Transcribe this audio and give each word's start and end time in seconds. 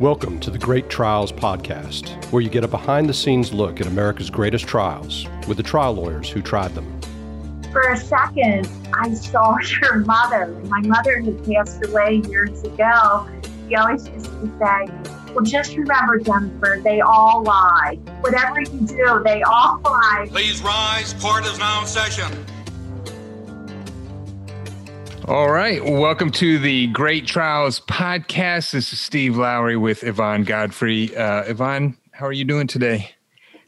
Welcome 0.00 0.38
to 0.40 0.52
the 0.52 0.58
Great 0.58 0.88
Trials 0.88 1.32
Podcast, 1.32 2.24
where 2.30 2.40
you 2.40 2.48
get 2.48 2.62
a 2.62 2.68
behind 2.68 3.08
the 3.08 3.12
scenes 3.14 3.52
look 3.52 3.80
at 3.80 3.88
America's 3.88 4.30
greatest 4.30 4.64
trials 4.64 5.26
with 5.48 5.56
the 5.56 5.62
trial 5.64 5.92
lawyers 5.92 6.30
who 6.30 6.40
tried 6.40 6.72
them. 6.76 7.00
For 7.72 7.82
a 7.90 7.96
second, 7.96 8.68
I 8.94 9.12
saw 9.12 9.56
your 9.82 9.96
mother. 9.96 10.46
My 10.68 10.80
mother 10.82 11.18
had 11.18 11.44
passed 11.44 11.84
away 11.84 12.22
years 12.28 12.62
ago. 12.62 13.28
She 13.68 13.74
always 13.74 14.06
used 14.06 14.26
to 14.26 14.46
say, 14.60 15.32
Well, 15.34 15.44
just 15.44 15.76
remember, 15.76 16.20
Jennifer, 16.20 16.80
they 16.84 17.00
all 17.00 17.42
lie. 17.42 17.98
Whatever 18.20 18.60
you 18.60 18.86
do, 18.86 19.20
they 19.24 19.42
all 19.42 19.80
lie. 19.84 20.26
Please 20.28 20.62
rise. 20.62 21.12
Court 21.14 21.44
is 21.44 21.58
now 21.58 21.80
in 21.80 21.88
session. 21.88 22.46
All 25.28 25.50
right. 25.50 25.84
Welcome 25.84 26.30
to 26.32 26.58
the 26.58 26.86
Great 26.86 27.26
Trials 27.26 27.80
podcast. 27.80 28.70
This 28.70 28.94
is 28.94 28.98
Steve 28.98 29.36
Lowry 29.36 29.76
with 29.76 30.02
Yvonne 30.02 30.42
Godfrey. 30.42 31.14
Uh, 31.14 31.42
Yvonne, 31.42 31.98
how 32.12 32.24
are 32.24 32.32
you 32.32 32.46
doing 32.46 32.66
today? 32.66 33.10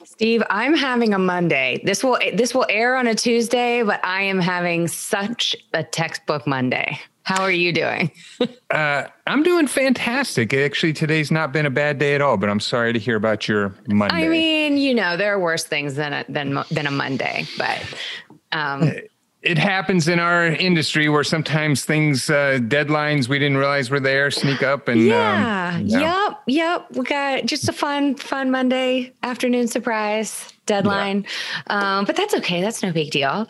Steve, 0.02 0.42
I'm 0.48 0.74
having 0.74 1.12
a 1.12 1.18
Monday. 1.18 1.82
This 1.84 2.02
will 2.02 2.18
this 2.32 2.54
will 2.54 2.64
air 2.70 2.96
on 2.96 3.06
a 3.06 3.14
Tuesday, 3.14 3.82
but 3.82 4.02
I 4.02 4.22
am 4.22 4.40
having 4.40 4.88
such 4.88 5.54
a 5.74 5.84
textbook 5.84 6.46
Monday. 6.46 6.98
How 7.24 7.42
are 7.42 7.52
you 7.52 7.74
doing? 7.74 8.10
uh, 8.70 9.08
I'm 9.26 9.42
doing 9.42 9.66
fantastic. 9.66 10.54
Actually, 10.54 10.94
today's 10.94 11.30
not 11.30 11.52
been 11.52 11.66
a 11.66 11.70
bad 11.70 11.98
day 11.98 12.14
at 12.14 12.22
all. 12.22 12.38
But 12.38 12.48
I'm 12.48 12.60
sorry 12.60 12.94
to 12.94 12.98
hear 12.98 13.16
about 13.16 13.48
your 13.48 13.74
Monday. 13.86 14.24
I 14.24 14.28
mean, 14.28 14.78
you 14.78 14.94
know, 14.94 15.18
there 15.18 15.34
are 15.34 15.38
worse 15.38 15.64
things 15.64 15.96
than 15.96 16.14
a, 16.14 16.24
than 16.26 16.64
than 16.70 16.86
a 16.86 16.90
Monday, 16.90 17.44
but 17.58 17.84
um, 18.50 18.92
it 19.42 19.56
happens 19.56 20.06
in 20.08 20.18
our 20.18 20.46
industry 20.46 21.08
where 21.08 21.24
sometimes 21.24 21.84
things 21.84 22.28
uh, 22.28 22.58
deadlines 22.62 23.28
we 23.28 23.38
didn't 23.38 23.56
realize 23.56 23.90
were 23.90 24.00
there 24.00 24.30
sneak 24.30 24.62
up 24.62 24.88
and 24.88 25.02
yeah. 25.02 25.76
um, 25.76 25.86
yep 25.86 26.42
yep 26.46 26.86
we 26.92 27.04
got 27.04 27.46
just 27.46 27.68
a 27.68 27.72
fun 27.72 28.14
fun 28.14 28.50
monday 28.50 29.12
afternoon 29.22 29.66
surprise 29.66 30.52
deadline. 30.70 31.26
Yeah. 31.68 31.98
Um, 31.98 32.04
but 32.04 32.16
that's 32.16 32.34
okay. 32.34 32.60
That's 32.60 32.82
no 32.82 32.92
big 32.92 33.10
deal. 33.10 33.48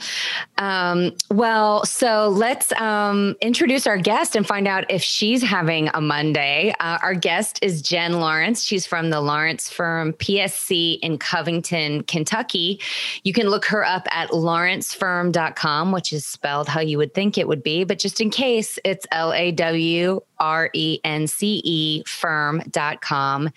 Um, 0.57 1.13
well, 1.31 1.85
so 1.85 2.29
let's 2.29 2.73
um, 2.73 3.37
introduce 3.43 3.87
our 3.87 3.99
guest 3.99 4.37
and 4.37 4.47
find 4.47 4.67
out 4.67 4.91
if 4.91 5.03
she's 5.03 5.43
having 5.43 5.91
a 5.93 6.01
Monday. 6.01 6.75
Uh, 6.81 6.99
our 7.03 7.15
guest 7.15 7.59
is 7.63 7.83
Jen 7.83 8.15
Lawrence. 8.15 8.63
She's 8.65 8.87
from 8.87 9.11
the 9.11 9.21
Lawrence 9.21 9.71
firm 9.71 10.15
PSC 10.15 10.99
in 11.01 11.19
Covington, 11.19 12.05
Kentucky. 12.05 12.81
You 13.23 13.33
can 13.35 13.49
look 13.49 13.67
her 13.67 13.85
up 13.85 14.09
at 14.11 14.31
lawrencefirm.com, 14.31 15.93
which 15.93 16.13
is 16.13 16.25
spelled 16.25 16.69
how 16.69 16.81
you 16.81 16.97
would 16.97 17.13
think 17.13 17.37
it 17.37 17.47
would 17.47 17.63
be. 17.63 17.85
But 17.85 17.99
just 17.99 18.21
in 18.21 18.31
case, 18.31 18.79
it's 18.85 19.07
L 19.13 19.33
A 19.35 19.53
W 19.53 20.21
R 20.41 20.71
E 20.73 20.99
N 21.05 21.27
C 21.27 21.63
E 21.65 22.03
firm.com. 22.07 23.51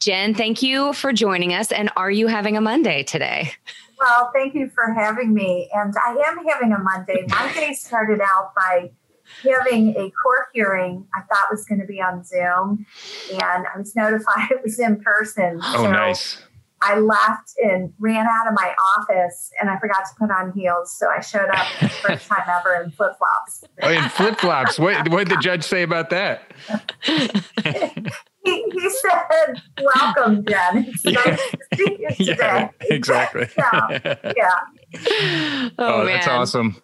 Jen, 0.00 0.34
thank 0.34 0.62
you 0.62 0.92
for 0.94 1.12
joining 1.12 1.54
us. 1.54 1.70
And 1.70 1.90
are 1.96 2.10
you 2.10 2.26
having 2.26 2.56
a 2.56 2.60
Monday 2.60 3.02
today? 3.02 3.52
Well, 4.00 4.30
thank 4.34 4.54
you 4.54 4.70
for 4.74 4.92
having 4.94 5.34
me. 5.34 5.68
And 5.74 5.94
I 6.04 6.16
am 6.26 6.46
having 6.46 6.72
a 6.72 6.78
Monday. 6.78 7.24
My 7.28 7.52
day 7.52 7.74
started 7.74 8.20
out 8.20 8.54
by 8.56 8.90
having 9.42 9.90
a 9.90 10.10
court 10.10 10.48
hearing 10.52 11.06
I 11.14 11.20
thought 11.22 11.48
was 11.50 11.64
going 11.66 11.80
to 11.80 11.86
be 11.86 12.00
on 12.00 12.24
Zoom, 12.24 12.86
and 13.30 13.66
I 13.66 13.78
was 13.78 13.94
notified 13.94 14.48
it 14.50 14.62
was 14.64 14.78
in 14.78 15.00
person. 15.00 15.60
Oh, 15.62 15.84
so 15.84 15.90
nice. 15.90 16.42
I 16.82 16.98
left 16.98 17.52
and 17.62 17.92
ran 17.98 18.26
out 18.26 18.46
of 18.48 18.54
my 18.54 18.74
office 18.96 19.50
and 19.60 19.68
I 19.68 19.78
forgot 19.78 20.04
to 20.06 20.14
put 20.18 20.30
on 20.30 20.52
heels. 20.52 20.96
So 20.96 21.08
I 21.10 21.20
showed 21.20 21.48
up 21.48 21.66
for 21.78 21.84
the 21.84 21.90
first 21.90 22.26
time 22.26 22.42
ever 22.48 22.82
in 22.82 22.90
flip 22.90 23.12
flops. 23.18 23.64
Oh, 23.82 23.90
in 23.90 24.08
flip 24.08 24.38
flops. 24.38 24.78
what, 24.78 25.08
what 25.08 25.28
did 25.28 25.36
the 25.36 25.42
judge 25.42 25.62
say 25.62 25.82
about 25.82 26.10
that? 26.10 26.52
he, 27.02 27.20
he 28.44 28.90
said, 28.90 29.62
Welcome, 29.94 30.44
Jen. 30.46 30.86
It's 30.88 31.04
nice 31.04 31.24
to 31.24 31.58
see 31.74 31.96
you 31.98 32.08
today. 32.08 32.34
Yeah, 32.36 32.70
exactly. 32.82 33.48
yeah. 33.58 33.98
yeah. 34.36 35.68
Oh, 35.78 36.02
oh 36.02 36.04
that's 36.06 36.26
awesome. 36.26 36.80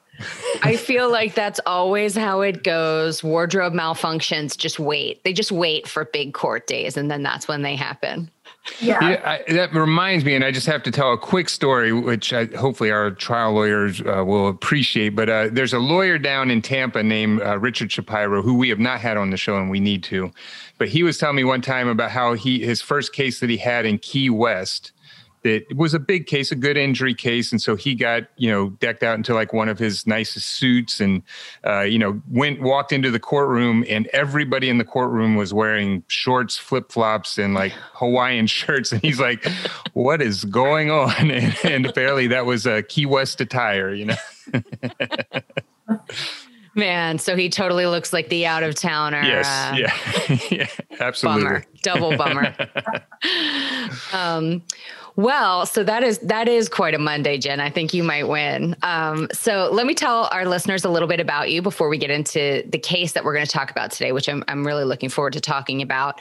I 0.62 0.76
feel 0.76 1.10
like 1.10 1.34
that's 1.34 1.60
always 1.66 2.16
how 2.16 2.40
it 2.40 2.62
goes. 2.62 3.22
Wardrobe 3.22 3.72
malfunctions 3.72 4.56
just 4.56 4.78
wait. 4.78 5.22
They 5.24 5.32
just 5.32 5.52
wait 5.52 5.86
for 5.86 6.04
big 6.06 6.34
court 6.34 6.66
days 6.66 6.96
and 6.96 7.10
then 7.10 7.22
that's 7.22 7.48
when 7.48 7.62
they 7.62 7.76
happen. 7.76 8.30
Yeah. 8.80 9.08
yeah 9.08 9.38
I, 9.48 9.52
that 9.52 9.72
reminds 9.72 10.24
me, 10.24 10.34
and 10.34 10.44
I 10.44 10.50
just 10.50 10.66
have 10.66 10.82
to 10.84 10.90
tell 10.90 11.12
a 11.12 11.18
quick 11.18 11.48
story, 11.48 11.92
which 11.92 12.32
I, 12.32 12.46
hopefully 12.46 12.90
our 12.90 13.10
trial 13.12 13.52
lawyers 13.52 14.00
uh, 14.00 14.24
will 14.24 14.48
appreciate. 14.48 15.10
But 15.10 15.28
uh, 15.28 15.48
there's 15.52 15.72
a 15.72 15.78
lawyer 15.78 16.18
down 16.18 16.50
in 16.50 16.62
Tampa 16.62 17.02
named 17.02 17.42
uh, 17.42 17.58
Richard 17.58 17.92
Shapiro, 17.92 18.42
who 18.42 18.54
we 18.54 18.68
have 18.68 18.78
not 18.78 19.00
had 19.00 19.16
on 19.16 19.30
the 19.30 19.36
show, 19.36 19.56
and 19.56 19.70
we 19.70 19.80
need 19.80 20.02
to. 20.04 20.32
But 20.78 20.88
he 20.88 21.02
was 21.02 21.16
telling 21.18 21.36
me 21.36 21.44
one 21.44 21.62
time 21.62 21.88
about 21.88 22.10
how 22.10 22.34
he 22.34 22.64
his 22.64 22.82
first 22.82 23.12
case 23.12 23.40
that 23.40 23.50
he 23.50 23.56
had 23.56 23.86
in 23.86 23.98
Key 23.98 24.30
West 24.30 24.92
it 25.46 25.76
was 25.76 25.94
a 25.94 25.98
big 25.98 26.26
case, 26.26 26.52
a 26.52 26.56
good 26.56 26.76
injury 26.76 27.14
case, 27.14 27.52
and 27.52 27.62
so 27.62 27.76
he 27.76 27.94
got 27.94 28.24
you 28.36 28.50
know 28.50 28.70
decked 28.70 29.02
out 29.02 29.16
into 29.16 29.34
like 29.34 29.52
one 29.52 29.68
of 29.68 29.78
his 29.78 30.06
nicest 30.06 30.48
suits, 30.48 31.00
and 31.00 31.22
uh, 31.66 31.80
you 31.80 31.98
know 31.98 32.20
went 32.30 32.60
walked 32.60 32.92
into 32.92 33.10
the 33.10 33.20
courtroom, 33.20 33.84
and 33.88 34.06
everybody 34.08 34.68
in 34.68 34.78
the 34.78 34.84
courtroom 34.84 35.36
was 35.36 35.54
wearing 35.54 36.02
shorts, 36.08 36.58
flip 36.58 36.92
flops, 36.92 37.38
and 37.38 37.54
like 37.54 37.72
Hawaiian 37.94 38.46
shirts, 38.56 38.92
and 38.92 39.00
he's 39.00 39.20
like, 39.20 39.46
"What 39.92 40.20
is 40.20 40.44
going 40.44 40.90
on?" 40.90 41.30
And, 41.36 41.54
and 41.64 41.86
apparently 41.86 42.28
that 42.28 42.46
was 42.46 42.66
a 42.66 42.82
Key 42.82 43.04
West 43.04 43.40
attire, 43.40 43.92
you 43.92 44.06
know. 44.06 44.16
Man, 46.76 47.18
so 47.18 47.36
he 47.36 47.48
totally 47.48 47.86
looks 47.86 48.12
like 48.12 48.28
the 48.28 48.44
out 48.44 48.62
of 48.62 48.74
towner. 48.74 49.22
Yes, 49.22 49.46
uh, 49.48 49.76
yeah, 49.76 50.38
yeah, 50.50 50.66
absolutely. 51.00 51.44
Bummer, 51.44 51.64
double 51.82 52.16
bummer. 52.18 52.54
um, 54.12 54.62
well, 55.16 55.64
so 55.64 55.82
that 55.82 56.02
is 56.02 56.18
that 56.18 56.46
is 56.46 56.68
quite 56.68 56.94
a 56.94 56.98
Monday, 56.98 57.38
Jen. 57.38 57.58
I 57.58 57.70
think 57.70 57.94
you 57.94 58.02
might 58.02 58.28
win. 58.28 58.76
Um, 58.82 59.28
so 59.32 59.70
let 59.72 59.86
me 59.86 59.94
tell 59.94 60.28
our 60.30 60.44
listeners 60.44 60.84
a 60.84 60.90
little 60.90 61.08
bit 61.08 61.20
about 61.20 61.50
you 61.50 61.62
before 61.62 61.88
we 61.88 61.96
get 61.96 62.10
into 62.10 62.62
the 62.68 62.78
case 62.78 63.12
that 63.12 63.24
we're 63.24 63.32
going 63.32 63.46
to 63.46 63.50
talk 63.50 63.70
about 63.70 63.90
today, 63.90 64.12
which 64.12 64.28
I'm 64.28 64.44
I'm 64.46 64.66
really 64.66 64.84
looking 64.84 65.08
forward 65.08 65.32
to 65.32 65.40
talking 65.40 65.80
about. 65.80 66.20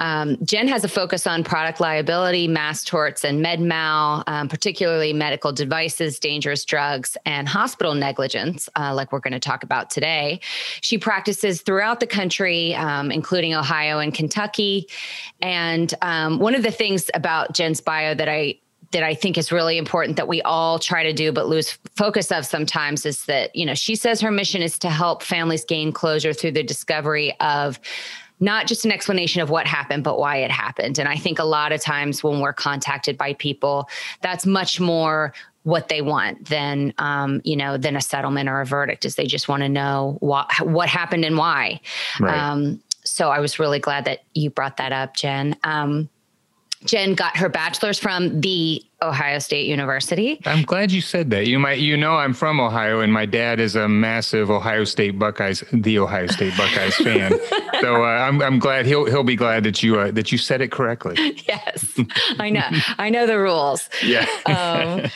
Um, 0.00 0.36
Jen 0.44 0.66
has 0.66 0.82
a 0.82 0.88
focus 0.88 1.24
on 1.24 1.44
product 1.44 1.78
liability, 1.78 2.48
mass 2.48 2.82
torts, 2.82 3.24
and 3.24 3.40
med 3.40 3.60
mal, 3.60 4.24
um, 4.26 4.48
particularly 4.48 5.12
medical 5.12 5.52
devices, 5.52 6.18
dangerous 6.18 6.64
drugs, 6.64 7.16
and 7.24 7.48
hospital 7.48 7.94
negligence, 7.94 8.68
uh, 8.76 8.92
like 8.92 9.12
we're 9.12 9.20
going 9.20 9.32
to 9.32 9.40
talk 9.40 9.62
about 9.62 9.88
today. 9.88 10.40
She 10.80 10.98
practices 10.98 11.62
throughout 11.62 12.00
the 12.00 12.08
country, 12.08 12.74
um, 12.74 13.12
including 13.12 13.54
Ohio 13.54 14.00
and 14.00 14.12
Kentucky. 14.12 14.88
And 15.40 15.94
um, 16.02 16.40
one 16.40 16.56
of 16.56 16.64
the 16.64 16.72
things 16.72 17.08
about 17.14 17.52
Jen's 17.52 17.80
bio 17.80 18.14
that 18.14 18.31
I 18.32 18.58
that 18.92 19.02
I 19.02 19.14
think 19.14 19.38
is 19.38 19.50
really 19.50 19.78
important 19.78 20.16
that 20.16 20.28
we 20.28 20.42
all 20.42 20.78
try 20.78 21.02
to 21.02 21.12
do 21.12 21.32
but 21.32 21.48
lose 21.48 21.78
focus 21.96 22.30
of 22.30 22.46
sometimes 22.46 23.04
is 23.04 23.24
that, 23.24 23.54
you 23.56 23.64
know, 23.64 23.74
she 23.74 23.96
says 23.96 24.20
her 24.20 24.30
mission 24.30 24.62
is 24.62 24.78
to 24.80 24.90
help 24.90 25.22
families 25.22 25.64
gain 25.64 25.92
closure 25.92 26.32
through 26.32 26.52
the 26.52 26.62
discovery 26.62 27.34
of 27.40 27.80
not 28.38 28.66
just 28.66 28.84
an 28.84 28.92
explanation 28.92 29.40
of 29.40 29.50
what 29.50 29.66
happened, 29.66 30.04
but 30.04 30.18
why 30.18 30.36
it 30.36 30.50
happened. 30.50 30.98
And 30.98 31.08
I 31.08 31.16
think 31.16 31.38
a 31.38 31.44
lot 31.44 31.72
of 31.72 31.80
times 31.80 32.22
when 32.22 32.40
we're 32.40 32.52
contacted 32.52 33.16
by 33.16 33.34
people, 33.34 33.88
that's 34.20 34.44
much 34.44 34.80
more 34.80 35.32
what 35.62 35.88
they 35.88 36.02
want 36.02 36.48
than 36.48 36.92
um, 36.98 37.40
you 37.44 37.56
know 37.56 37.76
than 37.76 37.94
a 37.94 38.00
settlement 38.00 38.48
or 38.48 38.60
a 38.60 38.66
verdict 38.66 39.04
is 39.04 39.14
they 39.14 39.26
just 39.26 39.48
want 39.48 39.62
to 39.62 39.68
know 39.68 40.16
what 40.18 40.50
what 40.66 40.88
happened 40.88 41.24
and 41.24 41.36
why 41.36 41.80
right. 42.18 42.36
um, 42.36 42.82
so 43.04 43.30
i 43.30 43.38
was 43.38 43.60
really 43.60 43.78
glad 43.78 44.04
that 44.04 44.24
you 44.34 44.50
brought 44.50 44.76
that 44.78 44.92
up 44.92 45.14
jen 45.14 45.56
um, 45.62 46.08
Jen 46.84 47.14
got 47.14 47.36
her 47.36 47.48
bachelor's 47.48 47.98
from 47.98 48.40
the 48.40 48.84
Ohio 49.02 49.38
State 49.38 49.66
University. 49.66 50.40
I'm 50.46 50.62
glad 50.62 50.92
you 50.92 51.00
said 51.00 51.30
that. 51.30 51.46
You 51.46 51.58
might, 51.58 51.78
you 51.78 51.96
know, 51.96 52.14
I'm 52.14 52.32
from 52.34 52.60
Ohio, 52.60 53.00
and 53.00 53.12
my 53.12 53.26
dad 53.26 53.58
is 53.60 53.74
a 53.74 53.88
massive 53.88 54.50
Ohio 54.50 54.84
State 54.84 55.18
Buckeyes, 55.18 55.64
the 55.72 55.98
Ohio 55.98 56.26
State 56.28 56.56
Buckeyes 56.56 56.94
fan. 57.02 57.32
So 57.80 58.04
uh, 58.04 58.08
I'm, 58.08 58.40
I'm 58.42 58.58
glad 58.58 58.86
he'll 58.86 59.06
he'll 59.06 59.24
be 59.24 59.36
glad 59.36 59.64
that 59.64 59.82
you 59.82 59.98
uh, 59.98 60.10
that 60.12 60.30
you 60.32 60.38
said 60.38 60.60
it 60.60 60.70
correctly. 60.70 61.16
Yes, 61.48 61.98
I 62.38 62.50
know. 62.50 62.68
I 62.98 63.10
know 63.10 63.26
the 63.26 63.38
rules. 63.38 63.88
Yeah. 64.02 64.26
um, 64.46 65.10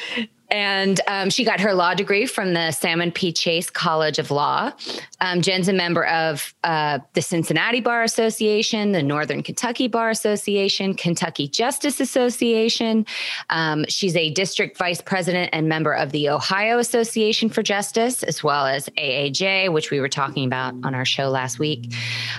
and 0.51 1.01
um, 1.09 1.31
she 1.31 1.45
got 1.45 1.61
her 1.61 1.75
law 1.75 1.95
degree 1.95 2.27
from 2.27 2.55
the 2.55 2.71
Salmon 2.71 3.11
P. 3.11 3.33
Chase 3.33 3.69
College 3.69 4.19
of 4.19 4.31
Law. 4.31 4.73
Um, 5.21 5.43
Jen's 5.43 5.69
a 5.69 5.73
member 5.73 6.07
of 6.07 6.55
uh, 6.65 7.01
the 7.15 7.23
Cincinnati 7.23 7.81
Bar 7.81 8.03
Association, 8.03 8.93
the 8.93 9.03
Northern 9.03 9.43
Kentucky 9.43 9.89
Bar 9.89 10.11
Association, 10.11 10.95
Kentucky 10.95 11.49
Justice 11.49 12.01
Association. 12.01 13.07
Um, 13.51 13.85
she's 13.89 14.15
a 14.17 14.31
district 14.31 14.79
vice 14.79 15.01
president 15.01 15.51
and 15.53 15.69
member 15.69 15.93
of 15.93 16.13
the 16.13 16.29
Ohio 16.29 16.79
Association 16.79 17.49
for 17.49 17.63
Justice, 17.63 18.23
as 18.23 18.45
well 18.45 18.67
as 18.67 18.89
AAJ, 18.99 19.73
which 19.73 19.91
we 19.91 20.01
were 20.01 20.09
talking 20.09 20.47
about 20.47 20.75
on 20.85 20.95
our 20.95 21.05
show 21.05 21.29
last 21.29 21.59
week. 21.59 21.93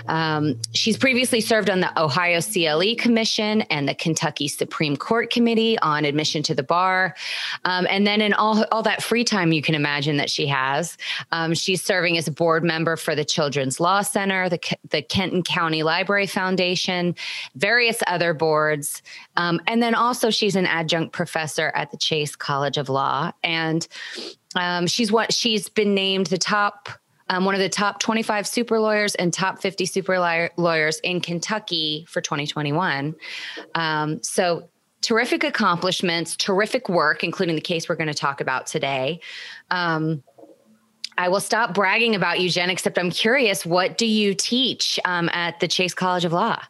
Um, 0.06 0.58
she's 0.72 0.96
previously 0.96 1.40
served 1.40 1.68
on 1.68 1.80
the 1.80 2.00
Ohio 2.00 2.40
CLE 2.40 2.94
Commission 2.96 3.62
and 3.62 3.88
the 3.88 3.94
Kentucky 3.94 4.48
Supreme 4.48 4.96
Court 4.96 5.30
Committee 5.30 5.78
on 5.80 6.04
admission 6.04 6.42
to 6.44 6.54
the 6.54 6.62
bar. 6.62 7.14
Um, 7.64 7.86
and 7.90 8.06
then 8.08 8.20
in 8.20 8.32
all, 8.32 8.64
all 8.72 8.82
that 8.82 9.02
free 9.02 9.24
time 9.24 9.52
you 9.52 9.62
can 9.62 9.74
imagine 9.74 10.16
that 10.16 10.30
she 10.30 10.46
has, 10.46 10.96
um, 11.30 11.54
she's 11.54 11.82
serving 11.82 12.16
as 12.16 12.26
a 12.26 12.32
board 12.32 12.64
member 12.64 12.96
for 12.96 13.14
the 13.14 13.24
Children's 13.24 13.78
Law 13.78 14.02
Center, 14.02 14.48
the, 14.48 14.58
the 14.90 15.02
Kenton 15.02 15.42
County 15.42 15.82
Library 15.82 16.26
Foundation, 16.26 17.14
various 17.54 17.98
other 18.06 18.34
boards. 18.34 19.02
Um, 19.36 19.60
and 19.66 19.82
then 19.82 19.94
also 19.94 20.30
she's 20.30 20.56
an 20.56 20.66
adjunct 20.66 21.12
professor 21.12 21.70
at 21.74 21.90
the 21.90 21.96
Chase 21.96 22.34
College 22.34 22.78
of 22.78 22.88
Law. 22.88 23.32
And 23.44 23.86
um, 24.56 24.86
she's 24.86 25.12
what 25.12 25.32
she's 25.32 25.68
been 25.68 25.94
named 25.94 26.26
the 26.26 26.38
top 26.38 26.88
um, 27.30 27.44
one 27.44 27.54
of 27.54 27.60
the 27.60 27.68
top 27.68 28.00
25 28.00 28.46
super 28.46 28.80
lawyers 28.80 29.14
and 29.14 29.32
top 29.32 29.60
50 29.60 29.84
super 29.86 30.18
lawyers 30.56 30.98
in 31.00 31.20
Kentucky 31.20 32.06
for 32.08 32.20
2021. 32.20 33.14
Um, 33.74 34.22
so 34.22 34.68
terrific 35.00 35.44
accomplishments, 35.44 36.36
terrific 36.36 36.88
work, 36.88 37.22
including 37.22 37.54
the 37.54 37.60
case 37.60 37.88
we're 37.88 37.96
going 37.96 38.08
to 38.08 38.14
talk 38.14 38.40
about 38.40 38.66
today. 38.66 39.20
Um, 39.70 40.22
I 41.16 41.28
will 41.28 41.40
stop 41.40 41.74
bragging 41.74 42.14
about 42.14 42.40
you, 42.40 42.48
Jen, 42.48 42.70
except 42.70 42.98
I'm 42.98 43.10
curious, 43.10 43.66
what 43.66 43.98
do 43.98 44.06
you 44.06 44.34
teach 44.34 45.00
um, 45.04 45.28
at 45.32 45.58
the 45.60 45.66
Chase 45.66 45.94
College 45.94 46.24
of 46.24 46.32
Law? 46.32 46.62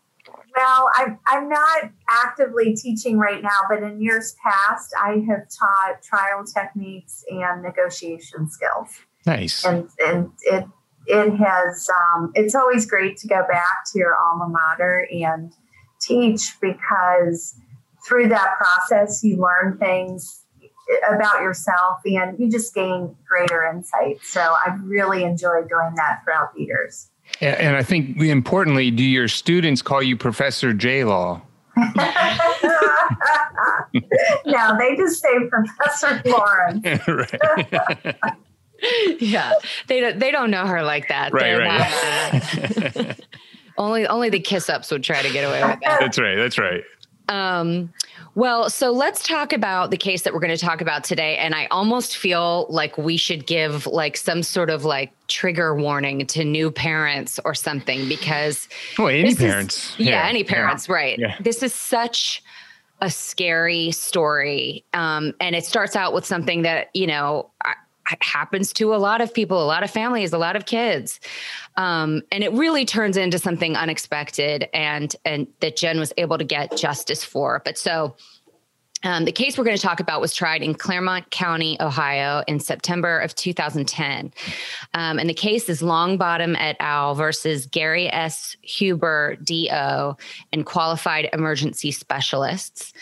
Well, 0.56 0.90
I'm, 0.96 1.19
I'm 1.26 1.48
not 1.48 1.90
actively 2.08 2.75
teaching 2.75 3.19
right 3.19 3.42
now, 3.42 3.60
but 3.69 3.82
in 3.82 4.00
years 4.00 4.34
past, 4.42 4.92
I 5.00 5.22
have 5.28 5.46
taught 5.50 6.02
trial 6.02 6.44
techniques 6.44 7.25
and 7.30 7.62
negotiation 7.62 8.48
skills. 8.50 8.88
Nice. 9.26 9.64
And, 9.64 9.88
and 10.04 10.32
it, 10.40 10.64
it 11.06 11.36
has, 11.36 11.88
um, 11.90 12.32
it's 12.34 12.54
always 12.54 12.86
great 12.86 13.19
to 13.19 13.28
go 13.28 13.42
back 13.48 13.84
to 13.92 13.98
your 13.98 14.16
alma 14.16 14.48
mater 14.48 15.06
and 15.12 15.52
teach 16.00 16.58
because 16.60 17.54
through 18.08 18.28
that 18.28 18.56
process, 18.56 19.22
you 19.22 19.37
learn 19.37 19.76
things 19.78 20.44
about 21.08 21.43
yourself 21.43 21.99
and 22.06 22.38
you 22.38 22.50
just 22.50 22.75
gain 22.75 23.14
greater 23.28 23.64
insight. 23.64 24.19
So 24.22 24.56
I've 24.64 24.82
really 24.82 25.22
enjoyed 25.22 25.69
doing 25.69 25.93
that 25.96 26.22
throughout 26.25 26.55
the 26.55 26.62
years. 26.62 27.10
And 27.40 27.76
I 27.76 27.82
think 27.82 28.16
importantly, 28.19 28.90
do 28.90 29.05
your 29.05 29.28
students 29.28 29.82
call 29.82 30.02
you 30.02 30.16
Professor 30.16 30.72
J 30.72 31.05
Law? 31.05 31.43
no, 34.46 34.76
they 34.78 34.96
just 34.96 35.22
say 35.22 35.28
Professor 35.49 36.22
Lawrence. 36.25 36.84
right. 37.06 38.16
yeah, 39.20 39.52
they 39.87 40.00
don't. 40.00 40.19
They 40.19 40.31
don't 40.31 40.50
know 40.50 40.66
her 40.66 40.82
like 40.82 41.08
that. 41.08 41.32
Right, 41.32 41.43
They're 41.43 41.58
right. 41.58 42.94
Not, 42.94 42.96
uh, 42.96 43.14
only, 43.76 44.06
only 44.06 44.28
the 44.28 44.40
kiss 44.40 44.69
ups 44.69 44.90
would 44.90 45.04
try 45.04 45.22
to 45.22 45.32
get 45.32 45.44
away 45.44 45.62
with 45.62 45.81
that. 45.84 46.00
That's 46.00 46.19
right. 46.19 46.34
That's 46.37 46.58
right. 46.58 46.82
Um, 47.28 47.92
well, 48.34 48.70
so 48.70 48.90
let's 48.90 49.26
talk 49.26 49.52
about 49.52 49.90
the 49.90 49.96
case 49.96 50.22
that 50.22 50.32
we're 50.32 50.40
going 50.40 50.56
to 50.56 50.64
talk 50.64 50.80
about 50.80 51.04
today. 51.04 51.36
And 51.36 51.54
I 51.54 51.66
almost 51.66 52.16
feel 52.16 52.66
like 52.69 52.96
we 52.96 53.16
should 53.16 53.46
give 53.46 53.86
like 53.86 54.16
some 54.16 54.42
sort 54.42 54.70
of 54.70 54.84
like 54.84 55.12
trigger 55.28 55.75
warning 55.75 56.26
to 56.26 56.44
new 56.44 56.70
parents 56.70 57.38
or 57.44 57.54
something 57.54 58.08
because. 58.08 58.69
Well, 58.98 59.08
any 59.08 59.34
parents. 59.34 59.92
Is, 59.94 60.00
yeah, 60.00 60.22
yeah, 60.22 60.28
any 60.28 60.44
parents, 60.44 60.88
yeah. 60.88 60.94
right. 60.94 61.19
Yeah. 61.19 61.36
This 61.40 61.62
is 61.62 61.75
such 61.75 62.42
a 63.00 63.10
scary 63.10 63.90
story. 63.90 64.84
Um, 64.94 65.34
and 65.40 65.54
it 65.54 65.64
starts 65.64 65.96
out 65.96 66.12
with 66.12 66.25
something 66.25 66.62
that, 66.62 66.88
you 66.94 67.06
know, 67.06 67.50
I, 67.64 67.75
happens 68.20 68.72
to 68.75 68.94
a 68.94 68.96
lot 68.96 69.20
of 69.20 69.32
people, 69.32 69.62
a 69.62 69.66
lot 69.66 69.82
of 69.82 69.90
families, 69.90 70.32
a 70.32 70.38
lot 70.38 70.56
of 70.56 70.66
kids. 70.66 71.20
Um, 71.76 72.22
and 72.32 72.43
it 72.43 72.52
really 72.52 72.84
turns 72.84 73.16
into 73.16 73.38
something 73.38 73.76
unexpected 73.76 74.69
and 74.75 75.14
and 75.25 75.46
that 75.60 75.76
Jen 75.76 75.99
was 75.99 76.12
able 76.16 76.38
to 76.38 76.44
get 76.44 76.76
justice 76.76 77.25
for. 77.25 77.62
But 77.64 77.78
so 77.78 78.16
um, 79.05 79.25
the 79.25 79.32
case 79.32 79.56
we're 79.56 79.64
going 79.64 79.76
to 79.76 79.82
talk 79.82 80.00
about 80.00 80.20
was 80.20 80.34
tried 80.34 80.62
in 80.62 80.75
Clermont 80.75 81.31
County, 81.31 81.76
Ohio, 81.81 82.43
in 82.49 82.58
September 82.58 83.20
of 83.20 83.34
2010. 83.34 84.32
Um, 84.94 85.19
and 85.19 85.28
the 85.28 85.34
case 85.34 85.69
is 85.69 85.82
Longbottom 85.82 86.56
et 86.58 86.76
al. 86.81 87.14
versus 87.14 87.66
Gary 87.66 88.12
S. 88.12 88.56
Huber, 88.62 89.37
DO, 89.37 90.16
and 90.52 90.66
qualified 90.66 91.28
emergency 91.32 91.93
specialists. 91.93 92.93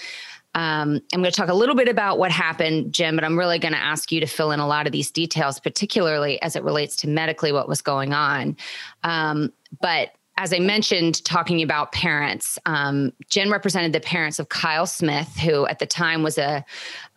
Um, 0.56 1.02
I'm 1.12 1.20
going 1.20 1.30
to 1.30 1.36
talk 1.36 1.50
a 1.50 1.54
little 1.54 1.74
bit 1.74 1.86
about 1.86 2.18
what 2.18 2.30
happened, 2.30 2.90
Jim, 2.90 3.14
but 3.14 3.24
I'm 3.24 3.38
really 3.38 3.58
going 3.58 3.74
to 3.74 3.78
ask 3.78 4.10
you 4.10 4.20
to 4.20 4.26
fill 4.26 4.52
in 4.52 4.58
a 4.58 4.66
lot 4.66 4.86
of 4.86 4.92
these 4.92 5.10
details, 5.10 5.60
particularly 5.60 6.40
as 6.40 6.56
it 6.56 6.64
relates 6.64 6.96
to 6.96 7.08
medically 7.08 7.52
what 7.52 7.68
was 7.68 7.82
going 7.82 8.14
on. 8.14 8.56
Um, 9.04 9.52
but 9.82 10.12
as 10.38 10.54
I 10.54 10.58
mentioned, 10.58 11.22
talking 11.26 11.62
about 11.62 11.92
parents, 11.92 12.58
um, 12.64 13.12
Jen 13.28 13.50
represented 13.50 13.92
the 13.92 14.00
parents 14.00 14.38
of 14.38 14.48
Kyle 14.48 14.86
Smith, 14.86 15.36
who 15.36 15.66
at 15.66 15.78
the 15.78 15.86
time 15.86 16.22
was 16.22 16.38
a 16.38 16.64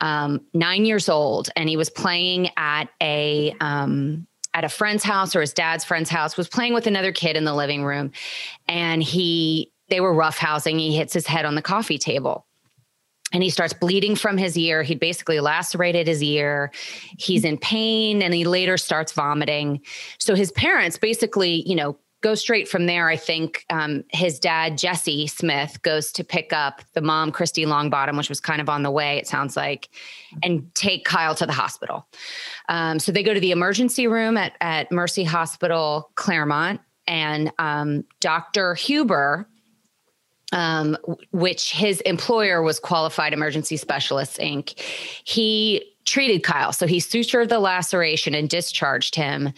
um, 0.01 0.41
nine 0.53 0.83
years 0.83 1.07
old, 1.07 1.49
and 1.55 1.69
he 1.69 1.77
was 1.77 1.89
playing 1.89 2.49
at 2.57 2.89
a 3.01 3.55
um, 3.61 4.27
at 4.53 4.65
a 4.65 4.69
friend's 4.69 5.03
house 5.03 5.33
or 5.33 5.39
his 5.39 5.53
dad's 5.53 5.85
friend's 5.85 6.09
house. 6.09 6.35
Was 6.35 6.49
playing 6.49 6.73
with 6.73 6.87
another 6.87 7.13
kid 7.13 7.37
in 7.37 7.45
the 7.45 7.55
living 7.55 7.85
room, 7.85 8.11
and 8.67 9.01
he 9.01 9.71
they 9.87 10.01
were 10.01 10.13
roughhousing. 10.13 10.77
He 10.77 10.95
hits 10.95 11.13
his 11.13 11.27
head 11.27 11.45
on 11.45 11.55
the 11.55 11.61
coffee 11.61 11.97
table 11.97 12.45
and 13.33 13.43
he 13.43 13.49
starts 13.49 13.73
bleeding 13.73 14.15
from 14.15 14.37
his 14.37 14.57
ear. 14.57 14.83
He'd 14.83 14.99
basically 14.99 15.39
lacerated 15.39 16.07
his 16.07 16.23
ear. 16.23 16.71
He's 17.17 17.45
in 17.45 17.57
pain 17.57 18.21
and 18.21 18.33
he 18.33 18.45
later 18.45 18.77
starts 18.77 19.11
vomiting. 19.11 19.81
So 20.17 20.35
his 20.35 20.51
parents 20.51 20.97
basically, 20.97 21.67
you 21.67 21.75
know, 21.75 21.97
go 22.21 22.35
straight 22.35 22.67
from 22.67 22.85
there. 22.85 23.07
I 23.07 23.15
think 23.15 23.65
um, 23.69 24.03
his 24.09 24.39
dad, 24.39 24.77
Jesse 24.77 25.27
Smith, 25.27 25.81
goes 25.83 26.11
to 26.13 26.23
pick 26.23 26.51
up 26.51 26.81
the 26.93 27.01
mom, 27.01 27.31
Kristi 27.31 27.65
Longbottom, 27.65 28.17
which 28.17 28.27
was 28.29 28.41
kind 28.41 28.59
of 28.59 28.67
on 28.67 28.83
the 28.83 28.91
way, 28.91 29.17
it 29.17 29.27
sounds 29.27 29.55
like, 29.55 29.89
and 30.43 30.69
take 30.75 31.05
Kyle 31.05 31.33
to 31.35 31.45
the 31.45 31.53
hospital. 31.53 32.07
Um, 32.67 32.99
so 32.99 33.11
they 33.11 33.23
go 33.23 33.33
to 33.33 33.39
the 33.39 33.51
emergency 33.51 34.05
room 34.07 34.35
at, 34.35 34.53
at 34.59 34.91
Mercy 34.91 35.23
Hospital, 35.23 36.11
Clermont. 36.15 36.81
and 37.07 37.51
um, 37.57 38.03
Dr. 38.19 38.75
Huber 38.75 39.47
um, 40.51 40.97
which 41.31 41.71
his 41.71 42.01
employer 42.01 42.61
was 42.61 42.79
Qualified 42.79 43.33
Emergency 43.33 43.77
Specialists 43.77 44.37
Inc. 44.37 44.79
He 45.23 45.93
treated 46.05 46.43
Kyle. 46.43 46.73
So 46.73 46.87
he 46.87 46.97
sutured 46.97 47.49
the 47.49 47.59
laceration 47.59 48.33
and 48.33 48.49
discharged 48.49 49.15
him 49.15 49.53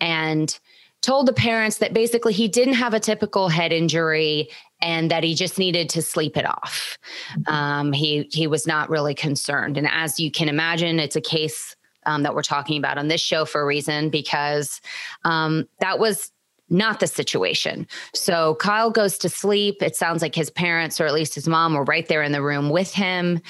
and 0.00 0.58
told 1.00 1.26
the 1.26 1.32
parents 1.32 1.78
that 1.78 1.92
basically 1.92 2.32
he 2.32 2.48
didn't 2.48 2.74
have 2.74 2.94
a 2.94 3.00
typical 3.00 3.48
head 3.48 3.72
injury 3.72 4.48
and 4.80 5.10
that 5.10 5.22
he 5.22 5.34
just 5.34 5.58
needed 5.58 5.88
to 5.90 6.02
sleep 6.02 6.36
it 6.36 6.46
off. 6.46 6.98
Um, 7.46 7.92
he 7.92 8.28
he 8.32 8.46
was 8.46 8.66
not 8.66 8.90
really 8.90 9.14
concerned. 9.14 9.76
And 9.76 9.88
as 9.88 10.18
you 10.18 10.30
can 10.30 10.48
imagine, 10.48 10.98
it's 10.98 11.16
a 11.16 11.20
case 11.20 11.76
um, 12.06 12.24
that 12.24 12.34
we're 12.34 12.42
talking 12.42 12.78
about 12.78 12.98
on 12.98 13.08
this 13.08 13.20
show 13.20 13.44
for 13.44 13.60
a 13.60 13.64
reason 13.64 14.10
because 14.10 14.80
um, 15.24 15.68
that 15.80 15.98
was 15.98 16.32
not 16.72 17.00
the 17.00 17.06
situation. 17.06 17.86
So 18.14 18.56
Kyle 18.56 18.90
goes 18.90 19.18
to 19.18 19.28
sleep. 19.28 19.82
It 19.82 19.94
sounds 19.94 20.22
like 20.22 20.34
his 20.34 20.50
parents, 20.50 21.00
or 21.00 21.06
at 21.06 21.14
least 21.14 21.34
his 21.34 21.46
mom, 21.46 21.74
were 21.74 21.84
right 21.84 22.08
there 22.08 22.22
in 22.22 22.32
the 22.32 22.42
room 22.42 22.70
with 22.70 22.92
him. 22.92 23.40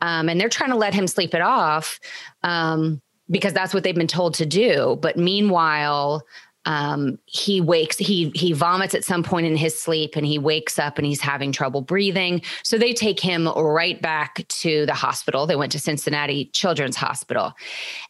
Um, 0.00 0.28
and 0.28 0.40
they're 0.40 0.48
trying 0.48 0.70
to 0.70 0.76
let 0.76 0.94
him 0.94 1.06
sleep 1.06 1.34
it 1.34 1.42
off 1.42 1.98
um, 2.44 3.02
because 3.30 3.52
that's 3.52 3.74
what 3.74 3.82
they've 3.82 3.94
been 3.94 4.06
told 4.06 4.34
to 4.34 4.46
do. 4.46 4.96
But 5.02 5.16
meanwhile, 5.16 6.22
um, 6.64 7.18
he 7.26 7.60
wakes 7.60 7.96
he 7.96 8.30
he 8.34 8.52
vomits 8.52 8.94
at 8.94 9.04
some 9.04 9.22
point 9.22 9.46
in 9.46 9.56
his 9.56 9.78
sleep 9.78 10.16
and 10.16 10.26
he 10.26 10.38
wakes 10.38 10.78
up 10.78 10.98
and 10.98 11.06
he's 11.06 11.20
having 11.20 11.52
trouble 11.52 11.80
breathing. 11.80 12.42
So 12.62 12.76
they 12.76 12.92
take 12.92 13.20
him 13.20 13.48
right 13.48 14.00
back 14.00 14.46
to 14.48 14.84
the 14.84 14.94
hospital. 14.94 15.46
They 15.46 15.56
went 15.56 15.72
to 15.72 15.78
cincinnati 15.78 16.46
children's 16.46 16.96
hospital. 16.96 17.54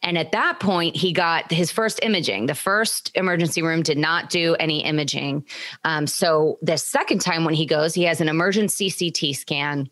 And 0.03 0.19
at 0.19 0.33
that 0.33 0.61
point 0.61 0.97
he 0.97 1.13
got 1.13 1.53
his 1.53 1.71
first 1.71 2.01
imaging. 2.03 2.47
The 2.47 2.55
first 2.55 3.13
emergency 3.15 3.63
room 3.63 3.83
did 3.83 3.99
not 3.99 4.31
do 4.31 4.57
any 4.59 4.85
imaging. 4.85 5.45
Um, 5.85 6.07
so 6.07 6.59
the 6.63 6.79
second 6.79 7.21
time 7.21 7.45
when 7.45 7.55
he 7.55 7.67
goes 7.67 7.95
he 7.95 8.05
has 8.05 8.21
an 8.21 8.29
emergency 8.29 8.91
ct 8.91 9.37
scan 9.37 9.91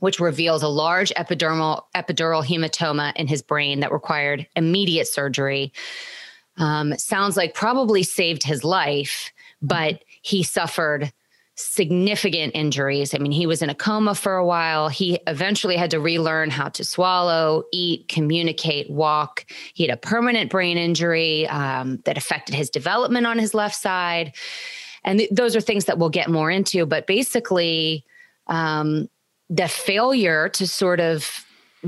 which 0.00 0.18
reveals 0.18 0.62
a 0.62 0.68
large 0.68 1.10
epidermal 1.14 1.82
epidural 1.94 2.44
hematoma 2.44 3.14
in 3.16 3.26
his 3.26 3.42
brain 3.42 3.80
that 3.80 3.92
required 3.92 4.46
immediate 4.56 5.06
surgery 5.06 5.72
um, 6.56 6.96
sounds 6.98 7.36
like 7.36 7.54
probably 7.54 8.02
saved 8.02 8.42
his 8.42 8.64
life, 8.64 9.32
but 9.62 10.02
he 10.22 10.42
suffered 10.42 11.12
significant 11.60 12.52
injuries. 12.54 13.14
I 13.14 13.18
mean, 13.18 13.32
he 13.32 13.46
was 13.46 13.60
in 13.60 13.68
a 13.68 13.74
coma 13.74 14.14
for 14.14 14.36
a 14.36 14.46
while. 14.46 14.88
He 14.88 15.20
eventually 15.26 15.76
had 15.76 15.90
to 15.90 16.00
relearn 16.00 16.50
how 16.50 16.68
to 16.70 16.84
swallow, 16.84 17.64
eat, 17.70 18.08
communicate, 18.08 18.90
walk. 18.90 19.44
He 19.74 19.86
had 19.86 19.92
a 19.92 19.98
permanent 19.98 20.50
brain 20.50 20.78
injury 20.78 21.46
um, 21.48 21.98
that 22.04 22.16
affected 22.16 22.54
his 22.54 22.70
development 22.70 23.26
on 23.26 23.38
his 23.38 23.52
left 23.52 23.76
side. 23.76 24.34
And 25.04 25.18
th- 25.18 25.30
those 25.30 25.54
are 25.54 25.60
things 25.60 25.84
that 25.84 25.98
we'll 25.98 26.08
get 26.08 26.30
more 26.30 26.50
into. 26.50 26.86
But 26.86 27.06
basically, 27.06 28.04
um, 28.46 29.08
the 29.50 29.68
failure 29.68 30.48
to 30.50 30.66
sort 30.66 31.00
of 31.00 31.44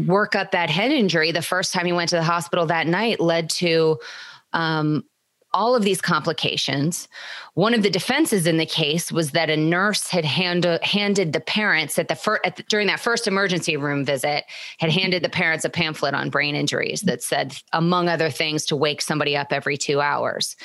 work 0.06 0.34
up 0.34 0.50
that 0.52 0.70
head 0.70 0.90
injury 0.90 1.32
the 1.32 1.42
first 1.42 1.72
time 1.72 1.86
he 1.86 1.92
went 1.92 2.08
to 2.10 2.16
the 2.16 2.22
hospital 2.22 2.66
that 2.66 2.86
night 2.86 3.20
led 3.20 3.50
to 3.50 3.98
um, 4.52 5.04
all 5.54 5.74
of 5.74 5.82
these 5.82 6.00
complications. 6.00 7.08
One 7.54 7.74
of 7.74 7.82
the 7.82 7.90
defenses 7.90 8.46
in 8.46 8.56
the 8.56 8.66
case 8.66 9.12
was 9.12 9.32
that 9.32 9.50
a 9.50 9.56
nurse 9.56 10.08
had 10.08 10.24
hand, 10.24 10.64
handed 10.82 11.32
the 11.32 11.40
parents 11.40 11.98
at 11.98 12.08
the, 12.08 12.14
fir- 12.14 12.40
at 12.44 12.56
the, 12.56 12.62
during 12.64 12.86
that 12.86 13.00
first 13.00 13.26
emergency 13.26 13.76
room 13.76 14.04
visit 14.04 14.44
had 14.78 14.90
handed 14.90 15.22
the 15.22 15.28
parents 15.28 15.64
a 15.64 15.70
pamphlet 15.70 16.14
on 16.14 16.30
brain 16.30 16.54
injuries 16.54 17.02
that 17.02 17.22
said, 17.22 17.56
among 17.72 18.08
other 18.08 18.30
things, 18.30 18.64
to 18.66 18.76
wake 18.76 19.02
somebody 19.02 19.36
up 19.36 19.52
every 19.52 19.76
two 19.76 20.00
hours. 20.00 20.56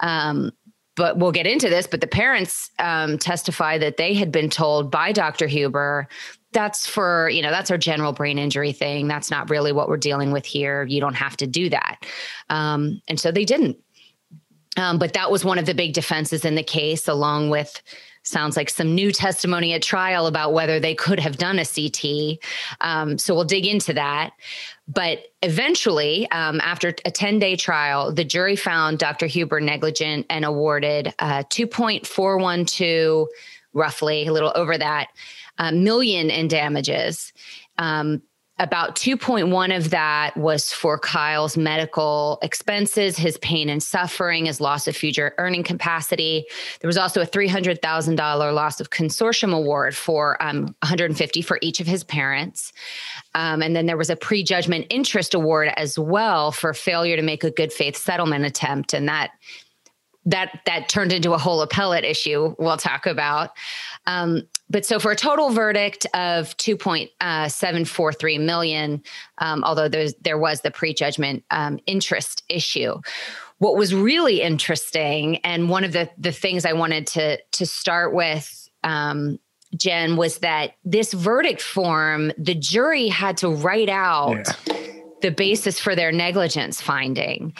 Um, 0.00 0.50
but 0.94 1.16
we'll 1.16 1.32
get 1.32 1.46
into 1.46 1.70
this. 1.70 1.86
But 1.86 2.00
the 2.00 2.06
parents 2.06 2.70
um, 2.78 3.18
testify 3.18 3.78
that 3.78 3.96
they 3.96 4.12
had 4.14 4.32
been 4.32 4.50
told 4.50 4.90
by 4.90 5.12
Dr. 5.12 5.46
Huber 5.46 6.08
that's 6.52 6.86
for 6.86 7.28
you 7.30 7.42
know 7.42 7.50
that's 7.50 7.70
our 7.70 7.78
general 7.78 8.12
brain 8.12 8.38
injury 8.38 8.72
thing. 8.72 9.08
That's 9.08 9.30
not 9.30 9.50
really 9.50 9.72
what 9.72 9.88
we're 9.88 9.96
dealing 9.96 10.32
with 10.32 10.44
here. 10.44 10.84
You 10.84 11.00
don't 11.00 11.14
have 11.14 11.36
to 11.38 11.46
do 11.46 11.68
that. 11.70 12.04
Um, 12.50 13.00
and 13.08 13.18
so 13.18 13.32
they 13.32 13.44
didn't. 13.44 13.78
Um, 14.76 14.98
but 14.98 15.12
that 15.12 15.30
was 15.30 15.44
one 15.44 15.58
of 15.58 15.66
the 15.66 15.74
big 15.74 15.92
defenses 15.92 16.44
in 16.44 16.54
the 16.54 16.62
case 16.62 17.06
along 17.06 17.50
with 17.50 17.82
sounds 18.24 18.56
like 18.56 18.70
some 18.70 18.94
new 18.94 19.10
testimony 19.10 19.72
at 19.72 19.82
trial 19.82 20.26
about 20.26 20.52
whether 20.52 20.78
they 20.78 20.94
could 20.94 21.18
have 21.18 21.36
done 21.36 21.58
a 21.58 21.64
ct 21.64 22.38
um, 22.80 23.18
so 23.18 23.34
we'll 23.34 23.44
dig 23.44 23.66
into 23.66 23.92
that. 23.92 24.30
But 24.88 25.26
eventually 25.42 26.30
um, 26.30 26.60
after 26.62 26.88
a 26.88 27.10
10-day 27.10 27.56
trial 27.56 28.12
the 28.12 28.24
jury 28.24 28.56
found 28.56 28.98
dr 28.98 29.26
huber 29.26 29.60
negligent 29.60 30.24
and 30.30 30.44
awarded 30.44 31.12
uh, 31.18 31.42
2.412 31.50 33.26
roughly 33.74 34.26
a 34.26 34.32
little 34.32 34.52
over 34.54 34.78
that 34.78 35.08
million 35.70 36.30
in 36.30 36.48
damages. 36.48 37.32
Um, 37.78 38.22
about 38.58 38.94
2.1 38.94 39.76
of 39.76 39.90
that 39.90 40.36
was 40.36 40.72
for 40.72 40.98
Kyle's 40.98 41.56
medical 41.56 42.38
expenses, 42.42 43.16
his 43.16 43.36
pain 43.38 43.68
and 43.68 43.82
suffering, 43.82 44.46
his 44.46 44.60
loss 44.60 44.86
of 44.86 44.94
future 44.94 45.34
earning 45.38 45.64
capacity. 45.64 46.44
There 46.80 46.86
was 46.86 46.98
also 46.98 47.22
a 47.22 47.26
$300,000 47.26 48.54
loss 48.54 48.80
of 48.80 48.90
consortium 48.90 49.52
award 49.52 49.96
for 49.96 50.40
um, 50.40 50.66
150 50.82 51.42
for 51.42 51.58
each 51.60 51.80
of 51.80 51.88
his 51.88 52.04
parents. 52.04 52.72
Um, 53.34 53.62
and 53.62 53.74
then 53.74 53.86
there 53.86 53.96
was 53.96 54.10
a 54.10 54.16
prejudgment 54.16 54.86
interest 54.90 55.34
award 55.34 55.72
as 55.76 55.98
well 55.98 56.52
for 56.52 56.72
failure 56.72 57.16
to 57.16 57.22
make 57.22 57.42
a 57.42 57.50
good 57.50 57.72
faith 57.72 57.96
settlement 57.96 58.44
attempt. 58.44 58.92
And 58.92 59.08
that 59.08 59.32
that 60.24 60.60
that 60.66 60.88
turned 60.88 61.12
into 61.12 61.32
a 61.32 61.38
whole 61.38 61.62
appellate 61.62 62.04
issue 62.04 62.54
we'll 62.58 62.76
talk 62.76 63.06
about 63.06 63.50
um, 64.06 64.42
but 64.72 64.84
so 64.86 64.98
for 64.98 65.12
a 65.12 65.16
total 65.16 65.50
verdict 65.50 66.06
of 66.14 66.56
2.743 66.56 68.40
uh, 68.40 68.44
um, 69.44 69.62
although 69.64 69.88
there 69.88 70.38
was 70.38 70.62
the 70.62 70.70
prejudgment 70.70 71.44
um, 71.50 71.78
interest 71.86 72.42
issue. 72.48 72.98
What 73.58 73.76
was 73.76 73.94
really 73.94 74.40
interesting, 74.40 75.36
and 75.44 75.68
one 75.68 75.84
of 75.84 75.92
the 75.92 76.08
the 76.18 76.32
things 76.32 76.64
I 76.64 76.72
wanted 76.72 77.06
to 77.08 77.36
to 77.38 77.66
start 77.66 78.14
with, 78.14 78.70
um, 78.82 79.38
Jen, 79.76 80.16
was 80.16 80.38
that 80.38 80.76
this 80.84 81.12
verdict 81.12 81.60
form, 81.60 82.32
the 82.38 82.54
jury 82.54 83.08
had 83.08 83.36
to 83.38 83.50
write 83.50 83.90
out. 83.90 84.46
Yeah. 84.46 84.54
The 85.20 85.30
basis 85.30 85.78
for 85.78 85.94
their 85.94 86.10
negligence 86.10 86.80
finding. 86.80 87.52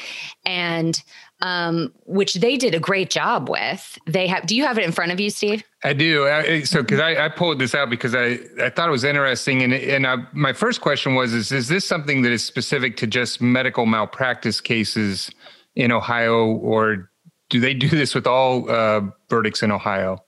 And 0.45 1.01
um, 1.43 1.93
which 2.07 2.35
they 2.35 2.57
did 2.57 2.73
a 2.75 2.79
great 2.79 3.11
job 3.11 3.51
with. 3.51 3.99
They 4.07 4.29
have. 4.29 4.47
Do 4.47 4.57
you 4.57 4.65
have 4.65 4.79
it 4.79 4.85
in 4.85 4.93
front 4.93 5.11
of 5.11 5.19
you, 5.21 5.29
Steve? 5.29 5.65
I 5.83 5.93
do. 5.93 6.27
I, 6.29 6.63
so 6.63 6.83
because 6.83 7.01
I, 7.01 7.27
I, 7.27 7.29
pulled 7.29 7.59
this 7.59 7.75
out 7.75 7.91
because 7.91 8.15
I, 8.15 8.39
I 8.61 8.71
thought 8.71 8.89
it 8.89 8.93
was 8.93 9.03
interesting, 9.03 9.63
and 9.63 9.75
and 9.75 10.07
I, 10.07 10.17
my 10.33 10.53
first 10.53 10.81
question 10.81 11.17
was: 11.17 11.35
Is 11.35 11.51
is 11.51 11.69
this 11.69 11.85
something 11.85 12.23
that 12.23 12.31
is 12.31 12.45
specific 12.45 12.97
to 12.99 13.09
just 13.09 13.43
medical 13.43 13.87
malpractice 13.87 14.61
cases 14.61 15.31
in 15.75 15.91
Ohio, 15.91 16.47
or 16.47 17.11
do 17.51 17.59
they 17.59 17.75
do 17.75 17.89
this 17.89 18.15
with 18.15 18.27
all 18.27 18.71
uh, 18.71 19.03
verdicts 19.29 19.65
in 19.65 19.73
Ohio? 19.73 20.25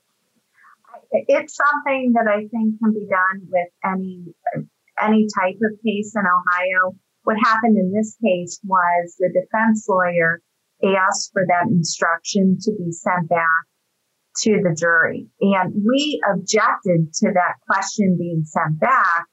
It's 1.11 1.55
something 1.55 2.11
that 2.13 2.27
I 2.27 2.39
think 2.39 2.77
can 2.79 2.93
be 2.93 3.07
done 3.09 3.47
with 3.49 3.69
any 3.85 4.25
any 5.01 5.27
type 5.33 5.55
of 5.63 5.79
case 5.81 6.13
in 6.13 6.23
Ohio. 6.25 6.93
What 7.23 7.37
happened 7.41 7.77
in 7.77 7.93
this 7.93 8.17
case 8.21 8.59
was 8.65 9.15
the 9.17 9.29
defense 9.29 9.87
lawyer 9.87 10.41
asked 10.83 11.31
for 11.33 11.43
that 11.47 11.69
instruction 11.69 12.57
to 12.61 12.71
be 12.71 12.91
sent 12.91 13.29
back 13.29 13.65
to 14.43 14.59
the 14.61 14.75
jury. 14.77 15.27
And 15.41 15.73
we 15.85 16.21
objected 16.29 17.13
to 17.13 17.31
that 17.33 17.55
question 17.67 18.17
being 18.19 18.43
sent 18.43 18.79
back 18.79 19.25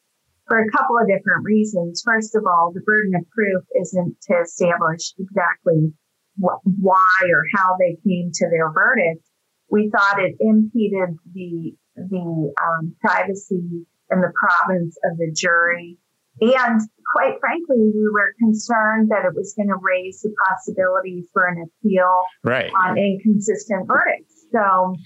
for 0.47 0.59
a 0.59 0.71
couple 0.71 0.97
of 0.99 1.09
different 1.09 1.45
reasons. 1.45 2.03
First 2.05 2.35
of 2.35 2.45
all, 2.47 2.73
the 2.73 2.83
burden 2.87 3.13
of 3.17 3.29
proof 3.31 3.65
isn't 3.81 4.17
to 4.29 4.35
establish 4.43 5.15
exactly 5.19 5.93
what, 6.37 6.59
why 6.65 7.19
or 7.29 7.45
how 7.55 7.77
they 7.79 7.97
came 8.09 8.31
to 8.33 8.49
their 8.51 8.71
verdict. 8.73 9.27
We 9.71 9.91
thought 9.91 10.23
it 10.23 10.37
impeded 10.41 11.17
the 11.33 11.73
the 11.95 12.53
um, 12.63 12.97
privacy 13.03 13.87
and 14.09 14.23
the 14.23 14.33
province 14.33 14.97
of 15.05 15.19
the 15.19 15.31
jury 15.35 15.99
and 16.41 16.81
quite 17.15 17.39
frankly, 17.41 17.77
we 17.95 18.09
were 18.13 18.35
concerned 18.39 19.11
that 19.11 19.25
it 19.25 19.35
was 19.35 19.55
going 19.57 19.69
to 19.69 19.77
raise 19.81 20.21
the 20.23 20.33
possibility 20.49 21.29
for 21.33 21.47
an 21.47 21.65
appeal 21.65 22.23
right. 22.43 22.71
on 22.75 22.99
inconsistent 22.99 23.87
verdicts. 23.87 24.47
So, 24.53 24.97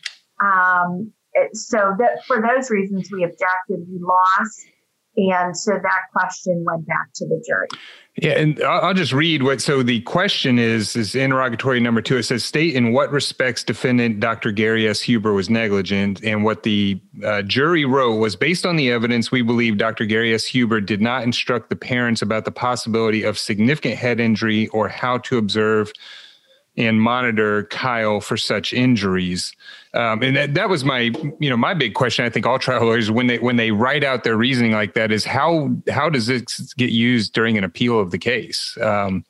um, 0.40 1.12
so 1.52 1.94
that 1.98 2.24
for 2.26 2.40
those 2.40 2.70
reasons, 2.70 3.10
we 3.12 3.24
objected. 3.24 3.86
We 3.88 3.98
lost. 4.00 4.66
And 5.16 5.56
so 5.56 5.72
that 5.72 6.00
question 6.12 6.64
went 6.66 6.86
back 6.86 7.08
to 7.16 7.26
the 7.26 7.42
jury. 7.46 7.68
Yeah, 8.22 8.38
and 8.38 8.62
I'll 8.62 8.94
just 8.94 9.12
read 9.12 9.42
what. 9.42 9.60
So 9.60 9.82
the 9.82 10.00
question 10.02 10.58
is 10.58 10.96
is 10.96 11.14
interrogatory 11.14 11.80
number 11.80 12.00
two. 12.00 12.16
It 12.16 12.22
says, 12.22 12.42
"State 12.44 12.74
in 12.74 12.92
what 12.92 13.12
respects 13.12 13.62
defendant 13.62 14.20
Dr. 14.20 14.52
Gary 14.52 14.88
S. 14.88 15.02
Huber 15.02 15.34
was 15.34 15.50
negligent." 15.50 16.24
And 16.24 16.42
what 16.42 16.62
the 16.62 16.98
uh, 17.22 17.42
jury 17.42 17.84
wrote 17.84 18.14
was, 18.14 18.34
based 18.34 18.64
on 18.64 18.76
the 18.76 18.90
evidence, 18.90 19.30
we 19.30 19.42
believe 19.42 19.76
Dr. 19.76 20.06
Gary 20.06 20.32
S. 20.32 20.46
Huber 20.46 20.80
did 20.80 21.02
not 21.02 21.24
instruct 21.24 21.68
the 21.68 21.76
parents 21.76 22.22
about 22.22 22.46
the 22.46 22.50
possibility 22.50 23.22
of 23.22 23.38
significant 23.38 23.96
head 23.96 24.18
injury 24.18 24.68
or 24.68 24.88
how 24.88 25.18
to 25.18 25.36
observe 25.36 25.92
and 26.76 27.00
monitor 27.00 27.64
Kyle 27.64 28.20
for 28.20 28.36
such 28.36 28.72
injuries. 28.72 29.52
Um, 29.94 30.22
and 30.22 30.36
that, 30.36 30.54
that 30.54 30.68
was 30.68 30.84
my, 30.84 31.10
you 31.40 31.48
know, 31.48 31.56
my 31.56 31.72
big 31.72 31.94
question. 31.94 32.24
I 32.24 32.30
think 32.30 32.44
all 32.44 32.58
trial 32.58 32.84
lawyers, 32.84 33.10
when 33.10 33.28
they 33.28 33.38
when 33.38 33.56
they 33.56 33.70
write 33.70 34.04
out 34.04 34.24
their 34.24 34.36
reasoning 34.36 34.72
like 34.72 34.94
that, 34.94 35.10
is 35.10 35.24
how 35.24 35.70
how 35.88 36.10
does 36.10 36.26
this 36.26 36.74
get 36.74 36.90
used 36.90 37.32
during 37.32 37.56
an 37.56 37.64
appeal 37.64 37.98
of 37.98 38.10
the 38.10 38.18
case? 38.18 38.76
Um, 38.82 39.24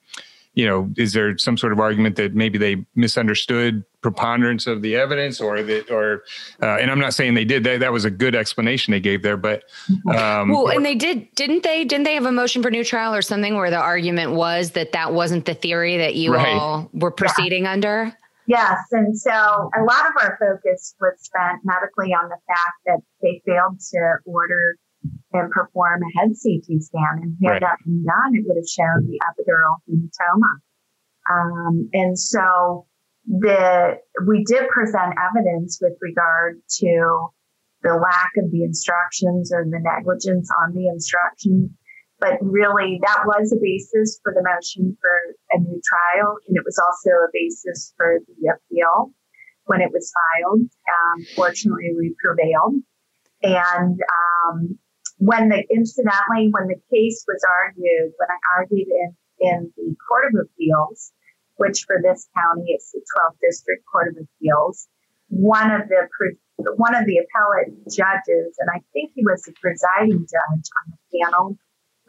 you 0.55 0.67
know, 0.67 0.91
is 0.97 1.13
there 1.13 1.37
some 1.39 1.57
sort 1.57 1.73
of 1.73 1.79
argument 1.79 2.17
that 2.17 2.35
maybe 2.35 2.59
they 2.59 2.85
misunderstood 2.95 3.85
preponderance 4.07 4.69
of 4.69 4.83
the 4.83 4.95
evidence, 4.95 5.41
or 5.41 5.63
that, 5.65 5.91
or, 5.91 6.23
uh, 6.63 6.77
and 6.77 6.93
I'm 6.93 7.01
not 7.01 7.13
saying 7.13 7.35
they 7.35 7.45
did. 7.45 7.65
That 7.65 7.81
that 7.81 7.93
was 7.93 8.05
a 8.05 8.11
good 8.11 8.37
explanation 8.37 8.93
they 8.93 9.01
gave 9.01 9.23
there, 9.23 9.37
but 9.37 9.65
um, 10.09 10.51
well, 10.51 10.69
and 10.69 10.87
they 10.87 10.95
did, 10.95 11.35
didn't 11.35 11.65
they? 11.65 11.85
Didn't 11.85 12.05
they 12.05 12.15
have 12.15 12.25
a 12.25 12.31
motion 12.31 12.63
for 12.63 12.71
new 12.71 12.85
trial 12.85 13.15
or 13.15 13.23
something 13.23 13.57
where 13.57 13.71
the 13.71 13.81
argument 13.81 14.33
was 14.33 14.71
that 14.73 14.93
that 14.93 15.13
wasn't 15.13 15.45
the 15.45 15.55
theory 15.55 15.97
that 15.97 16.15
you 16.15 16.33
right. 16.33 16.47
all 16.57 16.89
were 16.93 17.11
proceeding 17.11 17.65
yeah. 17.65 17.73
under? 17.73 18.17
Yes, 18.47 18.79
and 18.93 19.19
so 19.19 19.33
a 19.33 19.83
lot 19.83 20.07
of 20.07 20.13
our 20.23 20.39
focus 20.39 20.95
was 21.01 21.15
spent 21.19 21.63
medically 21.65 22.15
on 22.15 22.29
the 22.29 22.39
fact 22.47 22.79
that 22.87 23.01
they 23.21 23.43
failed 23.45 23.81
to 23.91 24.19
order 24.25 24.77
and 25.33 25.51
perform 25.51 26.03
a 26.03 26.19
head 26.21 26.29
CT 26.31 26.81
scan. 26.81 27.23
And 27.23 27.37
had 27.43 27.51
right. 27.51 27.61
that 27.61 27.79
been 27.85 28.05
done, 28.05 28.35
it 28.35 28.45
would 28.47 28.57
have 28.57 28.69
shown 28.69 29.11
the 29.11 29.19
epidural 29.27 29.83
hematoma. 29.91 30.63
Um, 31.29 31.91
and 31.93 32.17
so 32.17 32.87
the 33.27 33.99
we 34.27 34.45
did 34.45 34.69
present 34.69 35.15
evidence 35.19 35.79
with 35.81 35.95
regard 36.01 36.61
to 36.79 37.29
the 37.83 37.95
lack 37.95 38.31
of 38.39 38.51
the 38.51 38.63
instructions 38.63 39.53
or 39.53 39.65
the 39.65 39.81
negligence 39.81 40.49
on 40.63 40.75
the 40.75 40.89
instructions. 40.89 41.71
But 42.19 42.39
really, 42.41 42.99
that 43.03 43.25
was 43.27 43.53
a 43.53 43.61
basis 43.61 44.19
for 44.23 44.33
the 44.33 44.43
motion 44.43 44.97
for 45.01 45.11
a 45.53 45.59
new 45.61 45.81
trial, 45.85 46.37
and 46.49 46.57
it 46.57 46.65
was 46.65 46.79
also 46.79 47.11
a 47.11 47.29
basis 47.33 47.93
for 47.97 48.21
the 48.27 48.55
appeal 48.55 49.13
when 49.67 49.83
it 49.83 49.93
was 49.93 50.11
filed. 50.17 50.61
Um, 50.63 51.27
fortunately, 51.35 51.93
we 51.99 52.15
prevailed. 52.25 52.81
And 53.43 54.01
um, 54.01 54.79
when 55.19 55.51
the 55.51 55.63
incidentally 55.71 56.49
when 56.51 56.69
the 56.69 56.81
case 56.91 57.25
was 57.29 57.45
argued, 57.45 58.13
when 58.17 58.29
I 58.31 58.39
argued 58.57 58.89
in 58.89 59.17
in 59.39 59.73
the 59.77 59.95
Court 60.09 60.33
of 60.33 60.41
Appeals, 60.41 61.13
which 61.57 61.85
for 61.87 62.01
this 62.03 62.29
county. 62.37 62.73
Is 62.73 62.91
the 62.93 63.01
12th 63.01 63.39
District 63.41 63.83
Court 63.91 64.09
of 64.09 64.17
Appeals, 64.17 64.89
one 65.29 65.71
of 65.71 65.89
the 65.89 66.09
one 66.77 66.95
of 66.95 67.05
the 67.05 67.19
appellate 67.19 67.75
judges, 67.89 68.57
and 68.59 68.71
I 68.73 68.81
think 68.93 69.13
he 69.15 69.25
was 69.25 69.43
the 69.43 69.53
presiding 69.61 70.21
judge 70.21 70.67
on 70.79 70.91
the 70.91 70.97
panel, 71.21 71.59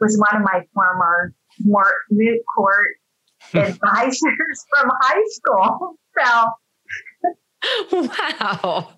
was 0.00 0.16
one 0.16 0.36
of 0.36 0.42
my 0.42 0.66
former 0.74 1.34
moot 2.10 2.40
court 2.56 2.88
advisors 3.54 4.64
from 4.70 4.90
high 5.00 5.24
school. 5.28 5.98
So, 6.18 8.08
wow. 8.52 8.88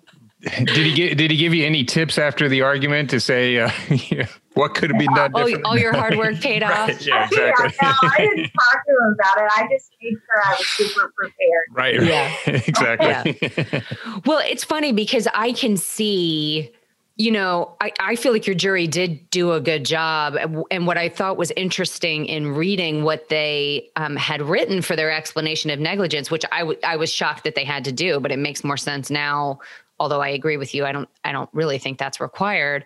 Did 0.41 0.69
he 0.69 0.93
get, 0.93 1.17
did 1.17 1.31
he 1.31 1.37
give 1.37 1.53
you 1.53 1.65
any 1.65 1.83
tips 1.83 2.17
after 2.17 2.49
the 2.49 2.61
argument 2.61 3.11
to 3.11 3.19
say 3.19 3.59
uh, 3.59 3.69
What 4.53 4.75
could 4.75 4.89
have 4.91 4.99
been 4.99 5.13
done? 5.13 5.31
Oh, 5.33 5.47
all 5.63 5.77
your 5.77 5.93
hard 5.95 6.17
work 6.17 6.35
paid 6.41 6.61
off. 6.63 6.89
right. 6.89 7.05
Yeah, 7.05 7.23
exactly. 7.25 7.73
yeah, 7.81 7.93
no, 8.03 8.09
I 8.09 8.17
didn't 8.19 8.51
talk 8.59 8.85
to 8.85 8.91
him 8.91 9.15
about 9.19 9.37
it. 9.45 9.51
I 9.55 9.67
just 9.71 9.91
made 10.01 10.11
sure 10.11 10.43
I 10.45 10.51
was 10.51 10.67
super 10.69 11.13
prepared. 11.15 11.65
right. 11.71 12.03
Yeah. 12.03 12.35
exactly. 12.67 13.81
Well, 14.25 14.39
it's 14.45 14.63
funny 14.65 14.91
because 14.91 15.27
I 15.33 15.53
can 15.53 15.77
see, 15.77 16.69
you 17.15 17.31
know, 17.31 17.75
I, 17.79 17.93
I 17.99 18.15
feel 18.17 18.33
like 18.33 18.45
your 18.45 18.55
jury 18.55 18.87
did 18.87 19.29
do 19.29 19.53
a 19.53 19.61
good 19.61 19.85
job. 19.85 20.35
And 20.69 20.85
what 20.85 20.97
I 20.97 21.07
thought 21.07 21.37
was 21.37 21.51
interesting 21.51 22.25
in 22.25 22.47
reading 22.53 23.03
what 23.03 23.29
they 23.29 23.89
um, 23.95 24.17
had 24.17 24.41
written 24.41 24.81
for 24.81 24.97
their 24.97 25.11
explanation 25.11 25.69
of 25.69 25.79
negligence, 25.79 26.29
which 26.29 26.43
I, 26.51 26.59
w- 26.59 26.79
I 26.83 26.97
was 26.97 27.11
shocked 27.11 27.45
that 27.45 27.55
they 27.55 27.63
had 27.63 27.85
to 27.85 27.91
do, 27.93 28.19
but 28.19 28.31
it 28.33 28.39
makes 28.39 28.63
more 28.65 28.77
sense 28.77 29.09
now. 29.09 29.59
Although 29.99 30.21
I 30.21 30.29
agree 30.29 30.57
with 30.57 30.73
you, 30.73 30.83
I 30.83 30.91
don't 30.91 31.07
I 31.23 31.31
don't 31.31 31.49
really 31.53 31.77
think 31.77 31.99
that's 31.99 32.19
required. 32.19 32.85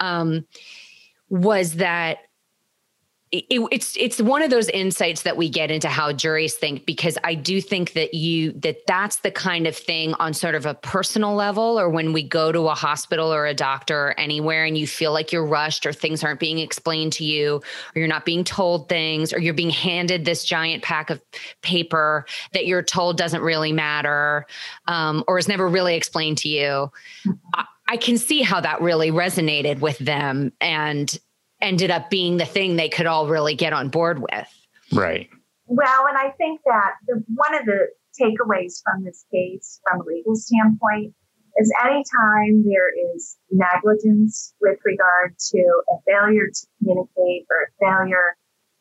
Um, 0.00 0.46
was 1.28 1.74
that 1.74 2.18
it, 3.34 3.66
it's 3.72 3.96
it's 3.96 4.20
one 4.20 4.42
of 4.42 4.50
those 4.50 4.68
insights 4.68 5.22
that 5.22 5.36
we 5.36 5.48
get 5.48 5.68
into 5.68 5.88
how 5.88 6.12
juries 6.12 6.54
think 6.54 6.86
because 6.86 7.18
I 7.24 7.34
do 7.34 7.60
think 7.60 7.94
that 7.94 8.14
you 8.14 8.52
that 8.60 8.86
that's 8.86 9.16
the 9.16 9.32
kind 9.32 9.66
of 9.66 9.76
thing 9.76 10.14
on 10.14 10.34
sort 10.34 10.54
of 10.54 10.66
a 10.66 10.74
personal 10.74 11.34
level 11.34 11.80
or 11.80 11.88
when 11.88 12.12
we 12.12 12.22
go 12.22 12.52
to 12.52 12.68
a 12.68 12.74
hospital 12.74 13.34
or 13.34 13.44
a 13.46 13.54
doctor 13.54 14.08
or 14.08 14.20
anywhere 14.20 14.64
and 14.64 14.78
you 14.78 14.86
feel 14.86 15.12
like 15.12 15.32
you're 15.32 15.44
rushed 15.44 15.84
or 15.84 15.92
things 15.92 16.22
aren't 16.22 16.38
being 16.38 16.60
explained 16.60 17.14
to 17.14 17.24
you 17.24 17.56
or 17.56 17.98
you're 17.98 18.06
not 18.06 18.24
being 18.24 18.44
told 18.44 18.88
things 18.88 19.32
or 19.32 19.40
you're 19.40 19.52
being 19.52 19.70
handed 19.70 20.24
this 20.24 20.44
giant 20.44 20.84
pack 20.84 21.10
of 21.10 21.20
paper 21.60 22.26
that 22.52 22.66
you're 22.66 22.84
told 22.84 23.18
doesn't 23.18 23.42
really 23.42 23.72
matter 23.72 24.46
um, 24.86 25.24
or 25.26 25.38
is 25.38 25.48
never 25.48 25.68
really 25.68 25.96
explained 25.96 26.38
to 26.38 26.48
you. 26.48 26.92
I, 27.54 27.64
I 27.88 27.96
can 27.96 28.18
see 28.18 28.42
how 28.42 28.60
that 28.60 28.80
really 28.80 29.10
resonated 29.10 29.80
with 29.80 29.98
them 29.98 30.52
and 30.60 31.16
ended 31.60 31.90
up 31.90 32.10
being 32.10 32.36
the 32.36 32.44
thing 32.44 32.76
they 32.76 32.88
could 32.88 33.06
all 33.06 33.28
really 33.28 33.54
get 33.54 33.72
on 33.72 33.88
board 33.88 34.20
with. 34.20 34.48
right. 34.92 35.28
Well, 35.66 36.06
and 36.06 36.18
I 36.18 36.30
think 36.36 36.60
that 36.66 36.92
the, 37.06 37.22
one 37.34 37.54
of 37.54 37.64
the 37.64 37.88
takeaways 38.20 38.82
from 38.84 39.04
this 39.04 39.24
case, 39.32 39.80
from 39.88 40.00
a 40.00 40.04
legal 40.04 40.36
standpoint, 40.36 41.14
is 41.56 41.72
anytime 41.84 42.64
there 42.64 42.90
is 43.14 43.36
negligence 43.50 44.54
with 44.60 44.78
regard 44.84 45.36
to 45.38 45.82
a 45.88 45.94
failure 46.06 46.48
to 46.52 46.66
communicate 46.78 47.46
or 47.48 47.62
a 47.62 47.70
failure 47.80 48.36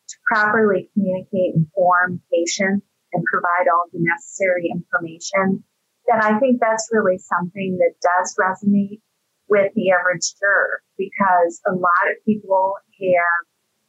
to 0.10 0.15
properly 0.27 0.89
communicate, 0.93 1.55
inform 1.55 2.19
patients, 2.33 2.86
and 3.13 3.24
provide 3.31 3.67
all 3.72 3.86
the 3.93 4.00
necessary 4.01 4.69
information, 4.72 5.63
then 6.07 6.19
I 6.22 6.39
think 6.39 6.60
that's 6.60 6.89
really 6.91 7.17
something 7.17 7.77
that 7.79 7.95
does 8.01 8.36
resonate 8.39 9.01
with 9.50 9.72
the 9.75 9.91
average 9.91 10.33
juror 10.39 10.81
because 10.98 11.62
a 11.67 11.74
lot 11.74 12.05
of 12.12 12.24
people 12.25 12.74
have 13.00 13.43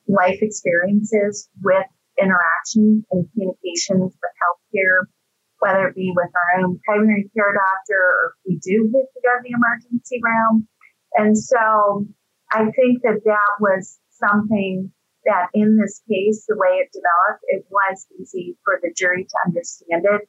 life 0.06 0.38
experiences 0.42 1.48
with 1.62 1.86
interactions 2.20 3.04
and 3.10 3.26
communications 3.32 4.14
with 4.14 4.34
healthcare, 4.38 5.10
whether 5.58 5.88
it 5.88 5.96
be 5.96 6.12
with 6.14 6.30
our 6.34 6.62
own 6.62 6.78
primary 6.86 7.30
care 7.34 7.54
doctor 7.54 7.98
or 7.98 8.34
if 8.34 8.50
we 8.50 8.58
do 8.62 8.90
have 8.94 9.10
to 9.10 9.20
go 9.22 9.32
to 9.34 9.42
the 9.42 9.54
emergency 9.54 10.20
room. 10.22 10.68
And 11.14 11.36
so 11.36 12.06
I 12.52 12.70
think 12.70 13.02
that 13.02 13.22
that 13.24 13.52
was 13.60 13.98
something 14.10 14.92
that 15.24 15.48
in 15.54 15.78
this 15.80 16.02
case, 16.08 16.44
the 16.46 16.56
way 16.56 16.78
it 16.78 16.92
developed, 16.92 17.42
it 17.48 17.64
was 17.70 18.06
easy 18.20 18.58
for 18.64 18.78
the 18.82 18.92
jury 18.94 19.24
to 19.24 19.36
understand 19.46 20.04
it 20.04 20.28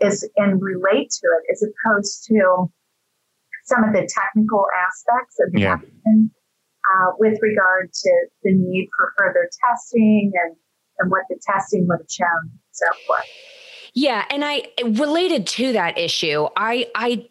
is 0.00 0.28
and 0.36 0.60
relate 0.60 1.10
to 1.10 1.26
it 1.26 1.52
as 1.52 1.62
opposed 1.62 2.24
to 2.28 2.70
some 3.64 3.84
of 3.84 3.92
the 3.92 4.08
technical 4.12 4.66
aspects 4.86 5.36
of 5.46 5.52
the 5.52 5.60
Yeah. 5.60 5.74
action 5.74 6.30
uh, 6.92 7.12
with 7.18 7.38
regard 7.40 7.92
to 7.92 8.10
the 8.42 8.52
need 8.52 8.88
for 8.96 9.12
further 9.16 9.48
testing 9.68 10.32
and, 10.44 10.56
and 10.98 11.10
what 11.10 11.22
the 11.28 11.38
testing 11.46 11.86
would 11.88 11.98
have 12.00 12.10
shown 12.10 12.26
and 12.42 12.58
so 12.72 12.86
forth. 13.06 13.24
Yeah, 13.94 14.24
and 14.30 14.44
I 14.44 14.68
related 14.84 15.46
to 15.48 15.72
that 15.74 15.98
issue. 15.98 16.46
I 16.56 16.86
I 16.94 17.28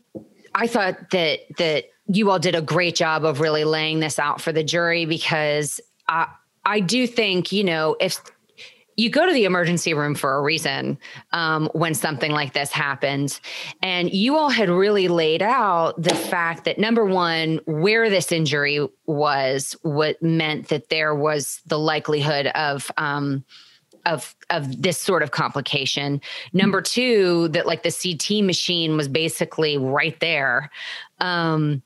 I 0.54 0.68
thought 0.68 1.10
that 1.10 1.40
that 1.58 1.86
you 2.08 2.30
all 2.30 2.40
did 2.40 2.56
a 2.56 2.62
great 2.62 2.96
job 2.96 3.26
of 3.26 3.40
really 3.40 3.64
laying 3.64 4.00
this 4.00 4.20
out 4.20 4.40
for 4.42 4.52
the 4.52 4.64
jury 4.64 5.06
because 5.06 5.82
I 6.08 6.28
I 6.64 6.80
do 6.80 7.08
think 7.08 7.52
you 7.52 7.64
know 7.64 7.96
if 8.00 8.20
you 9.02 9.10
go 9.10 9.26
to 9.26 9.34
the 9.34 9.46
emergency 9.46 9.96
room 9.96 10.14
for 10.14 10.36
a 10.36 10.42
reason 10.42 11.00
um, 11.32 11.70
when 11.74 11.96
something 11.96 12.32
like 12.32 12.54
this 12.54 12.72
happens. 12.72 13.42
And 13.82 14.14
you 14.14 14.38
all 14.38 14.52
had 14.52 14.70
really 14.70 15.08
laid 15.08 15.42
out 15.42 16.00
the 16.00 16.14
fact 16.14 16.66
that 16.66 16.78
number 16.78 17.04
one, 17.04 17.60
where 17.66 18.12
this 18.12 18.32
injury 18.32 18.88
was, 19.08 19.76
what 19.82 20.22
meant 20.22 20.68
that 20.68 20.90
there 20.90 21.16
was 21.16 21.62
the 21.66 21.80
likelihood 21.80 22.48
of, 22.48 22.92
um, 22.98 23.44
of 24.06 24.36
of 24.50 24.82
this 24.82 25.00
sort 25.00 25.22
of 25.22 25.32
complication. 25.32 26.22
Number 26.54 26.82
two, 26.82 27.48
that 27.50 27.68
like 27.68 27.84
the 27.84 27.92
CT 27.92 28.44
machine 28.44 28.98
was 28.98 29.08
basically 29.08 29.78
right 29.78 30.20
there, 30.20 30.72
um, 31.20 31.84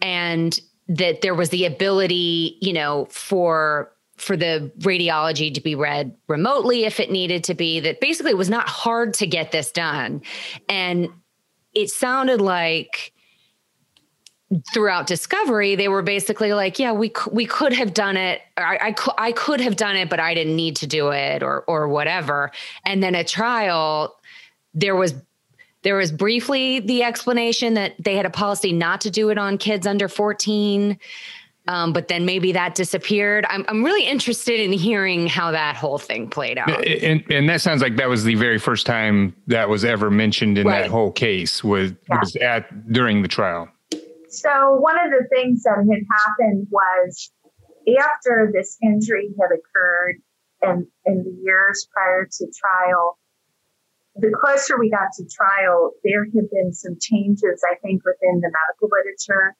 and 0.00 0.60
that 0.88 1.22
there 1.22 1.34
was 1.34 1.50
the 1.50 1.64
ability, 1.64 2.56
you 2.60 2.72
know, 2.72 3.06
for 3.10 3.92
for 4.20 4.36
the 4.36 4.70
radiology 4.78 5.52
to 5.54 5.60
be 5.60 5.74
read 5.74 6.14
remotely 6.28 6.84
if 6.84 7.00
it 7.00 7.10
needed 7.10 7.44
to 7.44 7.54
be. 7.54 7.80
That 7.80 8.00
basically 8.00 8.32
it 8.32 8.38
was 8.38 8.50
not 8.50 8.68
hard 8.68 9.14
to 9.14 9.26
get 9.26 9.52
this 9.52 9.72
done, 9.72 10.22
and 10.68 11.08
it 11.74 11.90
sounded 11.90 12.40
like 12.40 13.12
throughout 14.72 15.06
discovery 15.06 15.76
they 15.76 15.86
were 15.86 16.02
basically 16.02 16.52
like 16.52 16.80
yeah 16.80 16.90
we 16.90 17.12
we 17.30 17.46
could 17.46 17.72
have 17.72 17.94
done 17.94 18.16
it. 18.16 18.40
I, 18.56 18.78
I, 18.80 18.92
cou- 18.92 19.14
I 19.16 19.30
could 19.30 19.60
have 19.60 19.76
done 19.76 19.94
it 19.94 20.10
but 20.10 20.18
i 20.18 20.34
didn't 20.34 20.56
need 20.56 20.74
to 20.76 20.88
do 20.88 21.10
it 21.10 21.42
or 21.42 21.60
or 21.62 21.88
whatever. 21.88 22.50
And 22.84 23.02
then 23.02 23.14
at 23.14 23.28
trial 23.28 24.16
there 24.74 24.96
was 24.96 25.14
there 25.82 25.96
was 25.96 26.12
briefly 26.12 26.80
the 26.80 27.02
explanation 27.02 27.74
that 27.74 27.94
they 27.98 28.16
had 28.16 28.26
a 28.26 28.30
policy 28.30 28.72
not 28.72 29.00
to 29.02 29.10
do 29.10 29.30
it 29.30 29.38
on 29.38 29.56
kids 29.56 29.86
under 29.86 30.08
14 30.08 30.98
um, 31.70 31.92
but 31.92 32.08
then 32.08 32.24
maybe 32.24 32.50
that 32.52 32.74
disappeared 32.74 33.46
I'm, 33.48 33.64
I'm 33.68 33.84
really 33.84 34.04
interested 34.04 34.58
in 34.60 34.72
hearing 34.72 35.26
how 35.28 35.50
that 35.52 35.76
whole 35.76 35.98
thing 35.98 36.28
played 36.28 36.58
out 36.58 36.84
And, 36.86 37.24
and 37.30 37.48
that 37.48 37.60
sounds 37.60 37.80
like 37.80 37.96
that 37.96 38.08
was 38.08 38.24
the 38.24 38.34
very 38.34 38.58
first 38.58 38.86
time 38.86 39.34
that 39.46 39.68
was 39.68 39.84
ever 39.84 40.10
mentioned 40.10 40.58
in 40.58 40.66
Right. 40.66 40.82
that 40.82 40.90
whole 40.90 41.12
case 41.12 41.62
was, 41.62 41.92
Yeah. 42.08 42.18
was 42.20 42.36
at 42.36 42.92
during 42.92 43.22
the 43.22 43.28
trial. 43.28 43.68
So 44.28 44.76
one 44.76 44.96
of 45.04 45.10
the 45.10 45.26
things 45.34 45.62
that 45.62 45.76
had 45.78 46.02
happened 46.18 46.66
was 46.70 47.32
after 47.98 48.50
this 48.52 48.76
injury 48.82 49.28
had 49.40 49.48
occurred 49.58 50.16
and 50.62 50.86
in 51.06 51.24
the 51.24 51.34
years 51.42 51.88
prior 51.94 52.26
to 52.30 52.46
trial, 52.60 53.18
the 54.16 54.30
closer 54.42 54.78
we 54.78 54.90
got 54.90 55.08
to 55.16 55.24
trial, 55.34 55.92
there 56.04 56.24
had 56.24 56.50
been 56.50 56.72
some 56.72 56.96
changes, 57.00 57.64
I 57.70 57.76
think, 57.76 58.02
within 58.04 58.40
the 58.40 58.50
medical 58.52 58.88
literature 58.94 59.56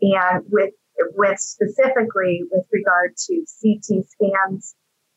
and 0.00 0.44
with 0.50 0.72
with 1.16 1.38
specifically 1.38 2.42
with 2.50 2.64
regard 2.72 3.16
to 3.16 3.44
CT 3.62 4.04
scans 4.06 4.74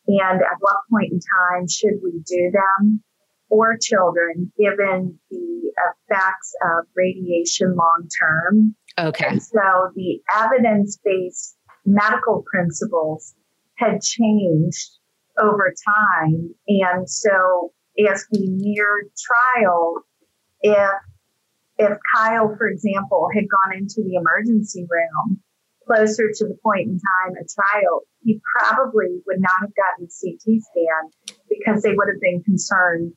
and 0.08 0.42
at 0.42 0.58
what 0.60 0.78
point 0.90 1.12
in 1.12 1.20
time 1.20 1.68
should 1.68 2.00
we 2.04 2.22
do 2.26 2.52
them 2.52 3.04
for 3.50 3.78
children 3.80 4.52
given 4.58 5.20
the 5.30 5.72
effects 6.12 6.54
of 6.64 6.86
radiation 6.96 7.76
long 7.76 8.08
term 8.22 8.76
okay 9.00 9.28
and 9.28 9.44
so 9.44 9.92
the 9.96 10.20
evidence 10.36 10.98
based 11.04 11.58
medical 11.86 12.44
principles 12.52 13.34
had 13.76 14.02
changed 14.02 15.00
over 15.42 15.74
time. 15.86 16.54
And 16.68 17.10
so 17.10 17.74
as 18.10 18.26
we 18.32 18.48
neared 18.48 19.10
trial, 19.18 19.96
if 20.62 20.92
if 21.78 21.98
Kyle, 22.16 22.54
for 22.58 22.68
example, 22.68 23.28
had 23.34 23.46
gone 23.50 23.76
into 23.76 24.04
the 24.04 24.16
emergency 24.16 24.86
room 24.88 25.42
closer 25.92 26.30
to 26.34 26.46
the 26.48 26.58
point 26.64 26.88
in 26.88 27.00
time 27.00 27.36
of 27.40 27.48
trial, 27.50 28.02
he 28.24 28.40
probably 28.58 29.20
would 29.28 29.40
not 29.40 29.60
have 29.62 29.72
gotten 29.76 30.06
a 30.06 30.12
CT 30.12 30.62
scan 30.62 31.36
because 31.50 31.84
they 31.84 31.94
would 31.94 32.08
have 32.08 32.22
been 32.22 32.44
concerned 32.44 33.14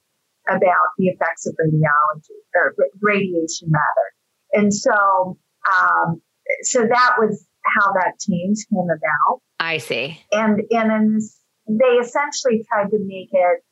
about 0.48 0.92
the 0.98 1.06
effects 1.06 1.46
of 1.46 1.54
radiology 1.54 2.36
or 2.54 2.74
radiation 3.00 3.70
rather. 3.70 4.62
And 4.64 4.74
so 4.74 5.38
um, 5.70 6.20
so 6.62 6.80
that 6.80 7.16
was 7.18 7.46
how 7.64 7.92
that 7.92 8.14
change 8.20 8.58
came 8.70 8.88
about. 8.90 9.40
i 9.58 9.78
see 9.78 10.20
And 10.32 10.60
and 10.70 10.92
in 10.92 11.20
they 11.66 11.96
essentially 11.96 12.64
tried 12.68 12.90
to 12.90 12.98
make 13.00 13.30
it 13.32 13.64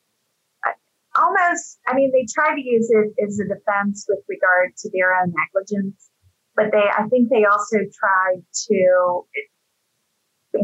uh, 0.65 1.21
almost. 1.21 1.77
I 1.87 1.93
mean, 1.93 2.11
they 2.11 2.25
tried 2.33 2.55
to 2.55 2.61
use 2.61 2.89
it 2.89 3.13
as 3.23 3.39
a 3.39 3.45
defense 3.45 4.05
with 4.09 4.19
regard 4.27 4.75
to 4.77 4.89
their 4.91 5.13
own 5.13 5.31
negligence, 5.31 6.09
but 6.55 6.65
they 6.71 6.83
I 6.97 7.07
think 7.09 7.29
they 7.29 7.45
also 7.45 7.77
tried 7.77 8.43
to 8.67 9.21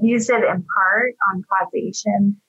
use 0.02 0.30
it 0.30 0.44
in 0.44 0.66
part 0.76 1.16
on 1.32 1.44
causation 1.50 2.40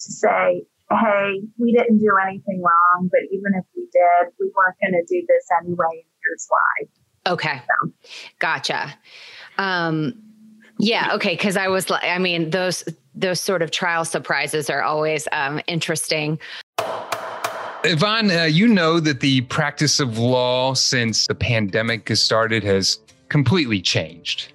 to 0.00 0.12
say, 0.12 0.62
hey, 0.90 1.40
we 1.58 1.72
didn't 1.72 1.98
do 1.98 2.10
anything 2.26 2.62
wrong, 2.62 3.08
but 3.10 3.20
even 3.30 3.52
if 3.56 3.64
we 3.76 3.82
did, 3.92 4.32
we 4.40 4.50
weren't 4.56 4.76
going 4.80 4.92
to 4.92 5.04
do 5.08 5.24
this 5.28 5.46
anyway, 5.60 5.84
and 5.92 6.10
here's 6.24 6.46
why. 6.48 7.32
okay 7.32 7.60
gotcha 8.38 8.94
um 9.58 10.14
Yeah. 10.78 11.10
Okay. 11.14 11.34
Because 11.34 11.56
I 11.56 11.68
was 11.68 11.90
like, 11.90 12.04
I 12.04 12.18
mean, 12.18 12.50
those 12.50 12.84
those 13.14 13.40
sort 13.40 13.62
of 13.62 13.70
trial 13.72 14.04
surprises 14.04 14.70
are 14.70 14.82
always 14.82 15.26
um, 15.32 15.60
interesting. 15.66 16.38
Yvonne, 17.84 18.30
uh, 18.30 18.44
you 18.44 18.66
know 18.66 18.98
that 18.98 19.20
the 19.20 19.42
practice 19.42 20.00
of 20.00 20.18
law 20.18 20.74
since 20.74 21.26
the 21.26 21.34
pandemic 21.34 22.08
has 22.08 22.20
started 22.20 22.64
has 22.64 22.98
completely 23.28 23.80
changed. 23.80 24.52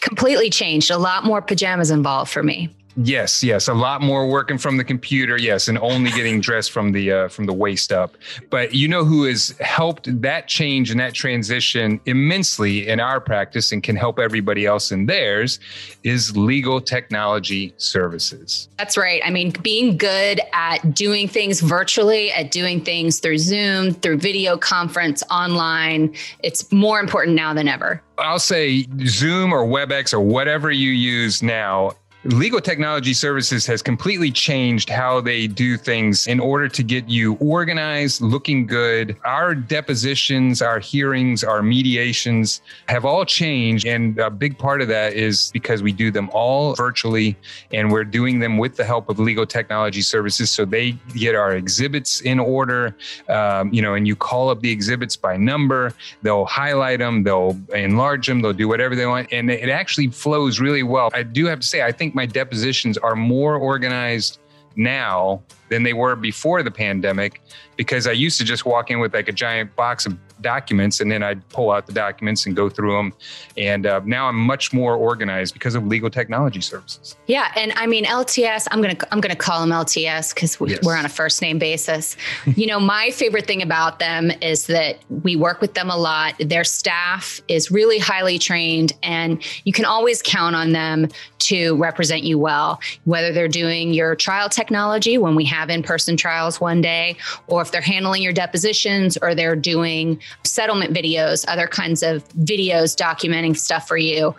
Completely 0.00 0.50
changed. 0.50 0.90
A 0.90 0.98
lot 0.98 1.24
more 1.24 1.40
pajamas 1.40 1.90
involved 1.90 2.30
for 2.30 2.42
me. 2.42 2.68
Yes, 2.96 3.42
yes, 3.42 3.68
a 3.68 3.74
lot 3.74 4.02
more 4.02 4.28
working 4.28 4.58
from 4.58 4.76
the 4.76 4.84
computer. 4.84 5.38
Yes, 5.38 5.68
and 5.68 5.78
only 5.78 6.10
getting 6.10 6.40
dressed 6.50 6.72
from 6.72 6.92
the 6.92 7.12
uh, 7.12 7.28
from 7.28 7.46
the 7.46 7.52
waist 7.52 7.92
up. 7.92 8.16
But 8.50 8.74
you 8.74 8.88
know 8.88 9.04
who 9.04 9.24
has 9.24 9.56
helped 9.60 10.20
that 10.22 10.48
change 10.48 10.90
and 10.90 10.98
that 11.00 11.14
transition 11.14 12.00
immensely 12.06 12.88
in 12.88 13.00
our 13.00 13.20
practice 13.20 13.72
and 13.72 13.82
can 13.82 13.96
help 13.96 14.18
everybody 14.18 14.66
else 14.66 14.92
in 14.92 15.06
theirs 15.06 15.60
is 16.02 16.36
Legal 16.36 16.80
Technology 16.80 17.72
Services. 17.76 18.68
That's 18.78 18.96
right. 18.96 19.22
I 19.24 19.30
mean, 19.30 19.52
being 19.62 19.96
good 19.96 20.40
at 20.52 20.94
doing 20.94 21.28
things 21.28 21.60
virtually, 21.60 22.32
at 22.32 22.50
doing 22.50 22.84
things 22.84 23.20
through 23.20 23.38
Zoom, 23.38 23.94
through 23.94 24.18
video 24.18 24.56
conference, 24.56 25.22
online, 25.30 26.14
it's 26.42 26.70
more 26.72 27.00
important 27.00 27.36
now 27.36 27.54
than 27.54 27.68
ever. 27.68 28.02
I'll 28.18 28.38
say 28.38 28.86
Zoom 29.06 29.52
or 29.52 29.64
WebEx 29.64 30.12
or 30.12 30.20
whatever 30.20 30.70
you 30.70 30.90
use 30.90 31.42
now 31.42 31.92
Legal 32.24 32.60
Technology 32.60 33.14
Services 33.14 33.64
has 33.64 33.80
completely 33.80 34.30
changed 34.30 34.90
how 34.90 35.22
they 35.22 35.46
do 35.46 35.78
things 35.78 36.26
in 36.26 36.38
order 36.38 36.68
to 36.68 36.82
get 36.82 37.08
you 37.08 37.38
organized, 37.40 38.20
looking 38.20 38.66
good. 38.66 39.16
Our 39.24 39.54
depositions, 39.54 40.60
our 40.60 40.78
hearings, 40.78 41.42
our 41.42 41.62
mediations 41.62 42.60
have 42.88 43.06
all 43.06 43.24
changed. 43.24 43.86
And 43.86 44.18
a 44.18 44.28
big 44.28 44.58
part 44.58 44.82
of 44.82 44.88
that 44.88 45.14
is 45.14 45.50
because 45.54 45.82
we 45.82 45.92
do 45.92 46.10
them 46.10 46.28
all 46.34 46.74
virtually 46.74 47.38
and 47.72 47.90
we're 47.90 48.04
doing 48.04 48.38
them 48.38 48.58
with 48.58 48.76
the 48.76 48.84
help 48.84 49.08
of 49.08 49.18
Legal 49.18 49.46
Technology 49.46 50.02
Services. 50.02 50.50
So 50.50 50.66
they 50.66 50.92
get 51.14 51.34
our 51.34 51.54
exhibits 51.54 52.20
in 52.20 52.38
order, 52.38 52.94
um, 53.30 53.72
you 53.72 53.80
know, 53.80 53.94
and 53.94 54.06
you 54.06 54.14
call 54.14 54.50
up 54.50 54.60
the 54.60 54.70
exhibits 54.70 55.16
by 55.16 55.38
number, 55.38 55.94
they'll 56.20 56.44
highlight 56.44 56.98
them, 56.98 57.22
they'll 57.22 57.58
enlarge 57.74 58.26
them, 58.26 58.42
they'll 58.42 58.52
do 58.52 58.68
whatever 58.68 58.94
they 58.94 59.06
want. 59.06 59.32
And 59.32 59.50
it 59.50 59.70
actually 59.70 60.08
flows 60.08 60.60
really 60.60 60.82
well. 60.82 61.08
I 61.14 61.22
do 61.22 61.46
have 61.46 61.60
to 61.60 61.66
say, 61.66 61.80
I 61.80 61.90
think 61.90 62.09
think 62.10 62.16
my 62.16 62.26
depositions 62.26 62.98
are 62.98 63.14
more 63.14 63.56
organized 63.56 64.40
now 64.74 65.42
than 65.68 65.84
they 65.84 65.92
were 65.92 66.16
before 66.16 66.62
the 66.62 66.70
pandemic 66.70 67.40
because 67.76 68.06
I 68.06 68.12
used 68.12 68.38
to 68.38 68.44
just 68.44 68.64
walk 68.64 68.90
in 68.90 68.98
with 68.98 69.14
like 69.14 69.28
a 69.28 69.32
giant 69.32 69.74
box 69.76 70.06
of 70.06 70.16
documents 70.42 71.00
and 71.00 71.10
then 71.10 71.22
I'd 71.22 71.46
pull 71.48 71.70
out 71.70 71.86
the 71.86 71.92
documents 71.92 72.46
and 72.46 72.54
go 72.56 72.68
through 72.68 72.96
them. 72.96 73.12
And 73.56 73.86
uh, 73.86 74.00
now 74.04 74.28
I'm 74.28 74.36
much 74.36 74.72
more 74.72 74.94
organized 74.94 75.54
because 75.54 75.74
of 75.74 75.86
legal 75.86 76.10
technology 76.10 76.60
services. 76.60 77.16
Yeah, 77.26 77.52
and 77.56 77.72
I 77.76 77.86
mean 77.86 78.04
LTS. 78.04 78.66
I'm 78.70 78.80
gonna 78.80 78.96
I'm 79.10 79.20
gonna 79.20 79.36
call 79.36 79.60
them 79.60 79.70
LTS 79.70 80.34
because 80.34 80.58
we, 80.58 80.70
yes. 80.70 80.80
we're 80.82 80.96
on 80.96 81.04
a 81.04 81.10
first 81.10 81.42
name 81.42 81.58
basis. 81.58 82.16
you 82.56 82.66
know, 82.66 82.80
my 82.80 83.10
favorite 83.10 83.46
thing 83.46 83.62
about 83.62 83.98
them 83.98 84.30
is 84.40 84.66
that 84.66 84.98
we 85.22 85.36
work 85.36 85.60
with 85.60 85.74
them 85.74 85.90
a 85.90 85.96
lot. 85.96 86.34
Their 86.38 86.64
staff 86.64 87.40
is 87.48 87.70
really 87.70 87.98
highly 87.98 88.38
trained, 88.38 88.92
and 89.02 89.42
you 89.64 89.72
can 89.72 89.84
always 89.84 90.22
count 90.22 90.56
on 90.56 90.72
them 90.72 91.08
to 91.40 91.76
represent 91.76 92.22
you 92.22 92.38
well. 92.38 92.80
Whether 93.04 93.32
they're 93.32 93.48
doing 93.48 93.92
your 93.92 94.14
trial 94.14 94.48
technology 94.48 95.18
when 95.18 95.34
we 95.34 95.44
have 95.46 95.70
in 95.70 95.82
person 95.82 96.16
trials 96.16 96.60
one 96.60 96.80
day, 96.80 97.16
or 97.46 97.62
if 97.62 97.72
they're 97.72 97.80
handling 97.80 98.22
your 98.22 98.32
depositions, 98.32 99.16
or 99.20 99.34
they're 99.34 99.56
doing 99.56 100.20
settlement 100.44 100.94
videos, 100.94 101.44
other 101.48 101.66
kinds 101.66 102.02
of 102.02 102.26
videos 102.30 102.96
documenting 102.96 103.56
stuff 103.56 103.86
for 103.86 103.96
you, 103.96 104.34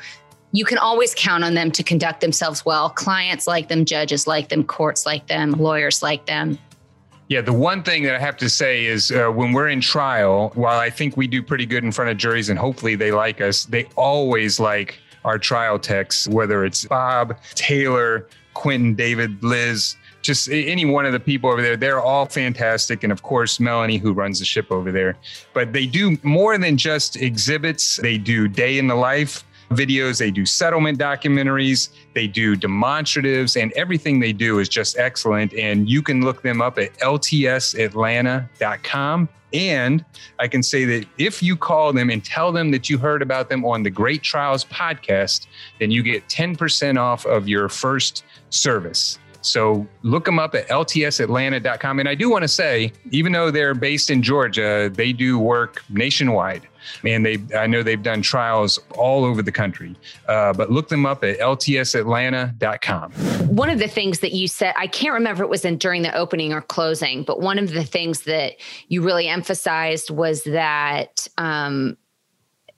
you 0.51 0.65
can 0.65 0.77
always 0.77 1.15
count 1.15 1.43
on 1.43 1.53
them 1.53 1.71
to 1.71 1.83
conduct 1.83 2.21
themselves 2.21 2.65
well. 2.65 2.89
Clients 2.89 3.47
like 3.47 3.69
them, 3.69 3.85
judges 3.85 4.27
like 4.27 4.49
them, 4.49 4.63
courts 4.63 5.05
like 5.05 5.27
them, 5.27 5.51
lawyers 5.51 6.01
like 6.01 6.25
them. 6.25 6.57
Yeah, 7.29 7.39
the 7.39 7.53
one 7.53 7.81
thing 7.81 8.03
that 8.03 8.15
I 8.15 8.19
have 8.19 8.35
to 8.37 8.49
say 8.49 8.85
is 8.85 9.09
uh, 9.09 9.29
when 9.29 9.53
we're 9.53 9.69
in 9.69 9.79
trial, 9.79 10.51
while 10.55 10.79
I 10.79 10.89
think 10.89 11.15
we 11.15 11.27
do 11.27 11.41
pretty 11.41 11.65
good 11.65 11.83
in 11.83 11.91
front 11.93 12.11
of 12.11 12.17
juries 12.17 12.49
and 12.49 12.59
hopefully 12.59 12.95
they 12.95 13.13
like 13.13 13.39
us, 13.39 13.63
they 13.63 13.85
always 13.95 14.59
like 14.59 14.99
our 15.23 15.39
trial 15.39 15.79
techs, 15.79 16.27
whether 16.27 16.65
it's 16.65 16.83
Bob, 16.85 17.37
Taylor, 17.55 18.27
Quentin, 18.53 18.95
David, 18.95 19.41
Liz, 19.41 19.95
just 20.21 20.49
any 20.49 20.85
one 20.85 21.05
of 21.05 21.13
the 21.13 21.19
people 21.19 21.49
over 21.49 21.61
there, 21.61 21.77
they're 21.77 22.01
all 22.01 22.25
fantastic. 22.25 23.03
And 23.03 23.11
of 23.11 23.23
course, 23.23 23.59
Melanie, 23.59 23.97
who 23.97 24.13
runs 24.13 24.39
the 24.39 24.45
ship 24.45 24.71
over 24.71 24.91
there. 24.91 25.17
But 25.53 25.73
they 25.73 25.85
do 25.85 26.17
more 26.23 26.57
than 26.57 26.77
just 26.77 27.17
exhibits, 27.17 27.97
they 27.97 28.17
do 28.17 28.47
day 28.47 28.77
in 28.77 28.87
the 28.87 28.95
life 28.95 29.43
videos, 29.71 30.19
they 30.19 30.29
do 30.31 30.45
settlement 30.45 30.99
documentaries, 30.99 31.89
they 32.13 32.27
do 32.27 32.57
demonstratives, 32.57 33.61
and 33.61 33.73
everything 33.73 34.19
they 34.19 34.33
do 34.33 34.59
is 34.59 34.67
just 34.69 34.97
excellent. 34.97 35.53
And 35.53 35.89
you 35.89 36.01
can 36.01 36.21
look 36.21 36.41
them 36.41 36.61
up 36.61 36.77
at 36.77 36.93
ltsatlanta.com. 36.99 39.29
And 39.53 40.05
I 40.39 40.47
can 40.47 40.63
say 40.63 40.85
that 40.85 41.05
if 41.17 41.43
you 41.43 41.57
call 41.57 41.91
them 41.91 42.09
and 42.09 42.23
tell 42.23 42.53
them 42.53 42.71
that 42.71 42.89
you 42.89 42.97
heard 42.97 43.21
about 43.21 43.49
them 43.49 43.65
on 43.65 43.83
the 43.83 43.89
Great 43.89 44.23
Trials 44.23 44.63
podcast, 44.65 45.47
then 45.79 45.91
you 45.91 46.03
get 46.03 46.25
10% 46.29 46.97
off 46.97 47.25
of 47.25 47.49
your 47.49 47.67
first 47.67 48.23
service. 48.49 49.19
So 49.41 49.87
look 50.03 50.25
them 50.25 50.39
up 50.39 50.55
at 50.55 50.67
ltsatlanta.com. 50.69 51.99
And 51.99 52.07
I 52.07 52.15
do 52.15 52.29
want 52.29 52.43
to 52.43 52.47
say, 52.47 52.93
even 53.11 53.31
though 53.31 53.51
they're 53.51 53.73
based 53.73 54.09
in 54.09 54.21
Georgia, 54.21 54.91
they 54.93 55.13
do 55.13 55.39
work 55.39 55.83
nationwide. 55.89 56.67
And 57.03 57.25
they, 57.25 57.37
I 57.55 57.67
know 57.67 57.83
they've 57.83 58.01
done 58.01 58.21
trials 58.21 58.79
all 58.97 59.23
over 59.23 59.41
the 59.41 59.51
country, 59.51 59.95
uh, 60.27 60.53
but 60.53 60.71
look 60.71 60.89
them 60.89 61.05
up 61.05 61.23
at 61.23 61.39
ltsatlanta.com. 61.39 63.11
One 63.55 63.69
of 63.69 63.79
the 63.79 63.87
things 63.87 64.19
that 64.19 64.31
you 64.31 64.47
said, 64.47 64.73
I 64.77 64.87
can't 64.87 65.13
remember 65.13 65.43
it 65.43 65.49
was 65.49 65.63
in 65.63 65.77
during 65.77 66.01
the 66.01 66.15
opening 66.15 66.53
or 66.53 66.61
closing, 66.61 67.23
but 67.23 67.39
one 67.39 67.59
of 67.59 67.71
the 67.71 67.83
things 67.83 68.21
that 68.21 68.53
you 68.87 69.03
really 69.03 69.27
emphasized 69.27 70.09
was 70.09 70.43
that 70.45 71.27
um, 71.37 71.97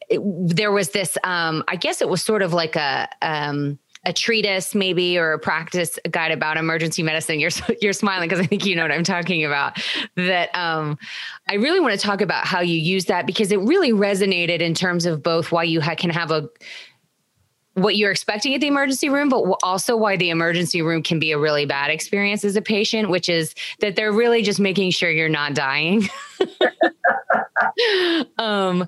it, 0.10 0.22
there 0.56 0.72
was 0.72 0.90
this, 0.90 1.18
um, 1.24 1.64
I 1.68 1.76
guess 1.78 2.02
it 2.02 2.10
was 2.10 2.22
sort 2.22 2.42
of 2.42 2.52
like 2.54 2.76
a, 2.76 3.08
um, 3.22 3.80
a 4.06 4.14
treatise 4.14 4.76
maybe 4.76 5.18
or 5.18 5.34
a 5.34 5.40
practice 5.40 5.98
guide 6.12 6.32
about 6.32 6.58
emergency 6.58 7.04
medicine 7.04 7.40
you're 7.40 7.52
you're 7.82 7.94
smiling 7.94 8.28
because 8.28 8.44
i 8.44 8.48
think 8.48 8.66
you 8.66 8.76
know 8.76 8.82
what 8.82 8.92
i'm 8.92 9.04
talking 9.04 9.46
about 9.46 9.82
that 10.16 10.54
um, 10.56 10.98
i 11.50 11.56
really 11.56 11.80
want 11.80 11.98
to 11.98 12.06
talk 12.06 12.22
about 12.22 12.46
how 12.46 12.60
you 12.60 12.78
use 12.78 13.06
that 13.06 13.26
because 13.26 13.52
it 13.52 13.60
really 13.60 13.92
resonated 13.92 14.60
in 14.60 14.74
terms 14.74 15.06
of 15.06 15.24
both 15.24 15.52
why 15.52 15.64
you 15.64 15.80
ha- 15.82 15.96
can 15.96 16.10
have 16.10 16.32
a 16.32 16.50
what 17.76 17.96
you're 17.96 18.12
expecting 18.12 18.54
at 18.54 18.62
the 18.62 18.68
emergency 18.68 19.10
room, 19.10 19.30
but 19.30 19.44
also 19.64 19.98
why 19.98 20.16
the 20.16 20.30
emergency 20.30 20.82
room 20.82 21.02
can 21.02 21.20
be 21.20 21.32
a 21.32 21.40
really 21.40 21.66
bad 21.66 21.90
experience 21.90 22.46
as 22.46 22.56
a 22.56 22.62
patient, 22.62 23.10
which 23.10 23.30
is 23.30 23.56
that 23.80 23.96
they're 23.96 24.12
really 24.12 24.44
just 24.44 24.60
making 24.60 24.92
sure 24.92 25.10
you're 25.10 25.30
not 25.30 25.56
dying. 25.56 26.08
um, 28.38 28.88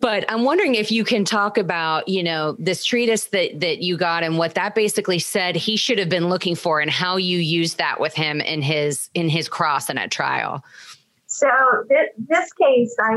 but 0.00 0.24
I'm 0.30 0.44
wondering 0.44 0.74
if 0.74 0.92
you 0.92 1.04
can 1.04 1.24
talk 1.24 1.58
about, 1.58 2.08
you 2.08 2.22
know, 2.22 2.56
this 2.58 2.84
treatise 2.84 3.26
that 3.26 3.60
that 3.60 3.82
you 3.82 3.96
got 3.96 4.22
and 4.22 4.38
what 4.38 4.54
that 4.54 4.74
basically 4.74 5.18
said 5.18 5.56
he 5.56 5.76
should 5.76 5.98
have 5.98 6.08
been 6.08 6.28
looking 6.28 6.54
for 6.54 6.80
and 6.80 6.90
how 6.90 7.16
you 7.16 7.38
used 7.38 7.78
that 7.78 8.00
with 8.00 8.14
him 8.14 8.40
in 8.40 8.62
his 8.62 9.10
in 9.14 9.28
his 9.28 9.48
cross 9.48 9.88
and 9.88 9.98
at 9.98 10.10
trial. 10.10 10.62
So 11.26 11.48
th- 11.88 12.10
this 12.16 12.52
case, 12.52 12.96
I 13.00 13.12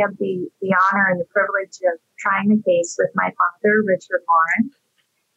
have 0.00 0.16
the 0.18 0.48
the 0.60 0.74
honor 0.74 1.08
and 1.10 1.20
the 1.20 1.26
privilege 1.26 1.78
of 1.92 2.00
trying 2.18 2.48
the 2.48 2.62
case 2.62 2.96
with 2.98 3.10
my 3.14 3.30
father, 3.38 3.82
Richard 3.86 4.22
Lawrence, 4.28 4.76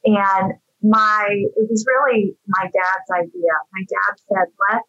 and 0.04 0.54
my 0.82 1.28
it 1.30 1.70
was 1.70 1.86
really 1.88 2.36
my 2.48 2.64
dad's 2.64 3.12
idea. 3.12 3.54
My 3.72 3.84
dad 3.88 4.20
said, 4.28 4.48
"Let 4.72 4.82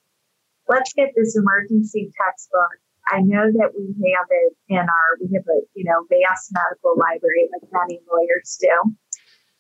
let's 0.69 0.93
get 0.95 1.11
this 1.15 1.37
emergency 1.37 2.11
textbook 2.17 2.81
I 3.11 3.21
know 3.21 3.51
that 3.51 3.73
we 3.75 4.15
have 4.17 4.27
it 4.31 4.53
in 4.69 4.79
our, 4.79 5.09
we 5.21 5.31
have 5.35 5.45
a, 5.49 5.61
you 5.75 5.85
know, 5.85 6.05
vast 6.09 6.53
medical 6.53 6.95
library 6.99 7.49
like 7.53 7.71
many 7.73 8.01
lawyers 8.11 8.59
do. 8.61 8.95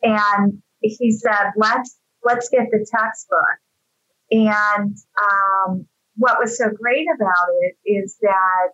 And 0.02 0.62
he 0.80 1.12
said, 1.12 1.52
let's, 1.56 1.96
let's 2.22 2.48
get 2.50 2.66
the 2.70 2.87
textbook. 2.90 3.58
And, 4.30 4.96
um, 5.18 5.87
what 6.16 6.38
was 6.38 6.58
so 6.58 6.66
great 6.68 7.06
about 7.14 7.48
it 7.62 7.76
is 7.90 8.16
that 8.20 8.68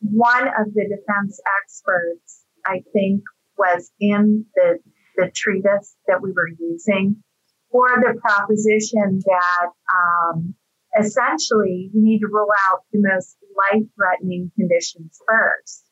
one 0.00 0.48
of 0.48 0.74
the 0.74 0.82
defense 0.82 1.40
experts, 1.62 2.42
I 2.64 2.82
think, 2.92 3.22
was 3.56 3.90
in 4.00 4.46
the, 4.54 4.78
the 5.16 5.30
treatise 5.34 5.94
that 6.08 6.20
we 6.20 6.32
were 6.32 6.48
using 6.58 7.22
for 7.70 7.88
the 7.96 8.18
proposition 8.20 9.20
that, 9.24 9.68
um, 9.94 10.54
essentially 10.98 11.90
you 11.92 12.02
need 12.02 12.20
to 12.20 12.28
rule 12.28 12.50
out 12.70 12.80
the 12.92 13.00
most 13.02 13.36
life 13.56 13.82
threatening 13.96 14.50
conditions 14.56 15.18
first, 15.26 15.84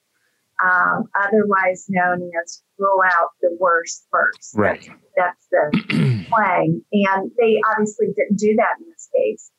um, 0.63 1.05
otherwise 1.15 1.87
known 1.89 2.31
as 2.43 2.63
rule 2.79 3.01
out 3.05 3.31
the 3.41 3.57
worst 3.59 4.07
first. 4.11 4.55
Right. 4.55 4.89
That's, 5.17 5.47
that's 5.51 5.79
the 5.91 6.25
playing. 6.33 6.83
And 6.93 7.31
they 7.39 7.61
obviously 7.73 8.09
didn't 8.17 8.39
do 8.39 8.57
that 8.57 8.77
in 8.81 8.87
this 8.91 9.09
case. 9.15 9.51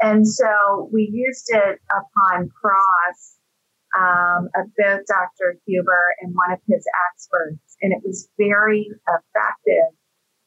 And 0.00 0.26
so 0.26 0.90
we 0.92 1.08
used 1.12 1.48
it 1.50 1.78
upon 1.90 2.48
cross 2.48 3.36
um, 3.96 4.48
of 4.56 4.66
both 4.76 5.06
Dr. 5.06 5.58
Huber 5.66 6.14
and 6.20 6.34
one 6.34 6.52
of 6.52 6.58
his 6.68 6.84
experts. 7.10 7.76
And 7.80 7.92
it 7.92 8.02
was 8.04 8.28
very 8.38 8.88
effective 9.06 9.94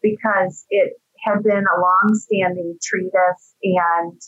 because 0.02 0.66
it 0.70 0.94
had 1.24 1.44
been 1.44 1.66
a 1.66 1.80
long-standing 1.80 2.78
treatise 2.84 3.56
and 3.64 4.20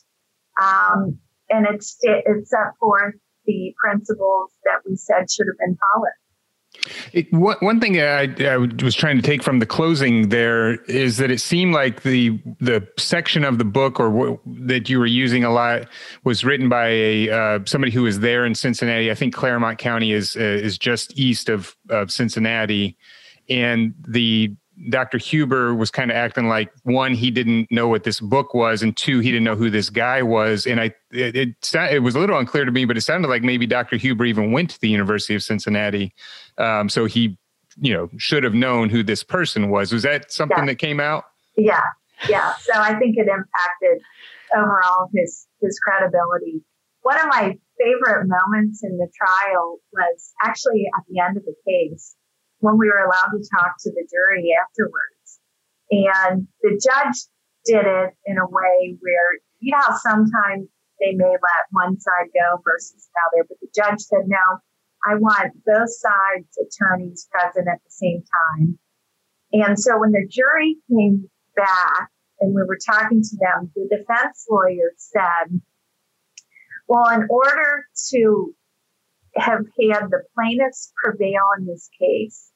um, 0.61 1.19
and 1.49 1.65
it, 1.67 1.83
it 2.01 2.47
set 2.47 2.75
forth 2.79 3.15
the 3.45 3.73
principles 3.81 4.51
that 4.65 4.81
we 4.87 4.95
said 4.95 5.31
should 5.31 5.47
have 5.47 5.57
been 5.57 5.77
followed. 5.77 6.11
It, 7.13 7.31
one, 7.33 7.57
one 7.61 7.79
thing 7.79 7.99
I, 7.99 8.27
I, 8.39 8.57
was 8.57 8.93
trying 8.93 9.15
to 9.15 9.23
take 9.23 9.41
from 9.41 9.59
the 9.59 9.65
closing 9.65 10.29
there 10.29 10.75
is 10.83 11.17
that 11.17 11.31
it 11.31 11.39
seemed 11.39 11.73
like 11.73 12.03
the 12.03 12.39
the 12.59 12.87
section 12.97 13.43
of 13.43 13.57
the 13.57 13.65
book 13.65 13.99
or 13.99 14.09
w- 14.09 14.39
that 14.45 14.89
you 14.89 14.99
were 14.99 15.07
using 15.07 15.43
a 15.43 15.49
lot 15.49 15.87
was 16.23 16.43
written 16.43 16.69
by 16.69 16.89
a 16.89 17.29
uh, 17.29 17.59
somebody 17.65 17.91
who 17.91 18.03
was 18.03 18.19
there 18.19 18.45
in 18.45 18.53
Cincinnati. 18.53 19.09
I 19.09 19.15
think 19.15 19.33
Clermont 19.33 19.79
County 19.79 20.11
is 20.11 20.35
uh, 20.35 20.39
is 20.39 20.77
just 20.77 21.17
east 21.17 21.49
of 21.49 21.75
of 21.89 22.11
Cincinnati, 22.11 22.97
and 23.49 23.95
the 24.07 24.55
Dr. 24.89 25.17
Huber 25.17 25.73
was 25.73 25.89
kind 25.89 26.11
of 26.11 26.17
acting 26.17 26.47
like 26.47 26.71
one, 26.83 27.13
he 27.13 27.31
didn't 27.31 27.71
know 27.71 27.87
what 27.87 28.03
this 28.03 28.19
book 28.19 28.53
was, 28.53 28.83
and 28.83 28.95
two, 28.95 29.19
he 29.19 29.31
didn't 29.31 29.43
know 29.43 29.55
who 29.55 29.69
this 29.69 29.89
guy 29.89 30.21
was. 30.21 30.67
And 30.67 30.79
I, 30.79 30.93
it, 31.11 31.35
it, 31.35 31.75
it 31.91 32.03
was 32.03 32.15
a 32.15 32.19
little 32.19 32.37
unclear 32.37 32.63
to 32.63 32.71
me, 32.71 32.85
but 32.85 32.95
it 32.95 33.01
sounded 33.01 33.27
like 33.27 33.43
maybe 33.43 33.65
Dr. 33.65 33.97
Huber 33.97 34.25
even 34.25 34.51
went 34.51 34.69
to 34.71 34.79
the 34.79 34.89
University 34.89 35.35
of 35.35 35.43
Cincinnati, 35.43 36.13
um, 36.57 36.89
so 36.89 37.05
he, 37.05 37.37
you 37.79 37.93
know, 37.93 38.09
should 38.17 38.43
have 38.43 38.53
known 38.53 38.89
who 38.89 39.03
this 39.03 39.23
person 39.23 39.69
was. 39.69 39.91
Was 39.91 40.03
that 40.03 40.31
something 40.31 40.57
yeah. 40.59 40.65
that 40.65 40.75
came 40.75 40.99
out? 40.99 41.25
Yeah, 41.57 41.83
yeah. 42.29 42.53
So 42.61 42.73
I 42.75 42.97
think 42.99 43.17
it 43.17 43.27
impacted 43.27 44.01
overall 44.55 45.09
his 45.13 45.47
his 45.61 45.79
credibility. 45.79 46.61
One 47.01 47.19
of 47.19 47.27
my 47.27 47.57
favorite 47.77 48.27
moments 48.27 48.83
in 48.83 48.97
the 48.97 49.07
trial 49.15 49.79
was 49.93 50.33
actually 50.43 50.85
at 50.97 51.03
the 51.09 51.19
end 51.19 51.37
of 51.37 51.43
the 51.45 51.55
case 51.65 52.15
when 52.59 52.77
we 52.77 52.87
were 52.87 53.05
allowed 53.05 53.31
to 53.31 53.49
talk 53.55 53.75
to 53.79 53.91
the 53.91 54.07
jury 54.09 54.53
afterwards. 54.53 55.39
And 55.91 56.47
the 56.61 56.79
judge 56.81 57.17
did 57.65 57.85
it 57.85 58.13
in 58.25 58.37
a 58.37 58.47
way 58.47 58.97
where, 58.99 59.39
you 59.59 59.71
know, 59.71 59.95
sometimes 60.01 60.67
they 60.99 61.13
may 61.13 61.29
let 61.29 61.69
one 61.71 61.99
side 61.99 62.29
go 62.33 62.61
versus 62.63 63.07
the 63.13 63.21
other, 63.27 63.45
but 63.47 63.57
the 63.61 63.67
judge 63.75 64.01
said, 64.01 64.25
no, 64.25 64.59
I 65.05 65.15
want 65.15 65.53
both 65.65 65.89
sides 65.89 66.57
attorneys 66.57 67.27
present 67.31 67.67
at 67.67 67.79
the 67.83 67.91
same 67.91 68.23
time. 68.23 68.79
And 69.53 69.79
so 69.79 69.99
when 69.99 70.11
the 70.11 70.27
jury 70.29 70.77
came 70.89 71.29
back 71.55 72.09
and 72.39 72.53
we 72.53 72.63
were 72.67 72.79
talking 72.85 73.21
to 73.21 73.37
them, 73.39 73.71
the 73.75 73.87
defense 73.89 74.45
lawyer 74.49 74.91
said, 74.97 75.61
well, 76.87 77.09
in 77.09 77.27
order 77.29 77.85
to 78.11 78.55
have 79.37 79.65
had 79.91 80.09
the 80.09 80.23
plaintiffs 80.35 80.93
prevail 81.03 81.43
in 81.59 81.65
this 81.65 81.89
case, 81.99 82.51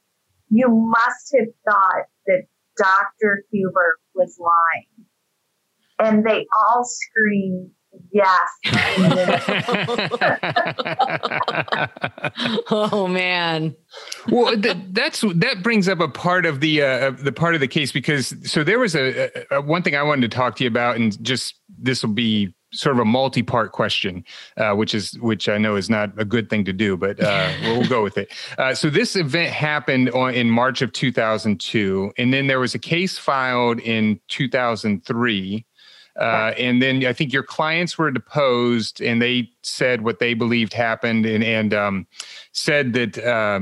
you 0.50 0.68
must 0.70 1.36
have 1.38 1.48
thought 1.66 2.06
that 2.28 2.44
Dr. 2.78 3.44
Huber 3.52 4.00
was 4.16 4.40
lying. 4.40 5.08
And 6.00 6.26
they 6.26 6.48
all 6.58 6.84
screamed, 6.84 7.72
yes. 8.12 8.50
oh 12.72 13.08
man. 13.08 13.76
well, 14.30 14.56
that's 14.58 15.22
that 15.22 15.64
brings 15.64 15.88
up 15.88 16.00
a 16.00 16.08
part 16.08 16.46
of 16.46 16.60
the 16.60 16.82
uh, 16.82 17.12
the 17.12 17.32
part 17.32 17.56
of 17.56 17.62
the 17.62 17.68
case 17.68 17.92
because 17.92 18.34
so 18.50 18.64
there 18.64 18.80
was 18.80 18.96
a, 18.96 19.30
a, 19.52 19.62
one 19.62 19.84
thing 19.84 19.96
I 19.96 20.04
wanted 20.04 20.30
to 20.30 20.36
talk 20.36 20.56
to 20.58 20.64
you 20.64 20.70
about, 20.70 20.98
and 20.98 21.22
just 21.24 21.56
this 21.80 22.04
will 22.04 22.14
be 22.14 22.54
sort 22.74 22.96
of 22.96 23.02
a 23.02 23.06
multi-part 23.06 23.72
question, 23.72 24.24
uh, 24.58 24.74
which 24.74 24.96
is 24.96 25.18
which 25.20 25.50
I 25.50 25.58
know 25.58 25.76
is 25.76 25.90
not 25.90 26.12
a 26.18 26.26
good 26.26 26.50
thing 26.50 26.66
to 26.66 26.74
do, 26.74 26.98
but 26.98 27.22
uh, 27.22 27.52
we'll, 27.64 27.88
go 27.88 28.04
with 28.04 28.18
it. 28.18 28.32
Uh, 28.58 28.74
so 28.74 28.90
this 28.90 29.16
event 29.16 29.52
happened 29.52 30.10
on, 30.12 30.34
in 30.34 30.50
March 30.50 30.82
of 30.82 30.94
2002, 30.94 32.14
and 32.18 32.34
then 32.34 32.48
there 32.48 32.60
was 32.60 32.74
a 32.74 32.80
case 32.80 33.18
filed 33.18 33.80
in 33.80 34.20
2003. 34.30 35.66
Uh, 36.22 36.54
and 36.58 36.82
then 36.82 37.06
I 37.06 37.14
think 37.14 37.34
your 37.34 37.44
clients 37.44 37.98
were 37.98 38.12
deposed, 38.12 39.02
and 39.02 39.22
they 39.22 39.50
said 39.64 40.02
what 40.02 40.20
they 40.20 40.34
believed 40.34 40.74
happened, 40.74 41.26
and 41.26 41.44
and 41.44 41.74
um, 41.74 42.08
said 42.52 42.94
that 42.94 43.18
uh, 43.18 43.62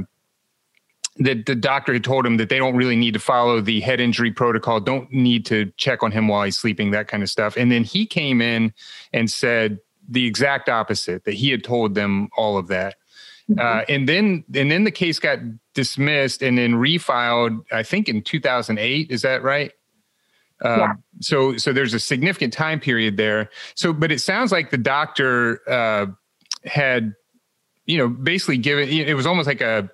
that 1.19 1.45
the 1.45 1.55
doctor 1.55 1.93
had 1.93 2.03
told 2.03 2.25
him 2.25 2.37
that 2.37 2.49
they 2.49 2.57
don't 2.57 2.75
really 2.75 2.95
need 2.95 3.13
to 3.13 3.19
follow 3.19 3.61
the 3.61 3.79
head 3.81 3.99
injury 3.99 4.31
protocol, 4.31 4.79
don't 4.79 5.11
need 5.11 5.45
to 5.45 5.71
check 5.77 6.01
on 6.01 6.11
him 6.11 6.27
while 6.27 6.43
he's 6.43 6.57
sleeping, 6.57 6.91
that 6.91 7.07
kind 7.07 7.21
of 7.23 7.29
stuff. 7.29 7.57
And 7.57 7.71
then 7.71 7.83
he 7.83 8.05
came 8.05 8.41
in 8.41 8.73
and 9.13 9.29
said 9.29 9.79
the 10.07 10.25
exact 10.25 10.69
opposite, 10.69 11.25
that 11.25 11.35
he 11.35 11.49
had 11.51 11.63
told 11.63 11.93
them 11.93 12.29
all 12.35 12.57
of 12.57 12.67
that. 12.67 12.95
Mm-hmm. 13.49 13.59
Uh, 13.59 13.83
and 13.89 14.07
then 14.07 14.43
and 14.53 14.71
then 14.71 14.83
the 14.83 14.91
case 14.91 15.19
got 15.19 15.39
dismissed 15.73 16.41
and 16.41 16.57
then 16.57 16.73
refiled, 16.73 17.63
I 17.71 17.83
think 17.83 18.07
in 18.07 18.21
2008. 18.21 19.11
Is 19.11 19.21
that 19.23 19.43
right? 19.43 19.71
Uh, 20.63 20.77
yeah. 20.77 20.93
So 21.21 21.57
so 21.57 21.73
there's 21.73 21.93
a 21.93 21.99
significant 21.99 22.53
time 22.53 22.79
period 22.79 23.17
there. 23.17 23.49
So, 23.75 23.93
but 23.93 24.11
it 24.11 24.19
sounds 24.19 24.51
like 24.51 24.71
the 24.71 24.77
doctor 24.77 25.61
uh, 25.69 26.07
had, 26.65 27.13
you 27.85 27.97
know, 27.97 28.07
basically 28.07 28.57
given. 28.57 28.89
It 28.89 29.13
was 29.13 29.25
almost 29.25 29.47
like 29.47 29.61
a 29.61 29.89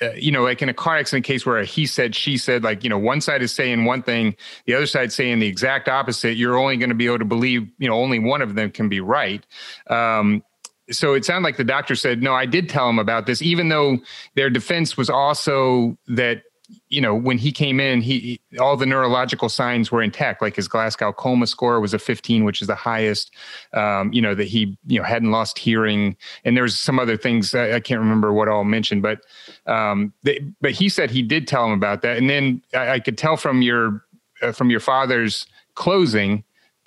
uh, 0.00 0.12
you 0.12 0.30
know, 0.30 0.42
like 0.42 0.62
in 0.62 0.68
a 0.68 0.74
car 0.74 0.96
accident 0.96 1.24
case 1.24 1.44
where 1.44 1.62
he 1.64 1.86
said, 1.86 2.14
she 2.14 2.36
said, 2.36 2.62
like, 2.62 2.84
you 2.84 2.90
know, 2.90 2.98
one 2.98 3.20
side 3.20 3.42
is 3.42 3.54
saying 3.54 3.84
one 3.84 4.02
thing, 4.02 4.36
the 4.66 4.74
other 4.74 4.86
side 4.86 5.12
saying 5.12 5.38
the 5.38 5.46
exact 5.46 5.88
opposite, 5.88 6.36
you're 6.36 6.58
only 6.58 6.76
going 6.76 6.90
to 6.90 6.94
be 6.94 7.06
able 7.06 7.18
to 7.18 7.24
believe, 7.24 7.68
you 7.78 7.88
know, 7.88 7.94
only 7.94 8.18
one 8.18 8.42
of 8.42 8.54
them 8.54 8.70
can 8.70 8.88
be 8.88 9.00
right. 9.00 9.44
Um, 9.88 10.42
so 10.90 11.14
it 11.14 11.24
sounded 11.24 11.44
like 11.44 11.56
the 11.56 11.64
doctor 11.64 11.94
said, 11.94 12.22
no, 12.22 12.32
I 12.32 12.46
did 12.46 12.68
tell 12.68 12.88
him 12.88 12.98
about 12.98 13.26
this, 13.26 13.42
even 13.42 13.68
though 13.68 13.98
their 14.34 14.50
defense 14.50 14.96
was 14.96 15.10
also 15.10 15.98
that 16.08 16.42
you 16.88 17.00
know, 17.00 17.14
when 17.14 17.38
he 17.38 17.50
came 17.50 17.80
in, 17.80 18.00
he 18.02 18.40
all 18.60 18.76
the 18.76 18.86
neurological 18.86 19.48
signs 19.48 19.90
were 19.90 20.02
intact. 20.02 20.42
Like 20.42 20.56
his 20.56 20.68
Glasgow 20.68 21.12
coma 21.12 21.46
score 21.46 21.80
was 21.80 21.94
a 21.94 21.98
15, 21.98 22.44
which 22.44 22.60
is 22.60 22.68
the 22.68 22.74
highest. 22.74 23.34
Um, 23.72 24.12
you 24.12 24.20
know 24.20 24.34
that 24.34 24.48
he 24.48 24.76
you 24.86 24.98
know 24.98 25.04
hadn't 25.04 25.30
lost 25.30 25.58
hearing, 25.58 26.16
and 26.44 26.56
there 26.56 26.64
was 26.64 26.78
some 26.78 26.98
other 26.98 27.16
things 27.16 27.54
I, 27.54 27.74
I 27.74 27.80
can't 27.80 28.00
remember 28.00 28.32
what 28.32 28.48
all 28.48 28.64
mentioned, 28.64 29.02
but 29.02 29.20
um, 29.66 30.12
they, 30.22 30.40
but 30.60 30.72
he 30.72 30.88
said 30.88 31.10
he 31.10 31.22
did 31.22 31.46
tell 31.46 31.64
him 31.64 31.72
about 31.72 32.02
that, 32.02 32.16
and 32.18 32.28
then 32.28 32.62
I, 32.74 32.90
I 32.90 33.00
could 33.00 33.16
tell 33.16 33.36
from 33.36 33.62
your 33.62 34.04
uh, 34.42 34.52
from 34.52 34.70
your 34.70 34.80
father's 34.80 35.46
closing 35.74 36.44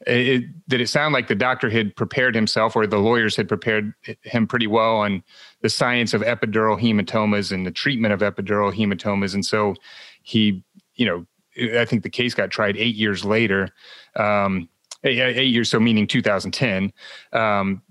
it, 0.07 0.45
did 0.67 0.81
it 0.81 0.87
sound 0.87 1.13
like 1.13 1.27
the 1.27 1.35
doctor 1.35 1.69
had 1.69 1.95
prepared 1.95 2.35
himself 2.35 2.75
or 2.75 2.87
the 2.87 2.97
lawyers 2.97 3.35
had 3.35 3.47
prepared 3.47 3.93
him 4.23 4.47
pretty 4.47 4.67
well 4.67 4.97
on 4.97 5.23
the 5.61 5.69
science 5.69 6.13
of 6.13 6.21
epidural 6.21 6.79
hematomas 6.79 7.51
and 7.51 7.65
the 7.65 7.71
treatment 7.71 8.13
of 8.13 8.21
epidural 8.21 8.73
hematomas? 8.73 9.33
And 9.33 9.45
so 9.45 9.75
he 10.23 10.63
you 10.95 11.05
know 11.05 11.25
i 11.79 11.85
think 11.85 12.03
the 12.03 12.09
case 12.09 12.33
got 12.33 12.49
tried 12.49 12.77
eight 12.77 12.95
years 12.95 13.25
later 13.25 13.69
um, 14.15 14.69
eight, 15.03 15.19
eight, 15.19 15.47
years 15.47 15.69
so 15.69 15.79
meaning 15.79 16.07
2010 16.07 16.93
um, 17.33 17.81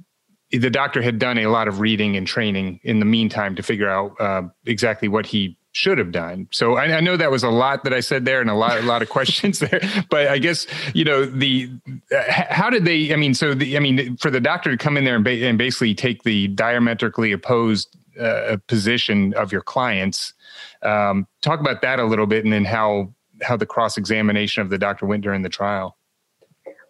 the 0.50 0.70
doctor 0.70 1.00
had 1.02 1.18
done 1.18 1.38
a 1.38 1.46
lot 1.46 1.68
of 1.68 1.80
reading 1.80 2.16
and 2.16 2.26
training 2.26 2.80
in 2.82 2.98
the 2.98 3.04
meantime 3.04 3.54
to 3.54 3.62
figure 3.62 3.88
out 3.88 4.18
uh, 4.20 4.42
exactly 4.66 5.08
what 5.08 5.26
he 5.26 5.56
should 5.72 5.98
have 5.98 6.10
done. 6.10 6.48
So 6.50 6.76
I, 6.76 6.96
I, 6.96 7.00
know 7.00 7.16
that 7.16 7.30
was 7.30 7.44
a 7.44 7.50
lot 7.50 7.84
that 7.84 7.94
I 7.94 8.00
said 8.00 8.24
there 8.24 8.40
and 8.40 8.50
a 8.50 8.54
lot, 8.54 8.78
a 8.78 8.82
lot 8.82 9.02
of 9.02 9.08
questions 9.08 9.60
there, 9.60 9.80
but 10.10 10.28
I 10.28 10.38
guess, 10.38 10.66
you 10.94 11.04
know, 11.04 11.24
the, 11.24 11.70
uh, 12.14 12.22
how 12.28 12.70
did 12.70 12.84
they, 12.84 13.12
I 13.12 13.16
mean, 13.16 13.34
so 13.34 13.54
the, 13.54 13.76
I 13.76 13.80
mean, 13.80 14.16
for 14.16 14.30
the 14.30 14.40
doctor 14.40 14.70
to 14.70 14.76
come 14.76 14.96
in 14.96 15.04
there 15.04 15.14
and, 15.14 15.24
ba- 15.24 15.46
and 15.46 15.56
basically 15.56 15.94
take 15.94 16.24
the 16.24 16.48
diametrically 16.48 17.32
opposed 17.32 17.96
uh, 18.20 18.56
position 18.66 19.32
of 19.34 19.52
your 19.52 19.60
clients, 19.60 20.34
um, 20.82 21.26
talk 21.40 21.60
about 21.60 21.82
that 21.82 22.00
a 22.00 22.04
little 22.04 22.26
bit 22.26 22.44
and 22.44 22.52
then 22.52 22.64
how, 22.64 23.12
how 23.42 23.56
the 23.56 23.66
cross-examination 23.66 24.62
of 24.62 24.70
the 24.70 24.78
doctor 24.78 25.06
went 25.06 25.22
during 25.22 25.42
the 25.42 25.48
trial. 25.48 25.96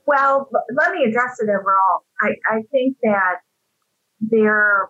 Well, 0.06 0.48
let 0.74 0.92
me 0.92 1.04
address 1.04 1.38
it 1.40 1.48
overall. 1.48 2.04
I, 2.20 2.30
I 2.50 2.62
think 2.72 2.96
that 3.02 3.36
there, 4.20 4.88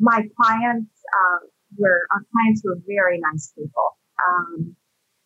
my 0.00 0.26
clients, 0.36 0.90
um, 1.14 1.48
were 1.78 2.06
our 2.12 2.22
clients 2.32 2.62
were 2.64 2.78
very 2.86 3.20
nice 3.32 3.52
people, 3.56 3.96
um, 4.26 4.76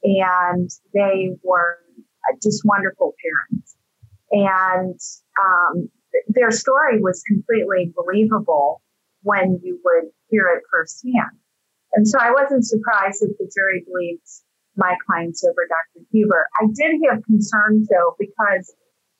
and 0.02 0.70
they 0.94 1.30
were 1.42 1.78
just 2.42 2.62
wonderful 2.64 3.14
parents, 3.22 3.76
and 4.30 4.98
um, 5.40 5.88
their 6.28 6.50
story 6.50 7.00
was 7.00 7.22
completely 7.26 7.92
believable 7.94 8.82
when 9.22 9.60
you 9.62 9.80
would 9.84 10.10
hear 10.28 10.48
it 10.48 10.62
firsthand. 10.70 11.36
And 11.92 12.06
so 12.06 12.18
I 12.20 12.30
wasn't 12.30 12.64
surprised 12.64 13.20
that 13.20 13.34
the 13.38 13.50
jury 13.54 13.84
believed 13.86 14.26
my 14.76 14.94
clients 15.06 15.44
over 15.44 15.66
Dr. 15.68 16.06
Huber. 16.12 16.48
I 16.60 16.66
did 16.74 17.00
have 17.10 17.24
concerns 17.24 17.88
though, 17.88 18.14
because 18.18 18.72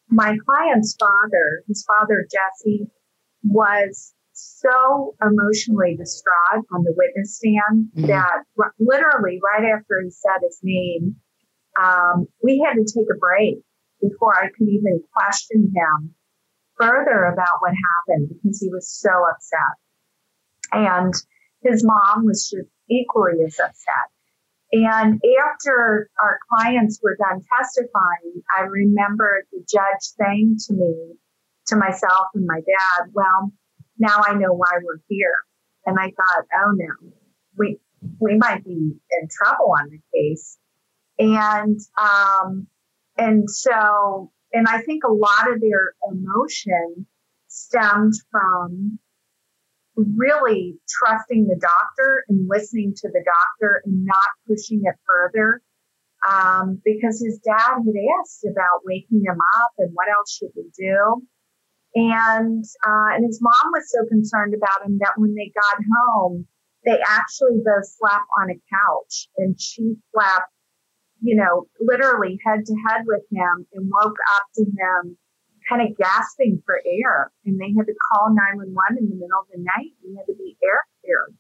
my 0.08 0.36
client's 0.46 0.96
father, 0.98 1.62
his 1.68 1.84
father, 1.84 2.26
Jesse, 2.30 2.86
was 3.44 4.14
so 4.40 5.14
emotionally 5.22 5.96
distraught 5.96 6.64
on 6.72 6.82
the 6.84 6.94
witness 6.96 7.36
stand 7.36 7.88
mm-hmm. 7.96 8.06
that 8.06 8.44
r- 8.58 8.74
literally 8.78 9.40
right 9.42 9.70
after 9.74 10.00
he 10.02 10.10
said 10.10 10.38
his 10.42 10.58
name, 10.62 11.16
um, 11.82 12.26
we 12.42 12.64
had 12.64 12.74
to 12.74 12.84
take 12.84 13.06
a 13.12 13.18
break 13.18 13.58
before 14.00 14.34
I 14.34 14.48
could 14.56 14.68
even 14.68 15.02
question 15.14 15.72
him 15.74 16.14
further 16.78 17.24
about 17.24 17.60
what 17.60 17.72
happened 18.08 18.30
because 18.30 18.60
he 18.60 18.68
was 18.68 18.88
so 18.88 19.10
upset. 19.30 19.76
And 20.72 21.14
his 21.62 21.84
mom 21.84 22.26
was 22.26 22.48
just 22.48 22.68
equally 22.88 23.44
as 23.44 23.58
upset. 23.58 24.08
And 24.72 25.20
after 25.44 26.08
our 26.22 26.38
clients 26.48 27.00
were 27.02 27.16
done 27.16 27.42
testifying, 27.58 28.42
I 28.56 28.62
remember 28.62 29.44
the 29.52 29.64
judge 29.68 30.00
saying 30.00 30.58
to 30.68 30.74
me, 30.74 31.14
to 31.66 31.76
myself 31.76 32.28
and 32.34 32.46
my 32.46 32.60
dad, 32.60 33.10
well, 33.12 33.52
now 34.00 34.22
I 34.26 34.34
know 34.34 34.52
why 34.52 34.72
we're 34.82 35.02
here. 35.08 35.36
And 35.86 35.98
I 36.00 36.06
thought, 36.06 36.44
oh 36.54 36.72
no, 36.74 37.12
we, 37.56 37.78
we 38.18 38.36
might 38.36 38.64
be 38.64 38.72
in 38.72 39.28
trouble 39.30 39.74
on 39.78 39.90
the 39.90 40.00
case. 40.12 40.58
And, 41.18 41.78
um, 42.00 42.66
and 43.16 43.48
so, 43.48 44.32
and 44.52 44.66
I 44.66 44.80
think 44.82 45.04
a 45.04 45.12
lot 45.12 45.52
of 45.52 45.60
their 45.60 45.94
emotion 46.10 47.06
stemmed 47.48 48.14
from 48.30 48.98
really 49.96 50.78
trusting 50.88 51.46
the 51.46 51.60
doctor 51.60 52.24
and 52.28 52.48
listening 52.48 52.94
to 52.96 53.08
the 53.08 53.22
doctor 53.24 53.82
and 53.84 54.04
not 54.04 54.24
pushing 54.48 54.80
it 54.84 54.94
further. 55.06 55.62
Um, 56.28 56.80
because 56.84 57.22
his 57.22 57.38
dad 57.38 57.76
had 57.76 57.94
asked 58.20 58.44
about 58.44 58.84
waking 58.84 59.22
him 59.24 59.38
up 59.62 59.72
and 59.78 59.90
what 59.94 60.08
else 60.08 60.36
should 60.36 60.50
we 60.54 60.70
do. 60.76 61.22
And, 61.94 62.64
uh, 62.86 63.08
and 63.14 63.26
his 63.26 63.40
mom 63.42 63.72
was 63.72 63.90
so 63.90 64.06
concerned 64.08 64.54
about 64.54 64.86
him 64.86 64.98
that 64.98 65.14
when 65.16 65.34
they 65.34 65.52
got 65.54 65.82
home, 65.96 66.46
they 66.84 66.98
actually 67.06 67.58
both 67.64 67.84
slept 67.84 68.24
on 68.40 68.50
a 68.50 68.60
couch 68.70 69.28
and 69.36 69.60
she 69.60 69.94
slept, 70.12 70.46
you 71.20 71.36
know, 71.36 71.66
literally 71.80 72.38
head 72.46 72.64
to 72.64 72.74
head 72.88 73.02
with 73.06 73.22
him 73.30 73.66
and 73.74 73.90
woke 73.90 74.16
up 74.36 74.44
to 74.54 74.62
him 74.62 75.18
kind 75.68 75.82
of 75.82 75.96
gasping 75.96 76.62
for 76.64 76.80
air. 76.86 77.32
And 77.44 77.60
they 77.60 77.72
had 77.76 77.86
to 77.86 77.94
call 78.10 78.32
911 78.32 78.98
in 78.98 79.08
the 79.10 79.14
middle 79.14 79.40
of 79.40 79.46
the 79.52 79.58
night. 79.58 79.92
He 80.02 80.16
had 80.16 80.26
to 80.26 80.34
be 80.34 80.56
air 80.62 80.86
cared. 81.04 81.36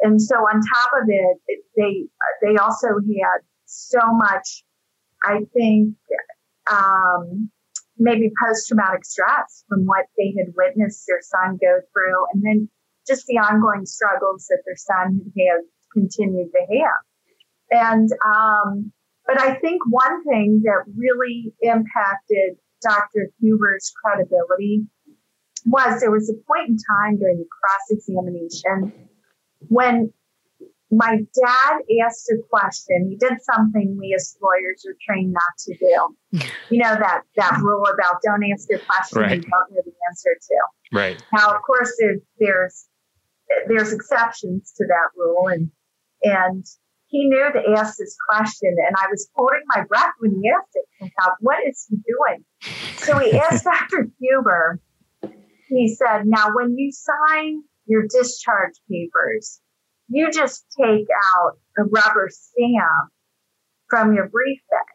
And 0.00 0.22
so 0.22 0.36
on 0.36 0.60
top 0.62 0.90
of 1.02 1.08
it, 1.08 1.38
it 1.48 1.64
they, 1.76 2.06
they 2.40 2.56
also 2.56 2.88
had 2.88 3.40
so 3.64 4.00
much, 4.12 4.64
I 5.22 5.40
think, 5.52 5.94
um, 6.70 7.50
maybe 7.98 8.30
post 8.42 8.68
traumatic 8.68 9.04
stress 9.04 9.64
from 9.68 9.86
what 9.86 10.06
they 10.16 10.34
had 10.38 10.54
witnessed 10.56 11.04
their 11.06 11.20
son 11.22 11.58
go 11.60 11.80
through. 11.92 12.26
And 12.32 12.42
then 12.42 12.68
just 13.06 13.26
the 13.26 13.38
ongoing 13.38 13.86
struggles 13.86 14.46
that 14.48 14.62
their 14.66 14.76
son 14.76 15.20
had 15.36 15.62
continued 15.92 16.50
to 16.52 16.78
have. 16.78 17.02
And, 17.70 18.10
um, 18.24 18.92
but 19.26 19.40
I 19.40 19.54
think 19.56 19.82
one 19.88 20.24
thing 20.24 20.62
that 20.64 20.84
really 20.96 21.52
impacted 21.60 22.56
Dr. 22.82 23.30
Huber's 23.40 23.92
credibility 24.02 24.86
was 25.66 26.00
there 26.00 26.10
was 26.10 26.30
a 26.30 26.34
point 26.46 26.68
in 26.68 26.76
time 26.76 27.18
during 27.18 27.38
the 27.38 27.46
cross 27.50 27.90
examination 27.90 29.08
when 29.68 30.12
my 30.90 31.16
dad 31.16 31.78
asked 32.04 32.30
a 32.30 32.36
question. 32.50 33.08
He 33.10 33.16
did 33.16 33.38
something 33.42 33.96
we 33.98 34.14
as 34.16 34.36
lawyers 34.42 34.84
are 34.88 34.96
trained 35.06 35.32
not 35.32 35.42
to 35.66 35.76
do. 35.76 36.46
You 36.70 36.82
know 36.82 36.94
that 36.94 37.22
that 37.36 37.60
rule 37.62 37.84
about 37.86 38.22
don't 38.24 38.44
ask 38.50 38.68
a 38.72 38.78
question 38.78 39.22
right. 39.22 39.36
you 39.36 39.42
don't 39.42 39.70
know 39.70 39.82
the 39.84 39.92
answer 40.08 40.30
to. 40.40 40.96
Right. 40.96 41.22
Now, 41.32 41.54
of 41.54 41.62
course, 41.62 41.94
there's 41.98 42.20
there's 42.38 42.86
there's 43.66 43.92
exceptions 43.92 44.72
to 44.78 44.86
that 44.86 45.10
rule, 45.16 45.48
and 45.48 45.70
and 46.22 46.64
he 47.08 47.28
knew 47.28 47.52
to 47.52 47.78
ask 47.78 47.98
this 47.98 48.16
question, 48.28 48.74
and 48.86 48.96
I 48.96 49.08
was 49.10 49.28
holding 49.34 49.62
my 49.74 49.84
breath 49.84 50.12
when 50.20 50.40
he 50.40 50.50
asked 50.50 50.74
it. 50.74 50.86
I 51.02 51.10
thought, 51.20 51.36
what 51.40 51.58
is 51.66 51.86
he 51.88 51.96
doing? 51.96 52.44
So 52.96 53.18
he 53.18 53.38
asked 53.38 53.64
Dr. 53.90 54.08
Huber. 54.20 54.80
He 55.68 55.94
said, 55.94 56.22
"Now, 56.24 56.48
when 56.54 56.78
you 56.78 56.90
sign 56.92 57.62
your 57.84 58.04
discharge 58.04 58.74
papers." 58.90 59.60
You 60.08 60.30
just 60.30 60.64
take 60.78 61.06
out 61.36 61.58
a 61.78 61.84
rubber 61.84 62.28
stamp 62.30 63.10
from 63.88 64.14
your 64.14 64.28
brief 64.28 64.60
briefcase. 64.68 64.94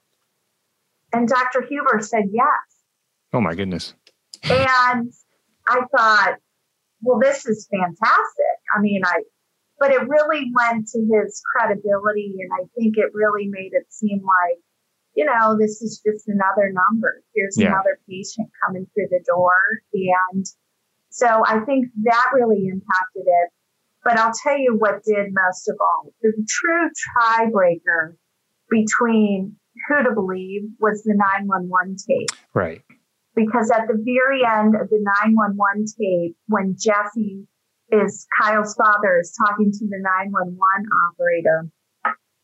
And 1.13 1.27
Dr. 1.27 1.61
Huber 1.67 1.99
said 2.01 2.25
yes. 2.31 2.47
Oh 3.31 3.41
my 3.41 3.53
goodness. 3.53 3.93
And 4.43 5.11
I 5.67 5.81
thought, 5.95 6.35
well, 7.01 7.19
this 7.19 7.45
is 7.45 7.67
fantastic. 7.71 8.57
I 8.75 8.81
mean, 8.81 9.01
I, 9.05 9.23
but 9.79 9.91
it 9.91 10.07
really 10.07 10.51
went 10.53 10.87
to 10.89 10.99
his 10.99 11.41
credibility. 11.55 12.35
And 12.39 12.51
I 12.53 12.65
think 12.75 12.97
it 12.97 13.11
really 13.13 13.47
made 13.47 13.71
it 13.73 13.85
seem 13.89 14.19
like, 14.19 14.59
you 15.15 15.25
know, 15.25 15.57
this 15.59 15.81
is 15.81 16.01
just 16.05 16.27
another 16.27 16.73
number. 16.73 17.21
Here's 17.35 17.57
yeah. 17.57 17.67
another 17.67 17.99
patient 18.09 18.49
coming 18.65 18.87
through 18.93 19.07
the 19.11 19.23
door. 19.27 19.53
And 19.93 20.45
so 21.09 21.43
I 21.45 21.59
think 21.59 21.89
that 22.03 22.31
really 22.33 22.67
impacted 22.67 23.25
it. 23.27 23.49
But 24.03 24.19
I'll 24.19 24.33
tell 24.43 24.57
you 24.57 24.75
what 24.77 25.03
did 25.03 25.27
most 25.31 25.69
of 25.69 25.77
all. 25.79 26.13
The 26.21 26.33
true 26.47 26.89
tiebreaker 27.17 28.15
between 28.69 29.55
who 29.87 30.03
to 30.03 30.13
believe 30.13 30.63
was 30.79 31.03
the 31.03 31.15
911 31.15 31.97
tape. 32.07 32.29
Right. 32.53 32.81
Because 33.35 33.71
at 33.71 33.87
the 33.87 33.97
very 34.03 34.41
end 34.45 34.75
of 34.75 34.89
the 34.89 35.03
911 35.25 35.85
tape, 35.97 36.35
when 36.47 36.75
Jesse 36.77 37.47
is 37.91 38.27
Kyle's 38.39 38.75
father 38.75 39.19
is 39.19 39.35
talking 39.47 39.71
to 39.71 39.87
the 39.87 39.99
911 39.99 40.59
operator, 41.09 41.69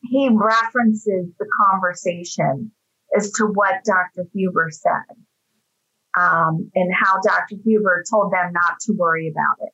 he 0.02 0.30
references 0.32 1.28
the 1.38 1.46
conversation 1.62 2.72
as 3.16 3.30
to 3.32 3.46
what 3.46 3.84
Dr. 3.84 4.28
Huber 4.32 4.70
said 4.70 5.16
um, 6.18 6.70
and 6.74 6.92
how 6.94 7.20
Dr. 7.20 7.56
Huber 7.64 8.04
told 8.10 8.32
them 8.32 8.52
not 8.52 8.80
to 8.86 8.92
worry 8.92 9.28
about 9.28 9.64
it 9.66 9.72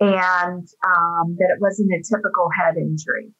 and 0.00 0.66
um, 0.84 1.36
that 1.38 1.52
it 1.54 1.60
wasn't 1.60 1.92
a 1.92 2.02
typical 2.02 2.48
head 2.56 2.76
injury. 2.76 3.32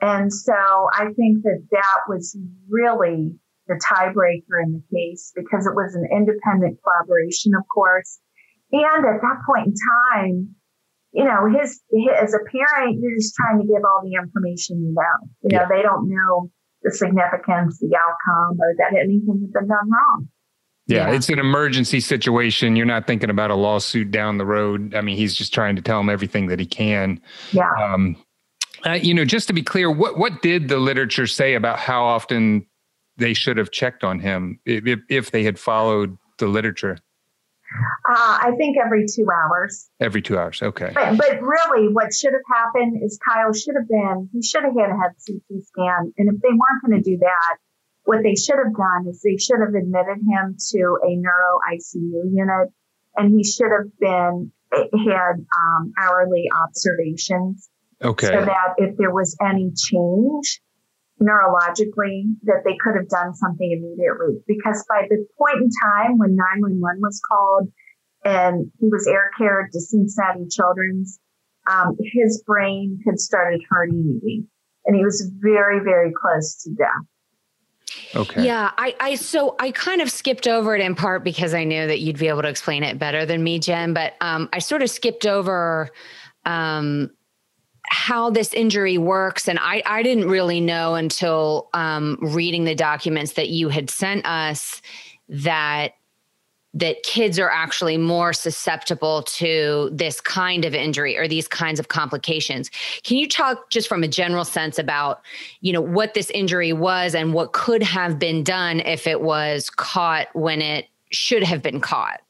And 0.00 0.32
so 0.32 0.54
I 0.54 1.06
think 1.16 1.42
that 1.42 1.66
that 1.72 2.00
was 2.08 2.38
really 2.68 3.34
the 3.66 3.74
tiebreaker 3.74 4.62
in 4.62 4.72
the 4.72 4.82
case 4.94 5.32
because 5.34 5.66
it 5.66 5.74
was 5.74 5.94
an 5.94 6.08
independent 6.10 6.78
collaboration, 6.82 7.52
of 7.58 7.64
course. 7.72 8.20
And 8.70 9.04
at 9.04 9.20
that 9.20 9.38
point 9.44 9.68
in 9.68 9.74
time, 10.14 10.54
you 11.12 11.24
know, 11.24 11.48
his, 11.50 11.80
his 11.90 12.14
as 12.20 12.34
a 12.34 12.44
parent, 12.46 13.00
you're 13.00 13.16
just 13.16 13.34
trying 13.34 13.60
to 13.60 13.66
give 13.66 13.82
all 13.84 14.02
the 14.04 14.14
information 14.14 14.78
you 14.84 14.94
know. 14.94 15.28
You 15.42 15.56
know, 15.56 15.62
yeah. 15.62 15.68
they 15.68 15.82
don't 15.82 16.08
know 16.08 16.50
the 16.82 16.92
significance, 16.92 17.78
the 17.80 17.96
outcome, 17.96 18.58
or 18.60 18.74
that 18.78 18.94
anything 18.94 19.40
had 19.42 19.52
been 19.52 19.68
done 19.68 19.90
wrong. 19.90 20.28
Yeah, 20.88 21.08
yeah, 21.08 21.16
it's 21.16 21.28
an 21.28 21.38
emergency 21.38 22.00
situation. 22.00 22.74
You're 22.74 22.86
not 22.86 23.06
thinking 23.06 23.28
about 23.28 23.50
a 23.50 23.54
lawsuit 23.54 24.10
down 24.10 24.38
the 24.38 24.46
road. 24.46 24.94
I 24.94 25.02
mean, 25.02 25.16
he's 25.16 25.34
just 25.34 25.52
trying 25.52 25.76
to 25.76 25.82
tell 25.82 26.00
him 26.00 26.08
everything 26.08 26.46
that 26.46 26.58
he 26.58 26.64
can. 26.66 27.20
Yeah. 27.52 27.70
Um, 27.78 28.16
uh, 28.86 28.92
you 28.92 29.12
know, 29.12 29.26
just 29.26 29.48
to 29.48 29.52
be 29.52 29.62
clear, 29.62 29.90
what 29.90 30.18
what 30.18 30.40
did 30.40 30.68
the 30.68 30.78
literature 30.78 31.26
say 31.26 31.54
about 31.54 31.78
how 31.78 32.04
often 32.04 32.66
they 33.18 33.34
should 33.34 33.58
have 33.58 33.70
checked 33.70 34.02
on 34.02 34.18
him 34.18 34.60
if, 34.64 35.00
if 35.10 35.30
they 35.30 35.44
had 35.44 35.58
followed 35.58 36.16
the 36.38 36.46
literature? 36.46 36.98
Uh, 38.08 38.38
I 38.40 38.52
think 38.56 38.76
every 38.82 39.04
two 39.04 39.26
hours. 39.30 39.90
Every 40.00 40.22
two 40.22 40.38
hours, 40.38 40.62
okay. 40.62 40.90
But, 40.94 41.18
but 41.18 41.42
really, 41.42 41.92
what 41.92 42.14
should 42.14 42.32
have 42.32 42.56
happened 42.56 43.02
is 43.04 43.18
Kyle 43.28 43.52
should 43.52 43.74
have 43.74 43.88
been, 43.88 44.30
he 44.32 44.42
should 44.42 44.64
have 44.64 44.72
had 44.74 44.88
a 44.88 44.96
head 44.96 45.12
CT 45.26 45.64
scan. 45.64 46.12
And 46.16 46.34
if 46.34 46.40
they 46.40 46.48
weren't 46.48 46.82
going 46.86 47.02
to 47.02 47.10
do 47.10 47.18
that, 47.18 47.56
what 48.08 48.22
they 48.22 48.34
should 48.34 48.56
have 48.56 48.72
done 48.72 49.06
is 49.06 49.20
they 49.20 49.36
should 49.36 49.60
have 49.60 49.74
admitted 49.76 50.16
him 50.24 50.56
to 50.56 50.96
a 51.04 51.12
neuro 51.16 51.60
ICU 51.70 52.32
unit 52.32 52.72
and 53.14 53.36
he 53.36 53.44
should 53.44 53.68
have 53.68 53.92
been 54.00 54.50
had 54.72 55.34
um, 55.36 55.92
hourly 55.98 56.48
observations. 56.64 57.68
Okay. 58.02 58.28
So 58.28 58.46
that 58.46 58.74
if 58.78 58.96
there 58.96 59.12
was 59.12 59.36
any 59.44 59.72
change 59.76 60.62
neurologically, 61.20 62.32
that 62.44 62.62
they 62.64 62.78
could 62.80 62.96
have 62.96 63.10
done 63.10 63.34
something 63.34 63.70
immediately. 63.76 64.40
Because 64.46 64.86
by 64.88 65.02
the 65.10 65.26
point 65.36 65.60
in 65.60 65.68
time 65.84 66.16
when 66.16 66.34
911 66.34 67.02
was 67.02 67.20
called 67.28 67.68
and 68.24 68.72
he 68.80 68.88
was 68.88 69.06
air 69.06 69.30
cared 69.36 69.70
to 69.72 69.80
Cincinnati 69.80 70.46
Children's, 70.48 71.20
um, 71.70 71.94
his 72.00 72.42
brain 72.46 73.00
had 73.04 73.20
started 73.20 73.60
hurting 73.68 74.48
and 74.86 74.96
he 74.96 75.04
was 75.04 75.30
very, 75.36 75.80
very 75.84 76.10
close 76.18 76.62
to 76.62 76.70
death. 76.72 77.04
Okay. 78.14 78.44
Yeah, 78.44 78.70
I, 78.76 78.94
I 79.00 79.14
so 79.14 79.56
I 79.58 79.70
kind 79.70 80.00
of 80.00 80.10
skipped 80.10 80.46
over 80.46 80.74
it 80.74 80.80
in 80.80 80.94
part 80.94 81.24
because 81.24 81.54
I 81.54 81.64
knew 81.64 81.86
that 81.86 82.00
you'd 82.00 82.18
be 82.18 82.28
able 82.28 82.42
to 82.42 82.48
explain 82.48 82.82
it 82.82 82.98
better 82.98 83.26
than 83.26 83.42
me, 83.42 83.58
Jen. 83.58 83.94
But 83.94 84.14
um, 84.20 84.48
I 84.52 84.58
sort 84.58 84.82
of 84.82 84.90
skipped 84.90 85.26
over 85.26 85.90
um, 86.44 87.10
how 87.84 88.30
this 88.30 88.54
injury 88.54 88.98
works, 88.98 89.48
and 89.48 89.58
I 89.60 89.82
I 89.86 90.02
didn't 90.02 90.28
really 90.28 90.60
know 90.60 90.94
until 90.94 91.68
um, 91.74 92.18
reading 92.20 92.64
the 92.64 92.74
documents 92.74 93.32
that 93.32 93.48
you 93.48 93.68
had 93.68 93.90
sent 93.90 94.26
us 94.26 94.80
that 95.28 95.92
that 96.78 97.02
kids 97.02 97.38
are 97.38 97.50
actually 97.50 97.96
more 97.96 98.32
susceptible 98.32 99.22
to 99.22 99.90
this 99.92 100.20
kind 100.20 100.64
of 100.64 100.74
injury 100.74 101.16
or 101.16 101.26
these 101.26 101.48
kinds 101.48 101.80
of 101.80 101.88
complications. 101.88 102.70
Can 103.02 103.16
you 103.16 103.28
talk 103.28 103.70
just 103.70 103.88
from 103.88 104.02
a 104.02 104.08
general 104.08 104.44
sense 104.44 104.78
about, 104.78 105.22
you 105.60 105.72
know, 105.72 105.80
what 105.80 106.14
this 106.14 106.30
injury 106.30 106.72
was 106.72 107.14
and 107.14 107.34
what 107.34 107.52
could 107.52 107.82
have 107.82 108.18
been 108.18 108.44
done 108.44 108.80
if 108.80 109.06
it 109.06 109.20
was 109.20 109.70
caught 109.70 110.28
when 110.34 110.62
it 110.62 110.86
should 111.10 111.42
have 111.42 111.62
been 111.62 111.80
caught? 111.80 112.20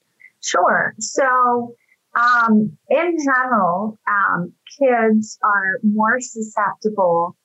Sure. 0.41 0.95
So, 0.99 1.75
um, 2.15 2.77
in 2.89 3.17
general, 3.25 3.99
um, 4.09 4.53
kids 4.81 5.39
are 5.43 5.81
more 5.83 6.21
susceptible 6.21 7.37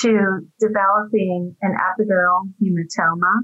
to 0.00 0.40
developing 0.58 1.56
an 1.62 1.76
epidural 1.76 2.42
hematoma, 2.62 3.42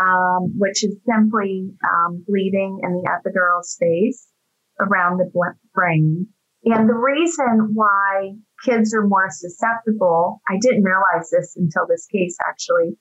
um, 0.00 0.52
which 0.56 0.84
is 0.84 0.96
simply 1.06 1.70
um, 1.84 2.24
bleeding 2.26 2.80
in 2.82 2.92
the 2.92 3.08
epidural 3.08 3.62
space 3.62 4.26
around 4.80 5.18
the 5.18 5.30
brain. 5.74 6.26
And 6.64 6.88
the 6.88 6.94
reason 6.94 7.70
why 7.74 8.32
kids 8.64 8.94
are 8.94 9.06
more 9.06 9.28
susceptible, 9.30 10.40
I 10.48 10.58
didn't 10.60 10.82
realize 10.82 11.30
this 11.30 11.56
until 11.56 11.86
this 11.88 12.06
case 12.06 12.36
actually, 12.46 12.96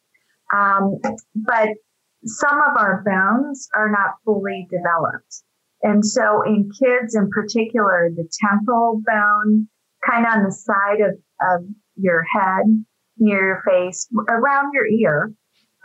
um, 0.54 1.00
but 1.36 1.70
some 2.26 2.60
of 2.62 2.78
our 2.78 3.04
bones 3.06 3.68
are 3.76 3.90
not 3.90 4.16
fully 4.26 4.68
developed. 4.70 5.44
And 5.84 6.06
so 6.06 6.42
in 6.44 6.70
kids 6.72 7.16
in 7.16 7.30
particular, 7.30 8.10
the 8.16 8.28
temporal 8.42 9.02
bone, 9.06 9.68
kind 10.08 10.26
of 10.26 10.34
on 10.34 10.44
the 10.44 10.52
side 10.52 11.02
of, 11.02 11.16
of 11.42 11.66
your 11.96 12.24
head, 12.24 12.66
near 13.18 13.46
your 13.46 13.64
face, 13.68 14.08
around 14.30 14.72
your 14.74 14.88
ear, 14.88 15.32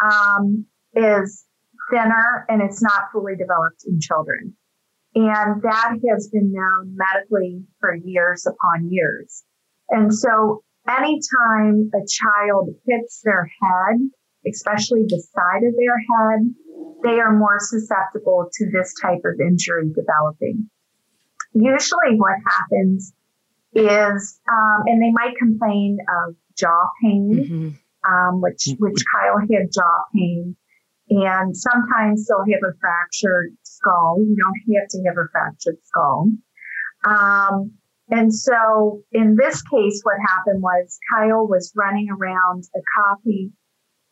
um, 0.02 0.66
is 0.94 1.44
thinner 1.90 2.46
and 2.48 2.62
it's 2.62 2.82
not 2.82 3.10
fully 3.12 3.36
developed 3.36 3.84
in 3.86 4.00
children. 4.00 4.54
And 5.14 5.62
that 5.62 5.96
has 6.10 6.28
been 6.28 6.52
known 6.52 6.96
medically 6.96 7.62
for 7.80 7.94
years 7.94 8.46
upon 8.46 8.90
years. 8.90 9.44
And 9.90 10.12
so 10.12 10.62
anytime 10.88 11.90
a 11.94 12.06
child 12.08 12.70
hits 12.86 13.20
their 13.22 13.44
head, 13.44 13.98
especially 14.48 15.02
the 15.06 15.22
side 15.34 15.64
of 15.64 15.74
their 15.76 15.98
head, 15.98 16.54
they 17.02 17.20
are 17.20 17.36
more 17.36 17.58
susceptible 17.58 18.48
to 18.52 18.70
this 18.72 18.94
type 19.00 19.20
of 19.24 19.40
injury 19.40 19.90
developing. 19.94 20.70
Usually 21.54 22.16
what 22.16 22.38
happens 22.46 23.12
is, 23.74 24.40
um, 24.50 24.82
and 24.86 25.02
they 25.02 25.12
might 25.12 25.36
complain 25.38 25.98
of 26.08 26.36
jaw 26.56 26.88
pain, 27.02 27.32
mm-hmm. 27.34 28.10
um, 28.10 28.40
which, 28.40 28.68
which 28.78 29.04
Kyle 29.12 29.38
had 29.38 29.70
jaw 29.72 30.04
pain. 30.14 30.56
And 31.12 31.54
sometimes 31.54 32.26
they'll 32.26 32.38
have 32.38 32.62
a 32.64 32.76
fractured 32.80 33.52
skull. 33.62 34.16
You 34.18 34.34
don't 34.36 34.76
have 34.76 34.88
to 34.88 35.02
have 35.06 35.16
a 35.18 35.28
fractured 35.30 35.76
skull. 35.84 36.28
Um, 37.04 37.72
and 38.08 38.32
so 38.32 39.02
in 39.12 39.36
this 39.36 39.62
case, 39.62 40.00
what 40.02 40.16
happened 40.26 40.62
was 40.62 40.98
Kyle 41.12 41.46
was 41.46 41.72
running 41.76 42.08
around 42.10 42.64
a 42.74 42.80
coffee 42.96 43.52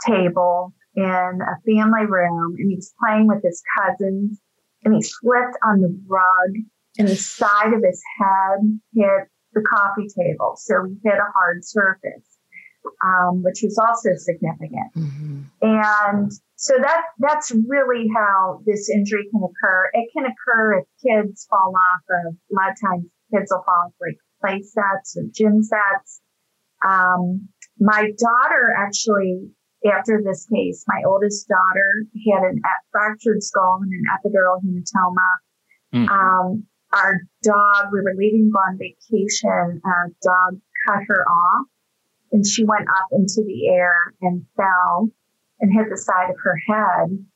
table 0.07 0.75
in 0.95 1.05
a 1.41 1.57
family 1.67 2.07
room 2.07 2.57
and 2.59 2.71
he's 2.71 2.93
playing 3.03 3.29
with 3.29 3.43
his 3.43 3.63
cousins 3.79 4.39
and 4.85 4.95
he 4.95 5.03
slipped 5.03 5.57
on 5.65 5.81
the 5.81 5.99
rug 6.07 6.55
and 6.99 7.09
the 7.09 7.17
side 7.17 7.73
of 7.73 7.83
his 7.83 8.03
head 8.19 8.81
hit 8.95 9.29
the 9.53 9.63
coffee 9.63 10.09
table. 10.09 10.55
So 10.57 10.75
he 10.87 10.97
hit 11.05 11.19
a 11.19 11.33
hard 11.35 11.65
surface, 11.65 12.30
um, 13.05 13.43
which 13.43 13.61
was 13.63 13.79
also 13.79 14.11
significant. 14.17 14.93
Mm-hmm. 14.97 15.41
And 15.63 16.33
so 16.57 16.75
that 16.81 17.03
that's 17.19 17.53
really 17.69 18.07
how 18.15 18.61
this 18.67 18.91
injury 18.91 19.27
can 19.31 19.43
occur. 19.43 19.91
It 19.93 20.11
can 20.13 20.25
occur 20.27 20.81
if 20.81 20.85
kids 21.03 21.47
fall 21.49 21.73
off 21.75 22.03
of 22.27 22.35
a 22.35 22.53
lot 22.53 22.73
of 22.73 22.81
times 22.81 23.07
kids 23.33 23.51
will 23.51 23.63
fall 23.65 23.87
off 23.87 23.93
like 24.01 24.19
play 24.41 24.63
sets 24.63 25.17
or 25.17 25.25
gym 25.33 25.63
sets. 25.63 26.21
Um, 26.85 27.49
my 27.79 28.11
daughter 28.19 28.75
actually 28.77 29.51
after 29.87 30.21
this 30.23 30.47
case, 30.53 30.85
my 30.87 31.03
oldest 31.07 31.49
daughter 31.49 32.05
had 32.33 32.43
an 32.45 32.61
fractured 32.93 33.43
skull 33.43 33.81
and 33.81 33.93
an 33.93 34.05
epidural 34.13 34.61
hematoma. 34.61 35.31
Mm. 35.95 36.09
Um, 36.11 36.67
our 36.93 37.21
dog, 37.43 37.89
we 37.93 38.01
were 38.01 38.15
leaving 38.17 38.51
on 38.55 38.79
vacation. 38.79 39.81
Our 39.85 40.11
dog 40.23 40.61
cut 40.87 41.01
her 41.09 41.25
off 41.27 41.67
and 42.33 42.47
she 42.47 42.65
went 42.65 42.89
up 42.89 43.07
into 43.13 43.43
the 43.47 43.69
air 43.69 44.15
and 44.21 44.45
fell 44.57 45.09
and 45.61 45.73
hit 45.73 45.87
the 45.91 45.97
side 45.97 46.31
of 46.31 46.37
her 46.43 46.57
head 46.69 47.27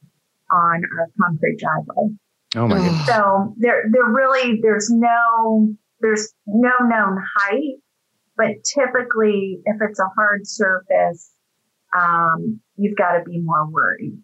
on 0.51 0.82
our 0.99 1.09
concrete 1.20 1.59
driveway. 1.59 2.14
Oh 2.57 2.68
my 2.68 2.76
goodness. 2.76 3.07
So 3.07 3.55
there, 3.59 3.84
there 3.90 4.05
really, 4.05 4.61
there's 4.62 4.88
no, 4.90 5.74
there's 6.01 6.32
no 6.47 6.72
known 6.80 7.22
height, 7.36 7.76
but 8.36 8.62
typically 8.64 9.61
if 9.64 9.76
it's 9.80 9.99
a 9.99 10.09
hard 10.14 10.47
surface, 10.47 11.32
um, 11.97 12.61
you've 12.76 12.97
got 12.97 13.18
to 13.18 13.24
be 13.24 13.40
more 13.40 13.68
worried. 13.68 14.16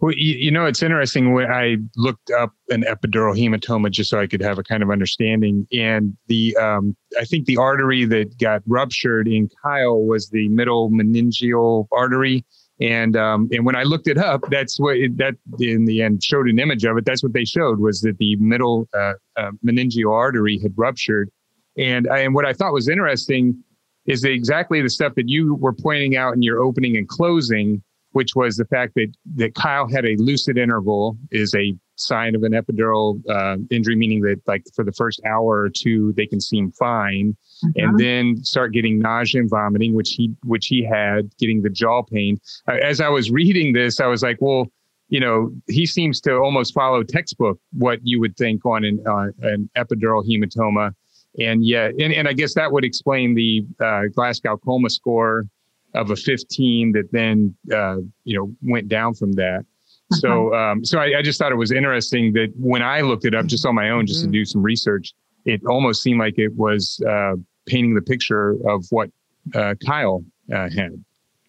Well, 0.00 0.14
you, 0.16 0.34
you, 0.34 0.50
know, 0.50 0.64
it's 0.64 0.82
interesting 0.82 1.34
when 1.34 1.52
I 1.52 1.76
looked 1.96 2.30
up 2.30 2.52
an 2.70 2.84
epidural 2.84 3.38
hematoma 3.38 3.90
just 3.90 4.08
so 4.08 4.18
I 4.18 4.26
could 4.26 4.40
have 4.40 4.58
a 4.58 4.62
kind 4.62 4.82
of 4.82 4.90
understanding. 4.90 5.66
And 5.72 6.16
the, 6.26 6.56
um, 6.56 6.96
I 7.18 7.24
think 7.24 7.44
the 7.44 7.58
artery 7.58 8.06
that 8.06 8.38
got 8.38 8.62
ruptured 8.66 9.28
in 9.28 9.50
Kyle 9.62 10.00
was 10.00 10.30
the 10.30 10.48
middle 10.48 10.90
meningeal 10.90 11.86
artery. 11.92 12.46
And 12.80 13.14
um, 13.14 13.50
and 13.52 13.66
when 13.66 13.76
I 13.76 13.82
looked 13.82 14.08
it 14.08 14.16
up, 14.16 14.40
that's 14.50 14.80
what 14.80 14.96
it, 14.96 15.18
that 15.18 15.34
in 15.58 15.84
the 15.84 16.00
end 16.00 16.24
showed 16.24 16.48
an 16.48 16.58
image 16.58 16.86
of 16.86 16.96
it. 16.96 17.04
That's 17.04 17.22
what 17.22 17.34
they 17.34 17.44
showed 17.44 17.78
was 17.78 18.00
that 18.00 18.16
the 18.16 18.36
middle 18.36 18.88
uh, 18.94 19.12
uh, 19.36 19.50
meningeal 19.62 20.10
artery 20.10 20.58
had 20.62 20.72
ruptured. 20.76 21.30
And 21.76 22.08
I, 22.08 22.20
and 22.20 22.34
what 22.34 22.46
I 22.46 22.54
thought 22.54 22.72
was 22.72 22.88
interesting 22.88 23.62
is 24.06 24.24
exactly 24.24 24.80
the 24.80 24.88
stuff 24.88 25.14
that 25.16 25.28
you 25.28 25.56
were 25.56 25.74
pointing 25.74 26.16
out 26.16 26.34
in 26.34 26.40
your 26.40 26.60
opening 26.60 26.96
and 26.96 27.06
closing, 27.06 27.82
which 28.12 28.34
was 28.34 28.56
the 28.56 28.64
fact 28.66 28.94
that 28.94 29.12
that 29.36 29.54
Kyle 29.54 29.88
had 29.88 30.04
a 30.04 30.16
lucid 30.16 30.58
interval 30.58 31.16
is 31.30 31.54
a 31.54 31.74
sign 31.96 32.34
of 32.34 32.42
an 32.42 32.52
epidural 32.52 33.20
uh, 33.28 33.56
injury, 33.70 33.96
meaning 33.96 34.20
that 34.22 34.40
like 34.46 34.64
for 34.74 34.84
the 34.84 34.92
first 34.92 35.20
hour 35.26 35.60
or 35.60 35.70
two 35.70 36.12
they 36.16 36.26
can 36.26 36.40
seem 36.40 36.72
fine, 36.72 37.36
uh-huh. 37.62 37.72
and 37.76 37.98
then 37.98 38.36
start 38.42 38.72
getting 38.72 38.98
nausea 38.98 39.40
and 39.40 39.50
vomiting, 39.50 39.94
which 39.94 40.10
he 40.10 40.34
which 40.44 40.66
he 40.66 40.84
had, 40.84 41.30
getting 41.38 41.62
the 41.62 41.70
jaw 41.70 42.02
pain. 42.02 42.38
Uh, 42.68 42.76
as 42.82 43.00
I 43.00 43.08
was 43.08 43.30
reading 43.30 43.72
this, 43.72 44.00
I 44.00 44.06
was 44.06 44.22
like, 44.22 44.38
well. 44.40 44.66
You 45.12 45.18
know, 45.18 45.50
he 45.66 45.86
seems 45.86 46.20
to 46.20 46.36
almost 46.36 46.72
follow 46.72 47.02
textbook 47.02 47.58
what 47.72 47.98
you 48.04 48.20
would 48.20 48.36
think 48.36 48.64
on 48.64 48.84
an, 48.84 49.02
uh, 49.04 49.30
an 49.42 49.68
epidural 49.76 50.24
hematoma 50.24 50.94
and 51.38 51.64
yeah, 51.64 51.86
and, 51.86 52.12
and 52.12 52.28
I 52.28 52.32
guess 52.32 52.54
that 52.54 52.72
would 52.72 52.84
explain 52.84 53.34
the 53.34 53.64
uh, 53.80 54.02
Glasgow 54.14 54.56
coma 54.56 54.90
score 54.90 55.46
of 55.94 56.10
a 56.10 56.16
15 56.16 56.92
that 56.92 57.10
then 57.12 57.54
uh, 57.72 57.96
you 58.24 58.38
know 58.38 58.52
went 58.62 58.88
down 58.88 59.14
from 59.14 59.32
that. 59.32 59.60
Uh-huh. 59.60 60.16
So 60.16 60.54
um, 60.54 60.84
so 60.84 60.98
I, 60.98 61.18
I, 61.18 61.22
just 61.22 61.38
thought 61.38 61.52
it 61.52 61.56
was 61.56 61.72
interesting 61.72 62.32
that 62.34 62.52
when 62.56 62.82
I 62.82 63.00
looked 63.00 63.24
it 63.24 63.34
up 63.34 63.46
just 63.46 63.64
on 63.66 63.74
my 63.74 63.90
own, 63.90 64.06
just 64.06 64.22
mm-hmm. 64.22 64.32
to 64.32 64.38
do 64.38 64.44
some 64.44 64.62
research, 64.62 65.12
it 65.44 65.60
almost 65.68 66.02
seemed 66.02 66.18
like 66.18 66.34
it 66.36 66.54
was 66.56 67.02
uh, 67.08 67.34
painting 67.66 67.94
the 67.94 68.02
picture 68.02 68.56
of 68.68 68.84
what 68.90 69.10
uh, 69.54 69.74
Kyle 69.86 70.24
uh, 70.52 70.68
had. 70.70 71.02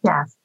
Yes. 0.04 0.36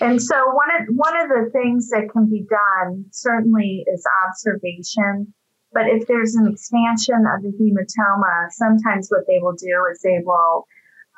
And 0.00 0.22
so 0.22 0.36
one 0.36 0.68
of 0.80 0.94
one 0.94 1.20
of 1.20 1.28
the 1.28 1.50
things 1.50 1.90
that 1.90 2.08
can 2.12 2.30
be 2.30 2.46
done 2.48 3.04
certainly 3.10 3.84
is 3.92 4.04
observation 4.26 5.32
but 5.74 5.88
if 5.88 6.06
there's 6.06 6.36
an 6.36 6.46
expansion 6.46 7.26
of 7.26 7.42
the 7.42 7.50
hematoma, 7.58 8.48
sometimes 8.50 9.08
what 9.10 9.26
they 9.26 9.40
will 9.40 9.54
do 9.54 9.84
is 9.90 10.00
they 10.02 10.20
will 10.24 10.66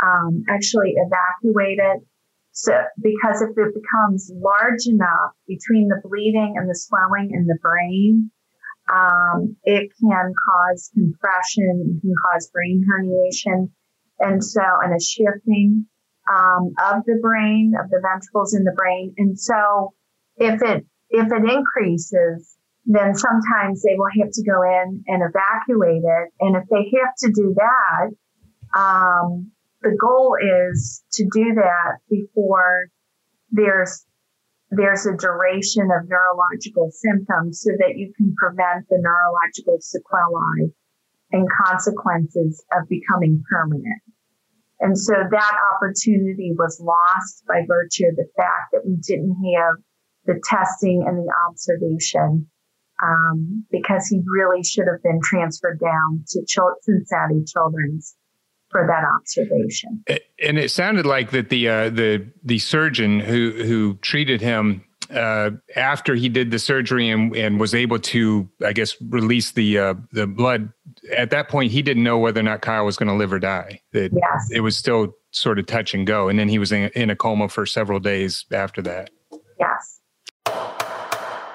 um, 0.03 0.45
actually 0.49 0.95
evacuate 0.97 1.79
it. 1.79 2.03
So, 2.53 2.73
because 3.03 3.43
if 3.43 3.51
it 3.51 3.75
becomes 3.75 4.33
large 4.35 4.87
enough 4.87 5.33
between 5.47 5.89
the 5.89 6.01
bleeding 6.03 6.55
and 6.57 6.69
the 6.69 6.75
swelling 6.75 7.31
in 7.33 7.47
the 7.47 7.59
brain, 7.61 8.31
um, 8.93 9.57
it 9.65 9.91
can 10.01 10.33
cause 10.49 10.91
compression, 10.95 11.99
it 11.99 12.01
can 12.01 12.15
cause 12.25 12.49
brain 12.51 12.85
herniation, 12.89 13.71
and 14.21 14.43
so 14.43 14.63
and 14.83 14.95
a 14.95 15.01
shifting 15.01 15.87
um, 16.33 16.73
of 16.83 17.05
the 17.05 17.19
brain, 17.21 17.75
of 17.79 17.91
the 17.91 18.01
ventricles 18.01 18.55
in 18.55 18.65
the 18.65 18.73
brain. 18.73 19.15
And 19.19 19.39
so, 19.39 19.93
if 20.37 20.63
it 20.63 20.87
if 21.11 21.31
it 21.31 21.51
increases, 21.51 22.57
then 22.87 23.15
sometimes 23.15 23.83
they 23.83 23.97
will 23.97 24.11
have 24.21 24.31
to 24.33 24.45
go 24.45 24.63
in 24.63 25.05
and 25.09 25.23
evacuate 25.23 26.03
it. 26.05 26.33
And 26.41 26.57
if 26.57 26.65
they 26.71 26.91
have 26.99 27.15
to 27.19 27.33
do 27.33 27.55
that, 27.57 28.79
um, 28.79 29.51
the 29.87 29.97
goal 29.97 30.37
is 30.43 31.05
to 31.13 31.25
do 31.33 31.55
that 31.55 31.99
before 32.11 32.89
there's 33.51 34.05
there's 34.71 35.07
a 35.07 35.17
duration 35.17 35.89
of 35.95 36.09
neurological 36.09 36.91
symptoms 36.91 37.63
so 37.63 37.71
that 37.79 37.95
you 37.97 38.13
can 38.17 38.35
prevent 38.35 38.89
the 38.91 38.99
neurological 38.99 39.79
sequelae 39.81 40.75
and 41.31 41.47
consequences 41.65 42.65
of 42.73 42.89
becoming 42.89 43.45
permanent. 43.49 44.03
And 44.81 44.99
so 44.99 45.15
that 45.31 45.55
opportunity 45.73 46.53
was 46.59 46.83
lost 46.83 47.45
by 47.47 47.63
virtue 47.67 48.09
of 48.11 48.17
the 48.17 48.27
fact 48.37 48.73
that 48.73 48.83
we 48.85 48.97
didn't 48.97 49.39
have 49.55 49.77
the 50.27 50.43
testing 50.43 51.05
and 51.07 51.17
the 51.17 51.33
observation 51.49 52.51
um, 53.01 53.65
because 53.71 54.09
he 54.09 54.21
really 54.27 54.65
should 54.65 54.87
have 54.91 55.03
been 55.03 55.21
transferred 55.23 55.79
down 55.79 56.25
to 56.27 56.43
Cincinnati 56.83 57.45
Children's 57.47 58.17
for 58.71 58.87
that 58.87 59.05
observation. 59.17 60.05
And 60.43 60.59
it 60.59 60.71
sounded 60.71 61.07
like 61.07 61.31
that 61.31 61.49
the 61.49 61.69
uh, 61.69 61.91
the 61.91 62.27
the 62.45 62.59
surgeon 62.59 63.21
who 63.21 63.51
who 63.53 63.95
treated 64.03 64.41
him 64.41 64.85
uh, 65.11 65.51
after 65.77 66.15
he 66.15 66.29
did 66.29 66.51
the 66.51 66.59
surgery 66.59 67.09
and, 67.09 67.35
and 67.37 67.61
was 67.61 67.75
able 67.75 67.99
to, 67.99 68.49
I 68.65 68.73
guess, 68.73 68.97
release 69.01 69.53
the 69.53 69.79
uh, 69.79 69.95
the 70.13 70.27
blood. 70.27 70.73
At 71.17 71.31
that 71.31 71.49
point, 71.49 71.73
he 71.73 71.83
didn't 71.83 72.03
know 72.03 72.19
whether 72.19 72.41
or 72.41 72.45
not 72.45 72.63
Kyle 72.63 72.85
was 72.85 72.97
going 72.97 73.09
to 73.09 73.15
live 73.15 73.33
or 73.33 73.39
die. 73.39 73.81
It, 73.93 74.13
Yes. 74.15 74.49
it 74.51 74.61
was 74.61 74.77
still 74.77 75.15
sort 75.31 75.59
of 75.59 75.67
touch 75.67 75.95
and 75.95 76.07
go, 76.07 76.29
and 76.29 76.39
then 76.39 76.49
he 76.49 76.59
was 76.59 76.73
in, 76.73 76.91
in 76.95 77.11
a 77.11 77.17
coma 77.17 77.49
for 77.49 77.67
several 77.67 78.01
days 78.01 78.45
after 78.53 78.83
that. 78.83 79.11
Yes. 79.61 79.96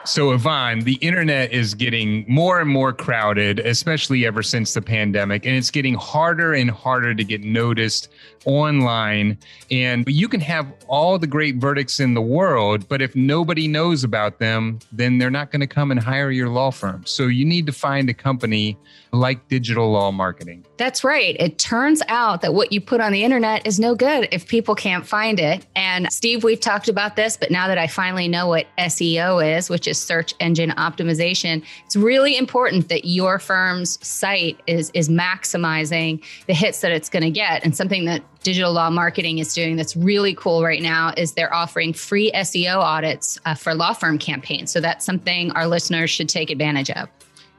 So, 0.03 0.31
Yvonne, 0.31 0.79
the 0.79 0.95
internet 0.95 1.51
is 1.51 1.75
getting 1.75 2.25
more 2.27 2.59
and 2.59 2.67
more 2.67 2.91
crowded, 2.91 3.59
especially 3.59 4.25
ever 4.25 4.41
since 4.41 4.73
the 4.73 4.81
pandemic, 4.81 5.45
and 5.45 5.55
it's 5.55 5.69
getting 5.69 5.93
harder 5.93 6.53
and 6.53 6.71
harder 6.71 7.13
to 7.13 7.23
get 7.23 7.43
noticed 7.43 8.07
online. 8.45 9.37
And 9.69 10.03
you 10.07 10.27
can 10.27 10.39
have 10.39 10.73
all 10.87 11.19
the 11.19 11.27
great 11.27 11.57
verdicts 11.57 11.99
in 11.99 12.15
the 12.15 12.21
world, 12.21 12.89
but 12.89 12.99
if 12.99 13.15
nobody 13.15 13.67
knows 13.67 14.03
about 14.03 14.39
them, 14.39 14.79
then 14.91 15.19
they're 15.19 15.29
not 15.29 15.51
going 15.51 15.59
to 15.59 15.67
come 15.67 15.91
and 15.91 15.99
hire 15.99 16.31
your 16.31 16.49
law 16.49 16.71
firm. 16.71 17.03
So, 17.05 17.27
you 17.27 17.45
need 17.45 17.67
to 17.67 17.71
find 17.71 18.09
a 18.09 18.13
company 18.13 18.79
like 19.13 19.47
Digital 19.47 19.91
Law 19.91 20.11
Marketing. 20.11 20.65
That's 20.77 21.03
right. 21.03 21.35
It 21.39 21.59
turns 21.59 22.01
out 22.07 22.41
that 22.41 22.53
what 22.53 22.71
you 22.71 22.79
put 22.79 23.01
on 23.01 23.11
the 23.11 23.23
internet 23.23 23.67
is 23.67 23.79
no 23.79 23.93
good 23.93 24.27
if 24.31 24.47
people 24.47 24.73
can't 24.73 25.05
find 25.05 25.39
it. 25.39 25.65
And 25.75 26.11
Steve, 26.11 26.43
we've 26.43 26.59
talked 26.59 26.87
about 26.87 27.15
this, 27.15 27.37
but 27.37 27.51
now 27.51 27.67
that 27.67 27.77
I 27.77 27.87
finally 27.87 28.27
know 28.27 28.47
what 28.47 28.67
SEO 28.77 29.57
is, 29.57 29.69
which 29.69 29.87
is 29.87 29.99
search 29.99 30.33
engine 30.39 30.71
optimization, 30.71 31.63
it's 31.85 31.95
really 31.95 32.37
important 32.37 32.89
that 32.89 33.05
your 33.05 33.37
firm's 33.37 34.05
site 34.05 34.59
is 34.67 34.91
is 34.93 35.09
maximizing 35.09 36.23
the 36.47 36.53
hits 36.53 36.81
that 36.81 36.91
it's 36.91 37.09
going 37.09 37.23
to 37.23 37.31
get. 37.31 37.63
And 37.63 37.75
something 37.75 38.05
that 38.05 38.23
digital 38.43 38.73
law 38.73 38.89
marketing 38.89 39.37
is 39.37 39.53
doing 39.53 39.75
that's 39.75 39.95
really 39.95 40.33
cool 40.33 40.63
right 40.63 40.81
now 40.81 41.13
is 41.15 41.33
they're 41.33 41.53
offering 41.53 41.93
free 41.93 42.31
SEO 42.31 42.77
audits 42.77 43.39
uh, 43.45 43.53
for 43.53 43.75
law 43.75 43.93
firm 43.93 44.17
campaigns. 44.17 44.71
So 44.71 44.79
that's 44.79 45.05
something 45.05 45.51
our 45.51 45.67
listeners 45.67 46.09
should 46.09 46.29
take 46.29 46.49
advantage 46.49 46.89
of. 46.91 47.07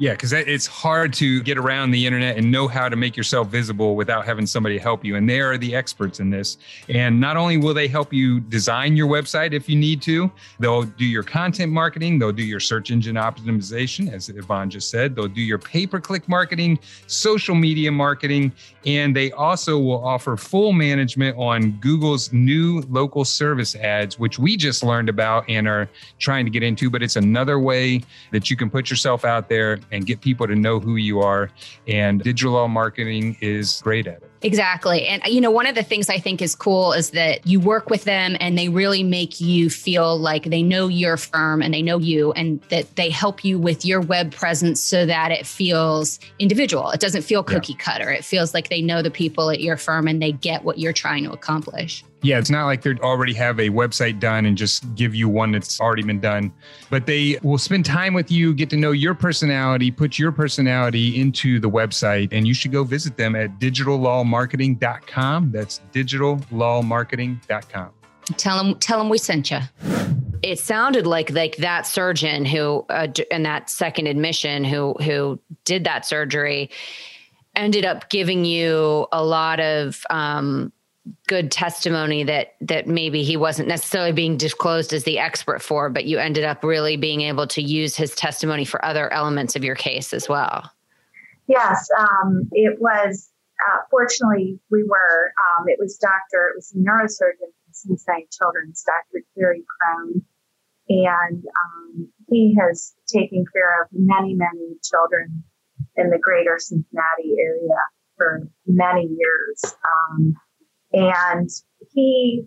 Yeah, 0.02 0.14
because 0.14 0.32
it's 0.32 0.66
hard 0.66 1.12
to 1.12 1.40
get 1.44 1.56
around 1.56 1.92
the 1.92 2.06
internet 2.06 2.36
and 2.36 2.50
know 2.50 2.66
how 2.66 2.88
to 2.88 2.96
make 2.96 3.16
yourself 3.16 3.46
visible 3.46 3.94
without 3.94 4.24
having 4.24 4.46
somebody 4.46 4.76
help 4.76 5.04
you. 5.04 5.14
And 5.14 5.30
they 5.30 5.40
are 5.40 5.56
the 5.56 5.76
experts 5.76 6.18
in 6.18 6.28
this. 6.28 6.58
And 6.88 7.20
not 7.20 7.36
only 7.36 7.56
will 7.56 7.72
they 7.72 7.86
help 7.86 8.12
you 8.12 8.40
design 8.40 8.96
your 8.96 9.06
website 9.06 9.52
if 9.52 9.68
you 9.68 9.76
need 9.76 10.02
to, 10.02 10.28
they'll 10.58 10.82
do 10.82 11.04
your 11.04 11.22
content 11.22 11.70
marketing, 11.70 12.18
they'll 12.18 12.32
do 12.32 12.42
your 12.42 12.58
search 12.58 12.90
engine 12.90 13.14
optimization, 13.14 14.12
as 14.12 14.28
Yvonne 14.28 14.70
just 14.70 14.90
said, 14.90 15.14
they'll 15.14 15.28
do 15.28 15.40
your 15.40 15.58
pay 15.58 15.86
per 15.86 16.00
click 16.00 16.28
marketing, 16.28 16.80
social 17.06 17.54
media 17.54 17.92
marketing, 17.92 18.50
and 18.84 19.14
they 19.14 19.30
also 19.30 19.78
will 19.78 20.04
offer 20.04 20.36
full 20.36 20.72
management 20.72 21.38
on 21.38 21.78
Google's 21.78 22.32
new 22.32 22.80
local 22.90 23.24
service 23.24 23.76
ads, 23.76 24.18
which 24.18 24.36
we 24.36 24.56
just 24.56 24.82
learned 24.82 25.08
about 25.08 25.48
and 25.48 25.68
are 25.68 25.88
trying 26.18 26.44
to 26.44 26.50
get 26.50 26.64
into. 26.64 26.90
But 26.90 27.04
it's 27.04 27.14
another 27.14 27.60
way 27.60 28.02
that 28.32 28.50
you 28.50 28.56
can 28.56 28.68
put 28.68 28.90
yourself 28.90 29.24
out 29.24 29.48
there 29.48 29.78
and 29.92 30.06
get 30.06 30.20
people 30.20 30.48
to 30.48 30.56
know 30.56 30.80
who 30.80 30.96
you 30.96 31.20
are. 31.20 31.50
And 31.86 32.20
digital 32.20 32.66
marketing 32.66 33.36
is 33.40 33.80
great 33.82 34.08
at 34.08 34.22
it. 34.22 34.31
Exactly. 34.42 35.06
And, 35.06 35.22
you 35.26 35.40
know, 35.40 35.50
one 35.50 35.66
of 35.66 35.74
the 35.74 35.82
things 35.82 36.08
I 36.08 36.18
think 36.18 36.42
is 36.42 36.54
cool 36.54 36.92
is 36.92 37.10
that 37.10 37.46
you 37.46 37.60
work 37.60 37.90
with 37.90 38.04
them 38.04 38.36
and 38.40 38.58
they 38.58 38.68
really 38.68 39.02
make 39.02 39.40
you 39.40 39.70
feel 39.70 40.18
like 40.18 40.44
they 40.44 40.62
know 40.62 40.88
your 40.88 41.16
firm 41.16 41.62
and 41.62 41.72
they 41.72 41.82
know 41.82 41.98
you 41.98 42.32
and 42.32 42.60
that 42.62 42.96
they 42.96 43.10
help 43.10 43.44
you 43.44 43.58
with 43.58 43.84
your 43.84 44.00
web 44.00 44.32
presence 44.32 44.80
so 44.80 45.06
that 45.06 45.30
it 45.30 45.46
feels 45.46 46.18
individual. 46.38 46.90
It 46.90 47.00
doesn't 47.00 47.22
feel 47.22 47.42
cookie 47.42 47.74
cutter. 47.74 48.10
It 48.10 48.24
feels 48.24 48.54
like 48.54 48.68
they 48.68 48.82
know 48.82 49.02
the 49.02 49.10
people 49.10 49.50
at 49.50 49.60
your 49.60 49.76
firm 49.76 50.08
and 50.08 50.20
they 50.20 50.32
get 50.32 50.64
what 50.64 50.78
you're 50.78 50.92
trying 50.92 51.24
to 51.24 51.32
accomplish. 51.32 52.04
Yeah, 52.24 52.38
it's 52.38 52.50
not 52.50 52.66
like 52.66 52.82
they 52.82 52.94
already 52.98 53.34
have 53.34 53.58
a 53.58 53.68
website 53.68 54.20
done 54.20 54.46
and 54.46 54.56
just 54.56 54.94
give 54.94 55.12
you 55.12 55.28
one 55.28 55.50
that's 55.50 55.80
already 55.80 56.04
been 56.04 56.20
done, 56.20 56.52
but 56.88 57.04
they 57.04 57.36
will 57.42 57.58
spend 57.58 57.84
time 57.84 58.14
with 58.14 58.30
you, 58.30 58.54
get 58.54 58.70
to 58.70 58.76
know 58.76 58.92
your 58.92 59.12
personality, 59.12 59.90
put 59.90 60.20
your 60.20 60.30
personality 60.30 61.20
into 61.20 61.58
the 61.58 61.68
website, 61.68 62.28
and 62.30 62.46
you 62.46 62.54
should 62.54 62.70
go 62.70 62.84
visit 62.84 63.16
them 63.16 63.34
at 63.34 63.58
digitallawmarketing.com. 64.32 65.50
That's 65.52 65.80
digitallawmarketing.com. 65.92 67.90
Tell 68.36 68.62
them, 68.62 68.78
tell 68.78 68.98
them 68.98 69.08
we 69.08 69.18
sent 69.18 69.50
you. 69.50 69.58
It 70.42 70.58
sounded 70.58 71.06
like 71.06 71.30
like 71.30 71.56
that 71.56 71.86
surgeon 71.86 72.44
who 72.44 72.84
uh, 72.88 73.06
d- 73.06 73.26
in 73.30 73.44
that 73.44 73.70
second 73.70 74.08
admission 74.08 74.64
who 74.64 74.94
who 74.94 75.38
did 75.64 75.84
that 75.84 76.04
surgery 76.04 76.70
ended 77.54 77.84
up 77.84 78.10
giving 78.10 78.44
you 78.44 79.06
a 79.12 79.24
lot 79.24 79.60
of 79.60 80.04
um, 80.10 80.72
good 81.26 81.52
testimony 81.52 82.24
that 82.24 82.54
that 82.60 82.86
maybe 82.86 83.22
he 83.22 83.36
wasn't 83.36 83.68
necessarily 83.68 84.12
being 84.12 84.36
disclosed 84.36 84.92
as 84.92 85.04
the 85.04 85.18
expert 85.18 85.62
for, 85.62 85.90
but 85.90 86.06
you 86.06 86.18
ended 86.18 86.44
up 86.44 86.64
really 86.64 86.96
being 86.96 87.20
able 87.20 87.46
to 87.46 87.62
use 87.62 87.96
his 87.96 88.14
testimony 88.14 88.64
for 88.64 88.84
other 88.84 89.12
elements 89.12 89.54
of 89.54 89.64
your 89.64 89.76
case 89.76 90.12
as 90.12 90.28
well. 90.28 90.70
Yes, 91.46 91.88
um, 91.98 92.48
it 92.52 92.80
was. 92.80 93.31
Uh, 93.62 93.78
fortunately, 93.90 94.58
we 94.70 94.82
were. 94.82 95.32
Um, 95.38 95.68
it 95.68 95.78
was 95.78 95.96
Doctor. 95.98 96.50
It 96.50 96.56
was 96.56 96.72
a 96.74 96.78
neurosurgeon 96.78 97.52
from 97.52 97.72
Cincinnati 97.72 98.28
Children's, 98.32 98.82
Doctor 98.82 99.24
Kerry 99.36 99.64
Crone, 99.68 100.22
and 100.88 101.44
um, 101.44 102.08
he 102.28 102.56
has 102.60 102.94
taken 103.06 103.44
care 103.52 103.82
of 103.82 103.88
many, 103.92 104.34
many 104.34 104.76
children 104.82 105.44
in 105.96 106.10
the 106.10 106.18
greater 106.18 106.56
Cincinnati 106.58 107.36
area 107.38 107.78
for 108.16 108.48
many 108.66 109.06
years. 109.06 109.74
Um, 110.10 110.34
and 110.92 111.48
he, 111.92 112.44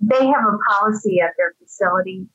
they 0.00 0.26
have 0.26 0.44
a 0.44 0.58
policy 0.74 1.20
at 1.20 1.32
their 1.36 1.54
facility 1.62 2.26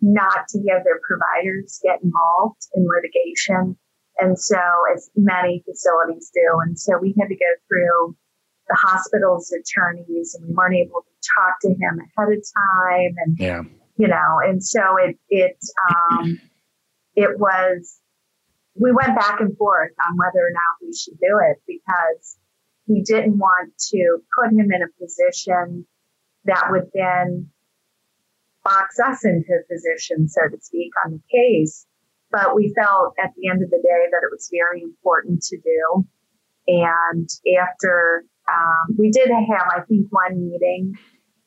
not 0.00 0.46
to 0.48 0.58
have 0.70 0.84
their 0.84 1.00
providers 1.06 1.80
get 1.82 2.00
involved 2.02 2.66
in 2.74 2.86
litigation. 2.86 3.76
And 4.18 4.38
so, 4.38 4.58
as 4.94 5.10
many 5.16 5.62
facilities 5.68 6.30
do. 6.34 6.58
And 6.64 6.78
so, 6.78 6.98
we 7.00 7.14
had 7.18 7.28
to 7.28 7.34
go 7.36 7.52
through 7.68 8.16
the 8.68 8.76
hospital's 8.76 9.52
attorneys 9.52 10.34
and 10.34 10.46
we 10.48 10.54
weren't 10.54 10.74
able 10.74 11.02
to 11.02 11.28
talk 11.36 11.58
to 11.62 11.68
him 11.68 12.00
ahead 12.00 12.36
of 12.36 12.44
time. 12.54 13.14
And, 13.24 13.36
Yeah. 13.38 13.62
you 13.96 14.08
know, 14.08 14.38
and 14.44 14.62
so 14.62 14.80
it, 14.98 15.16
it, 15.30 15.56
um, 15.90 16.38
it 17.16 17.38
was, 17.38 17.98
we 18.74 18.92
went 18.92 19.16
back 19.18 19.40
and 19.40 19.56
forth 19.56 19.92
on 20.06 20.16
whether 20.18 20.46
or 20.46 20.52
not 20.52 20.76
we 20.82 20.94
should 20.94 21.18
do 21.18 21.40
it 21.50 21.56
because 21.66 22.36
we 22.86 23.02
didn't 23.02 23.38
want 23.38 23.72
to 23.90 24.18
put 24.38 24.52
him 24.52 24.70
in 24.70 24.82
a 24.82 25.02
position 25.02 25.86
that 26.44 26.68
would 26.70 26.90
then 26.94 27.48
box 28.64 28.98
us 29.00 29.24
into 29.24 29.48
a 29.52 29.72
position, 29.72 30.28
so 30.28 30.42
to 30.48 30.60
speak, 30.60 30.92
on 31.04 31.12
the 31.12 31.20
case. 31.30 31.86
But 32.30 32.54
we 32.54 32.74
felt 32.74 33.14
at 33.22 33.32
the 33.36 33.48
end 33.48 33.62
of 33.62 33.70
the 33.70 33.80
day 33.82 34.06
that 34.10 34.20
it 34.22 34.30
was 34.30 34.50
very 34.52 34.82
important 34.82 35.42
to 35.42 35.56
do. 35.56 36.06
And 36.66 37.28
after 37.58 38.24
um, 38.48 38.96
we 38.98 39.10
did 39.10 39.30
have, 39.30 39.66
I 39.74 39.80
think, 39.88 40.08
one 40.10 40.50
meeting 40.50 40.94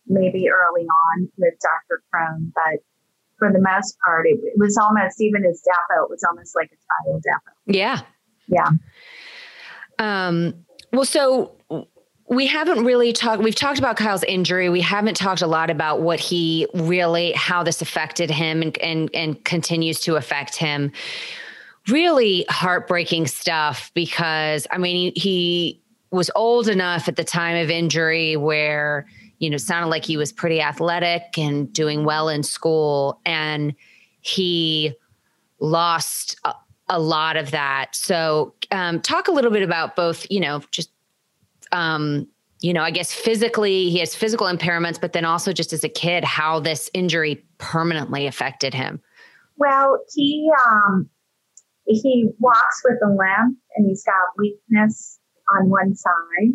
maybe 0.07 0.49
early 0.49 0.85
on 0.85 1.29
with 1.37 1.53
Dr. 1.61 2.01
Crone, 2.11 2.51
but 2.55 2.81
for 3.37 3.51
the 3.51 3.59
most 3.59 3.97
part, 4.03 4.27
it, 4.27 4.39
it 4.43 4.53
was 4.57 4.77
almost 4.77 5.21
even 5.21 5.43
his 5.43 5.63
depo, 5.67 6.03
it 6.03 6.09
was 6.09 6.23
almost 6.27 6.55
like 6.55 6.71
a 6.71 7.09
trial 7.09 7.19
depo. 7.19 7.73
Yeah. 7.73 8.01
Yeah. 8.47 8.69
Um, 9.99 10.65
well, 10.91 11.05
so 11.05 11.55
we 12.31 12.47
haven't 12.47 12.85
really 12.85 13.11
talked, 13.11 13.43
we've 13.43 13.55
talked 13.55 13.77
about 13.77 13.97
Kyle's 13.97 14.23
injury. 14.23 14.69
We 14.69 14.79
haven't 14.79 15.17
talked 15.17 15.41
a 15.41 15.47
lot 15.47 15.69
about 15.69 16.01
what 16.01 16.21
he 16.21 16.65
really, 16.73 17.33
how 17.33 17.61
this 17.61 17.81
affected 17.81 18.31
him 18.31 18.61
and, 18.61 18.77
and, 18.77 19.09
and 19.13 19.43
continues 19.43 19.99
to 20.01 20.15
affect 20.15 20.55
him. 20.55 20.93
Really 21.89 22.45
heartbreaking 22.47 23.27
stuff 23.27 23.91
because, 23.93 24.65
I 24.71 24.77
mean, 24.77 25.11
he, 25.13 25.19
he 25.19 25.81
was 26.11 26.31
old 26.33 26.69
enough 26.69 27.09
at 27.09 27.17
the 27.17 27.25
time 27.25 27.61
of 27.61 27.69
injury 27.69 28.37
where, 28.37 29.07
you 29.39 29.49
know, 29.49 29.57
sounded 29.57 29.89
like 29.89 30.05
he 30.05 30.15
was 30.15 30.31
pretty 30.31 30.61
athletic 30.61 31.37
and 31.37 31.71
doing 31.73 32.05
well 32.05 32.29
in 32.29 32.43
school. 32.43 33.19
And 33.25 33.75
he 34.21 34.93
lost 35.59 36.39
a, 36.45 36.53
a 36.87 36.99
lot 36.99 37.35
of 37.35 37.51
that. 37.51 37.93
So, 37.93 38.53
um, 38.71 39.01
talk 39.01 39.27
a 39.27 39.31
little 39.31 39.51
bit 39.51 39.63
about 39.63 39.97
both, 39.97 40.25
you 40.29 40.39
know, 40.39 40.61
just, 40.71 40.91
um, 41.71 42.27
you 42.61 42.73
know, 42.73 42.83
I 42.83 42.91
guess 42.91 43.11
physically, 43.11 43.89
he 43.89 43.99
has 43.99 44.13
physical 44.13 44.47
impairments, 44.47 45.01
but 45.01 45.13
then 45.13 45.25
also 45.25 45.51
just 45.51 45.73
as 45.73 45.83
a 45.83 45.89
kid, 45.89 46.23
how 46.23 46.59
this 46.59 46.89
injury 46.93 47.43
permanently 47.57 48.27
affected 48.27 48.73
him. 48.73 49.01
Well, 49.57 49.99
he 50.13 50.49
um, 50.65 51.09
he 51.85 52.29
walks 52.39 52.81
with 52.83 52.99
a 53.03 53.09
limp, 53.09 53.57
and 53.75 53.87
he's 53.87 54.03
got 54.03 54.13
weakness 54.37 55.19
on 55.55 55.69
one 55.69 55.95
side, 55.95 56.53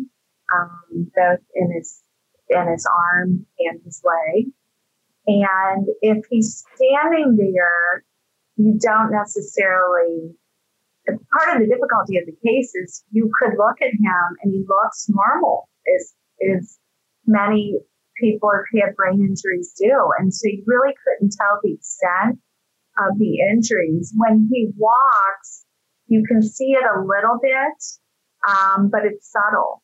um, 0.55 1.11
both 1.15 1.39
in 1.55 1.73
his 1.75 2.01
in 2.49 2.67
his 2.71 2.85
arm 2.85 3.45
and 3.59 3.81
his 3.83 4.01
leg. 4.03 4.45
And 5.27 5.87
if 6.01 6.23
he's 6.29 6.63
standing 6.75 7.35
there, 7.35 8.05
you 8.55 8.79
don't 8.81 9.11
necessarily. 9.11 10.35
Part 11.07 11.55
of 11.55 11.61
the 11.61 11.67
difficulty 11.67 12.17
of 12.17 12.25
the 12.25 12.35
case 12.45 12.73
is 12.75 13.03
you 13.11 13.31
could 13.39 13.57
look 13.57 13.81
at 13.81 13.93
him 13.93 14.27
and 14.41 14.53
he 14.53 14.65
looks 14.67 15.07
normal, 15.09 15.69
as 15.95 16.13
as 16.53 16.77
many 17.25 17.79
people 18.19 18.49
who've 18.49 18.95
brain 18.95 19.21
injuries 19.21 19.73
do. 19.77 19.93
And 20.17 20.33
so 20.33 20.47
you 20.47 20.63
really 20.65 20.93
couldn't 21.03 21.35
tell 21.39 21.59
the 21.63 21.73
extent 21.73 22.39
of 22.99 23.17
the 23.17 23.39
injuries. 23.51 24.13
When 24.15 24.49
he 24.51 24.69
walks, 24.75 25.65
you 26.07 26.23
can 26.27 26.41
see 26.41 26.71
it 26.71 26.83
a 26.83 26.99
little 26.99 27.39
bit, 27.41 27.83
um, 28.47 28.89
but 28.89 29.01
it's 29.05 29.31
subtle. 29.31 29.83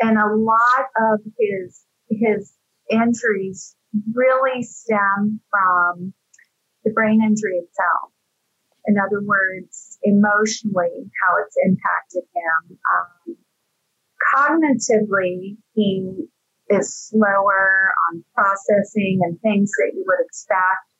And 0.00 0.18
a 0.18 0.34
lot 0.34 0.86
of 0.96 1.20
his 1.38 1.84
his 2.08 2.52
injuries 2.90 3.76
really 4.12 4.62
stem 4.62 5.40
from 5.50 6.12
the 6.84 6.90
brain 6.90 7.22
injury 7.22 7.58
itself. 7.58 8.12
In 8.90 8.98
other 8.98 9.22
words, 9.24 9.98
emotionally, 10.02 11.08
how 11.22 11.36
it's 11.44 11.54
impacted 11.64 12.24
him. 12.34 12.78
Um, 12.90 13.36
cognitively, 14.34 15.58
he 15.74 16.26
is 16.68 16.92
slower 16.92 17.92
on 18.10 18.24
processing 18.34 19.20
and 19.22 19.40
things 19.42 19.70
that 19.78 19.92
you 19.94 20.04
would 20.04 20.26
expect. 20.26 20.90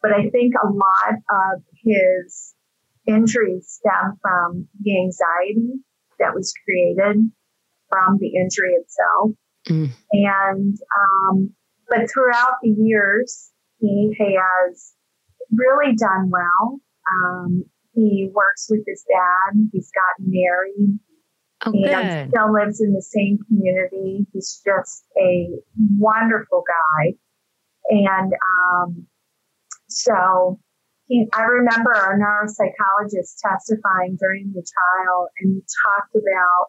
But 0.00 0.12
I 0.12 0.30
think 0.30 0.54
a 0.54 0.68
lot 0.68 1.14
of 1.30 1.62
his 1.84 2.54
injuries 3.08 3.80
stem 3.80 4.18
from 4.22 4.68
the 4.80 5.00
anxiety 5.00 5.80
that 6.20 6.36
was 6.36 6.54
created 6.64 7.28
from 7.88 8.18
the 8.20 8.36
injury 8.36 8.74
itself. 8.74 9.30
Mm. 9.68 9.90
And, 10.12 10.78
um, 11.00 11.50
but 11.88 12.08
throughout 12.08 12.58
the 12.62 12.70
years, 12.70 13.50
he 13.80 14.16
has 14.16 14.92
really 15.50 15.96
done 15.96 16.30
well. 16.30 16.80
Um, 17.10 17.64
he 17.94 18.30
works 18.32 18.68
with 18.70 18.82
his 18.86 19.04
dad. 19.08 19.68
He's 19.72 19.90
gotten 19.90 20.30
married. 20.30 20.98
Oh, 21.64 21.72
and 21.72 21.84
good. 21.84 22.30
still 22.30 22.52
lives 22.52 22.80
in 22.80 22.92
the 22.92 23.02
same 23.02 23.38
community. 23.46 24.26
He's 24.32 24.60
just 24.64 25.04
a 25.20 25.48
wonderful 25.98 26.64
guy. 26.66 27.14
And 27.90 28.32
um, 28.32 29.06
so 29.88 30.58
he, 31.06 31.28
I 31.32 31.42
remember 31.42 31.94
our 31.94 32.18
neuropsychologist 32.18 33.36
testifying 33.42 34.16
during 34.20 34.52
the 34.54 34.66
trial 34.66 35.28
and 35.38 35.54
he 35.54 35.62
talked 35.84 36.14
about 36.14 36.66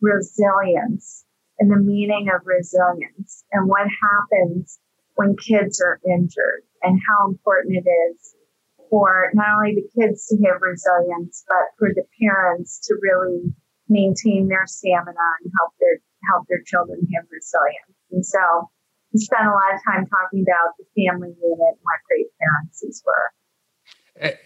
resilience 0.00 1.24
and 1.58 1.70
the 1.70 1.78
meaning 1.78 2.28
of 2.34 2.42
resilience 2.44 3.44
and 3.52 3.68
what 3.68 3.86
happens 4.02 4.78
when 5.14 5.36
kids 5.36 5.80
are 5.80 6.00
injured 6.04 6.62
and 6.82 7.00
how 7.08 7.28
important 7.28 7.76
it 7.76 7.88
is 7.88 8.34
for 8.90 9.30
not 9.34 9.56
only 9.56 9.74
the 9.74 9.88
kids 9.94 10.26
to 10.26 10.36
have 10.46 10.60
resilience, 10.60 11.44
but 11.48 11.72
for 11.78 11.90
the 11.94 12.04
parents 12.20 12.78
to 12.86 12.94
really 13.00 13.52
maintain 13.88 14.48
their 14.48 14.66
stamina 14.66 15.26
and 15.42 15.52
help 15.58 15.72
their 15.80 15.98
help 16.30 16.46
their 16.48 16.62
children 16.66 17.06
have 17.14 17.24
resilience. 17.30 17.96
And 18.10 18.24
so 18.24 18.70
we 19.12 19.20
spent 19.20 19.46
a 19.46 19.50
lot 19.50 19.74
of 19.74 19.80
time 19.86 20.06
talking 20.06 20.42
about 20.42 20.74
the 20.78 20.84
family 20.96 21.28
unit 21.28 21.72
and 21.74 21.82
what 21.82 22.00
great 22.08 22.26
parents 22.40 22.80
these 22.82 23.02
were. 23.06 23.30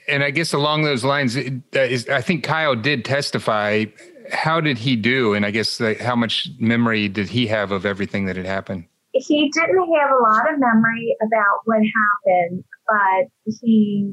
And 0.09 0.25
I 0.25 0.31
guess 0.31 0.53
along 0.53 0.83
those 0.83 1.05
lines, 1.05 1.37
I 1.37 2.21
think 2.21 2.43
Kyle 2.45 2.75
did 2.75 3.05
testify. 3.05 3.85
How 4.33 4.61
did 4.61 4.79
he 4.79 4.97
do? 4.97 5.35
And 5.35 5.47
I 5.47 5.53
guess 5.53 5.81
how 6.01 6.17
much 6.17 6.49
memory 6.59 7.09
did 7.09 7.29
he 7.29 7.47
have 7.47 7.71
of 7.71 7.87
everything 7.87 8.27
that 8.27 8.37
had 8.37 8.47
happened? 8.47 8.87
He 9.13 9.51
didn't 9.53 9.79
have 9.79 10.11
a 10.11 10.23
lot 10.23 10.53
of 10.53 10.59
memory 10.59 11.17
about 11.23 11.61
what 11.65 11.79
happened, 11.79 12.65
but 12.87 13.55
he, 13.61 14.13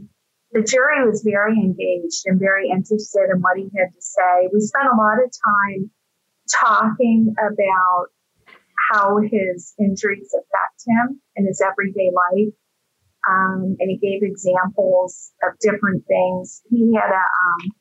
the 0.51 0.63
jury 0.63 1.05
was 1.05 1.23
very 1.23 1.53
engaged 1.53 2.23
and 2.25 2.39
very 2.39 2.69
interested 2.69 3.29
in 3.33 3.41
what 3.41 3.57
he 3.57 3.69
had 3.77 3.93
to 3.93 4.01
say. 4.01 4.49
We 4.53 4.61
spent 4.61 4.87
a 4.91 4.95
lot 4.95 5.23
of 5.23 5.31
time 5.31 5.91
talking 6.61 7.35
about 7.37 8.07
how 8.91 9.17
his 9.17 9.73
injuries 9.79 10.33
affect 10.33 10.83
him 10.87 11.21
in 11.35 11.45
his 11.45 11.61
everyday 11.61 12.11
life 12.13 12.53
um, 13.27 13.75
and 13.79 13.89
he 13.89 13.97
gave 13.97 14.23
examples 14.23 15.31
of 15.43 15.57
different 15.59 16.05
things. 16.07 16.61
He 16.69 16.93
had 16.95 17.11
a, 17.11 17.25
um, 17.25 17.71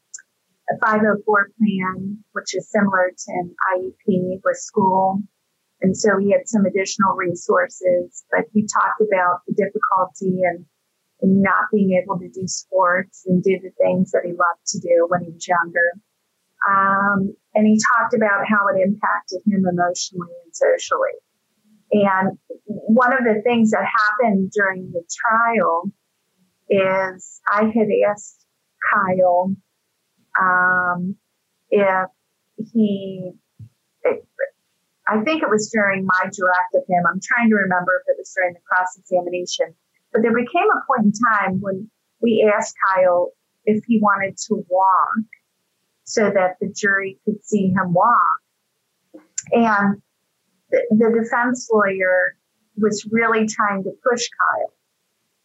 a 0.71 0.87
504 0.87 1.51
plan, 1.59 2.19
which 2.33 2.55
is 2.55 2.71
similar 2.71 3.13
to 3.17 3.33
an 3.33 3.55
IEP 3.75 4.41
with 4.45 4.57
school. 4.57 5.21
And 5.83 5.97
so 5.97 6.19
he 6.19 6.33
had 6.33 6.49
some 6.49 6.65
additional 6.65 7.15
resources, 7.15 8.25
but 8.31 8.47
he 8.53 8.67
talked 8.67 9.01
about 9.01 9.43
the 9.47 9.55
difficulty 9.55 10.43
and, 10.43 10.65
and 11.23 11.43
not 11.43 11.67
being 11.73 12.01
able 12.03 12.19
to 12.19 12.29
do 12.29 12.47
sports 12.47 13.25
and 13.27 13.43
do 13.43 13.59
the 13.63 13.71
things 13.83 14.11
that 14.13 14.23
he 14.25 14.31
loved 14.31 14.67
to 14.67 14.79
do 14.81 15.07
when 15.09 15.23
he 15.23 15.31
was 15.31 15.47
younger. 15.47 15.93
Um, 16.69 17.35
and 17.55 17.67
he 17.67 17.79
talked 17.97 18.15
about 18.15 18.47
how 18.47 18.67
it 18.69 18.81
impacted 18.81 19.41
him 19.47 19.65
emotionally 19.67 20.33
and 20.45 20.55
socially. 20.55 21.17
And 21.93 22.39
one 22.67 23.13
of 23.13 23.21
the 23.21 23.41
things 23.43 23.71
that 23.71 23.85
happened 23.85 24.51
during 24.53 24.91
the 24.93 25.03
trial 25.09 25.91
is 26.69 27.41
I 27.51 27.65
had 27.65 27.89
asked 28.11 28.45
Kyle 28.93 29.55
um, 30.41 31.17
if 31.71 32.09
he, 32.73 33.33
I 35.09 35.21
think 35.23 35.43
it 35.43 35.49
was 35.49 35.71
during 35.73 36.05
my 36.05 36.23
direct 36.23 36.75
of 36.75 36.83
him. 36.89 37.05
I'm 37.09 37.21
trying 37.23 37.51
to 37.51 37.57
remember 37.57 38.03
if 38.03 38.13
it 38.13 38.19
was 38.19 38.33
during 38.35 38.55
the 38.55 38.61
cross 38.69 38.99
examination, 38.99 39.75
but 40.17 40.23
there 40.23 40.35
became 40.35 40.69
a 40.71 40.81
point 40.87 41.05
in 41.05 41.13
time 41.35 41.61
when 41.61 41.91
we 42.23 42.51
asked 42.57 42.75
Kyle 42.89 43.33
if 43.67 43.85
he 43.87 44.01
wanted 44.01 44.39
to 44.49 44.65
walk 44.69 45.27
so 46.05 46.31
that 46.31 46.57
the 46.59 46.73
jury 46.75 47.19
could 47.25 47.45
see 47.45 47.69
him 47.69 47.93
walk. 47.93 48.41
And 49.53 50.01
the, 50.71 50.81
the 50.91 51.21
defense 51.23 51.69
lawyer 51.71 52.37
was 52.79 53.07
really 53.11 53.47
trying 53.47 53.85
to 53.85 53.91
push 54.11 54.27
Kyle. 54.41 54.73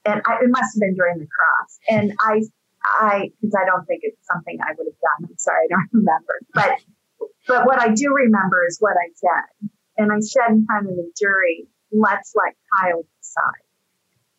And 0.05 0.21
I, 0.25 0.43
it 0.43 0.49
must 0.49 0.75
have 0.75 0.79
been 0.79 0.95
during 0.95 1.19
the 1.19 1.27
cross. 1.27 1.79
And 1.89 2.13
I, 2.21 2.41
I, 2.83 3.31
because 3.41 3.55
I 3.61 3.65
don't 3.65 3.85
think 3.85 4.01
it's 4.03 4.25
something 4.25 4.57
I 4.61 4.71
would 4.77 4.87
have 4.87 5.01
done. 5.01 5.29
I'm 5.29 5.37
sorry, 5.37 5.65
I 5.65 5.75
don't 5.75 5.89
remember. 5.91 6.39
But, 6.53 6.79
but 7.45 7.65
what 7.65 7.81
I 7.81 7.89
do 7.89 8.13
remember 8.13 8.65
is 8.65 8.77
what 8.79 8.93
I 8.93 9.09
said. 9.15 9.69
And 9.97 10.13
I 10.13 10.19
said 10.21 10.49
in 10.49 10.65
front 10.65 10.89
of 10.89 10.95
the 10.95 11.11
jury, 11.19 11.67
let's 11.91 12.33
let 12.35 12.55
Kyle 12.73 13.03
decide. 13.19 13.65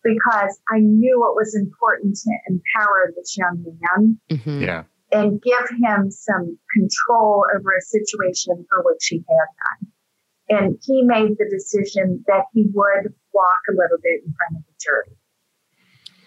Because 0.05 0.59
I 0.69 0.81
knew 0.81 1.27
it 1.29 1.37
was 1.37 1.55
important 1.55 2.17
to 2.17 2.31
empower 2.49 3.13
this 3.17 3.37
young 3.37 3.65
man. 3.81 4.19
Mm-hmm. 4.31 4.63
Yeah. 4.63 4.85
And 5.13 5.41
give 5.43 5.69
him 5.83 6.11
some 6.11 6.59
control 6.75 7.45
over 7.55 7.71
a 7.77 7.83
situation 7.83 8.65
for 8.69 8.83
which 8.83 9.07
he 9.09 9.19
had 9.19 9.47
none. 9.61 9.93
And 10.49 10.79
he 10.83 11.03
made 11.03 11.37
the 11.39 11.49
decision 11.51 12.25
that 12.27 12.45
he 12.53 12.67
would 12.73 13.13
walk 13.33 13.61
a 13.69 13.73
little 13.73 13.99
bit 14.03 14.23
in 14.25 14.35
front 14.35 14.57
of 14.57 14.63
the 14.67 14.73
jury. 14.81 15.17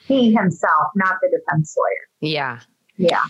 He 0.05 0.33
himself, 0.33 0.91
not 0.95 1.15
the 1.21 1.29
defense 1.29 1.75
lawyer. 1.77 2.31
Yeah. 2.31 2.59
Yeah. 2.97 3.23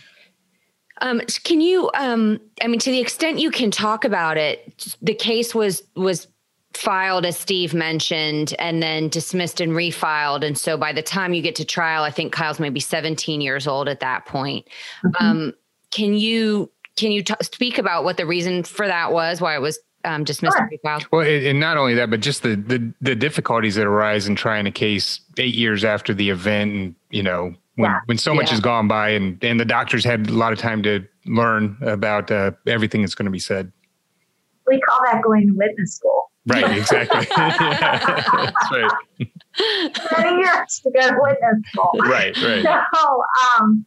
Um, 1.01 1.21
can 1.43 1.59
you, 1.61 1.89
um, 1.93 2.39
I 2.61 2.67
mean, 2.67 2.79
to 2.79 2.91
the 2.91 2.99
extent 2.99 3.39
you 3.39 3.51
can 3.51 3.71
talk 3.71 4.05
about 4.05 4.37
it, 4.37 4.95
the 5.01 5.13
case 5.13 5.55
was, 5.55 5.83
was 5.95 6.27
filed 6.75 7.25
as 7.25 7.37
Steve 7.37 7.73
mentioned 7.73 8.53
and 8.59 8.81
then 8.81 9.09
dismissed 9.09 9.61
and 9.61 9.71
refiled. 9.71 10.43
And 10.43 10.57
so 10.57 10.77
by 10.77 10.93
the 10.93 11.01
time 11.01 11.33
you 11.33 11.41
get 11.41 11.55
to 11.55 11.65
trial, 11.65 12.03
I 12.03 12.11
think 12.11 12.33
Kyle's 12.33 12.59
maybe 12.59 12.79
17 12.79 13.41
years 13.41 13.67
old 13.67 13.87
at 13.87 13.99
that 14.01 14.25
point. 14.25 14.67
Mm-hmm. 15.03 15.25
Um, 15.25 15.53
can 15.91 16.13
you, 16.13 16.71
can 16.95 17.11
you 17.11 17.23
t- 17.23 17.33
speak 17.41 17.77
about 17.77 18.03
what 18.03 18.17
the 18.17 18.25
reason 18.25 18.63
for 18.63 18.87
that 18.87 19.11
was, 19.11 19.41
why 19.41 19.55
it 19.55 19.61
was 19.61 19.79
um, 20.05 20.23
dismissed 20.23 20.57
sure. 20.57 20.69
filed. 20.83 21.07
Well, 21.11 21.25
and 21.25 21.59
not 21.59 21.77
only 21.77 21.95
that, 21.95 22.09
but 22.09 22.19
just 22.19 22.43
the, 22.43 22.55
the 22.55 22.93
the 23.01 23.15
difficulties 23.15 23.75
that 23.75 23.87
arise 23.87 24.27
in 24.27 24.35
trying 24.35 24.67
a 24.67 24.71
case 24.71 25.19
eight 25.37 25.55
years 25.55 25.83
after 25.83 26.13
the 26.13 26.29
event, 26.29 26.71
and 26.71 26.95
you 27.09 27.23
know 27.23 27.55
when 27.75 27.89
yeah. 27.89 27.99
when 28.05 28.17
so 28.17 28.33
much 28.33 28.47
yeah. 28.47 28.51
has 28.51 28.59
gone 28.59 28.87
by, 28.87 29.09
and 29.09 29.43
and 29.43 29.59
the 29.59 29.65
doctors 29.65 30.03
had 30.03 30.29
a 30.29 30.33
lot 30.33 30.53
of 30.53 30.59
time 30.59 30.83
to 30.83 31.05
learn 31.25 31.77
about 31.81 32.31
uh, 32.31 32.51
everything 32.67 33.01
that's 33.01 33.15
going 33.15 33.25
to 33.25 33.31
be 33.31 33.39
said. 33.39 33.71
We 34.67 34.81
call 34.81 34.99
that 35.05 35.21
going 35.23 35.47
to 35.47 35.53
witness 35.55 35.95
school. 35.95 36.31
Right, 36.47 36.77
exactly. 36.77 37.27
yeah, 37.31 37.99
that's 38.51 38.71
right. 38.71 38.91
Many 40.17 40.37
years 40.43 40.81
to 40.83 40.91
go 40.91 41.07
to 41.07 41.17
witness 41.19 41.69
school. 41.71 41.91
Right, 41.99 42.35
right. 42.41 42.63
So, 42.63 43.23
um, 43.57 43.85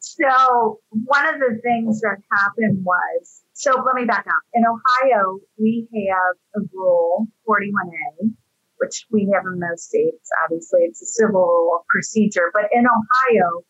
so 0.00 0.80
one 0.90 1.26
of 1.26 1.40
the 1.40 1.58
things 1.62 2.00
that 2.00 2.18
happened 2.30 2.84
was 2.84 3.42
so 3.54 3.70
let 3.86 3.94
me 3.94 4.04
back 4.04 4.26
up. 4.26 4.42
In 4.52 4.64
Ohio, 4.66 5.38
we 5.58 5.86
have 6.10 6.62
a 6.62 6.66
rule 6.74 7.26
41A, 7.48 8.34
which 8.78 9.06
we 9.10 9.30
have 9.32 9.44
in 9.46 9.60
most 9.60 9.84
states. 9.88 10.28
Obviously, 10.42 10.80
it's 10.82 11.00
a 11.00 11.06
civil 11.06 11.46
rule 11.46 11.78
of 11.80 11.86
procedure. 11.86 12.50
But 12.52 12.64
in 12.72 12.84
Ohio, 12.84 13.62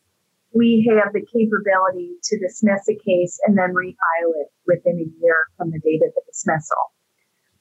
we 0.55 0.89
have 0.89 1.13
the 1.13 1.21
capability 1.21 2.15
to 2.23 2.39
dismiss 2.39 2.89
a 2.89 2.95
case 2.95 3.41
and 3.45 3.59
then 3.59 3.75
refile 3.75 4.33
it 4.41 4.49
within 4.67 4.99
a 4.99 5.09
year 5.21 5.47
from 5.57 5.71
the 5.71 5.81
date 5.81 6.01
of 6.07 6.15
the 6.15 6.23
dismissal. 6.27 6.95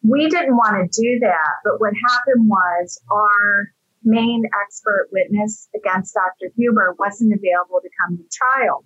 We 0.04 0.30
didn't 0.30 0.56
want 0.56 0.91
to 0.91 1.02
do 1.02 1.20
that, 1.22 1.54
but 1.64 1.80
what 1.80 1.94
happened 2.08 2.48
was 2.48 3.02
our 3.12 3.72
main 4.04 4.44
expert 4.62 5.10
witness 5.12 5.70
against 5.76 6.14
Dr. 6.14 6.52
Huber 6.56 6.96
wasn't 7.00 7.34
available 7.34 7.80
to 7.82 7.89
come 8.02 8.18
to 8.18 8.24
trial. 8.32 8.86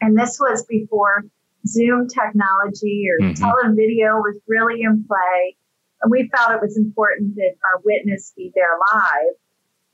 And 0.00 0.18
this 0.18 0.38
was 0.40 0.64
before 0.64 1.24
Zoom 1.66 2.08
technology 2.08 3.06
or 3.08 3.24
mm-hmm. 3.24 3.44
televideo 3.44 4.18
was 4.18 4.40
really 4.48 4.82
in 4.82 5.04
play. 5.06 5.56
And 6.02 6.10
we 6.10 6.28
felt 6.34 6.52
it 6.52 6.60
was 6.60 6.76
important 6.76 7.36
that 7.36 7.54
our 7.64 7.80
witness 7.84 8.32
be 8.36 8.50
there 8.54 8.76
live. 8.92 9.34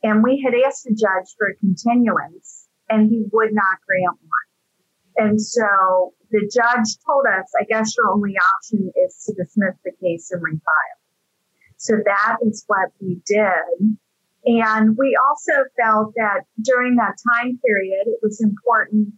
And 0.03 0.23
we 0.23 0.41
had 0.43 0.55
asked 0.67 0.85
the 0.85 0.95
judge 0.95 1.35
for 1.37 1.49
a 1.49 1.57
continuance, 1.57 2.68
and 2.89 3.11
he 3.11 3.25
would 3.33 3.53
not 3.53 3.79
grant 3.87 4.19
one. 4.21 5.29
And 5.29 5.41
so 5.41 6.13
the 6.31 6.51
judge 6.53 6.97
told 7.07 7.25
us, 7.27 7.51
I 7.61 7.65
guess 7.65 7.97
your 7.97 8.11
only 8.11 8.35
option 8.37 8.91
is 9.05 9.25
to 9.27 9.35
dismiss 9.35 9.75
the 9.85 9.93
case 10.03 10.31
and 10.31 10.43
refile. 10.43 10.99
So 11.77 11.95
that 12.05 12.39
is 12.43 12.65
what 12.67 12.91
we 13.01 13.21
did. 13.27 13.97
And 14.45 14.97
we 14.97 15.19
also 15.29 15.53
felt 15.81 16.15
that 16.17 16.43
during 16.63 16.97
that 16.97 17.17
time 17.35 17.59
period, 17.65 18.07
it 18.07 18.21
was 18.23 18.41
important 18.41 19.13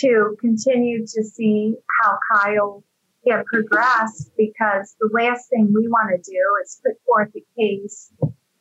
to 0.00 0.36
continue 0.40 1.06
to 1.06 1.24
see 1.24 1.74
how 2.00 2.18
Kyle 2.32 2.84
had 3.28 3.44
progressed 3.46 4.30
because 4.36 4.94
the 5.00 5.10
last 5.12 5.48
thing 5.50 5.72
we 5.74 5.88
want 5.88 6.10
to 6.10 6.30
do 6.30 6.40
is 6.62 6.80
put 6.84 6.94
forth 7.04 7.30
a 7.36 7.60
case 7.60 8.12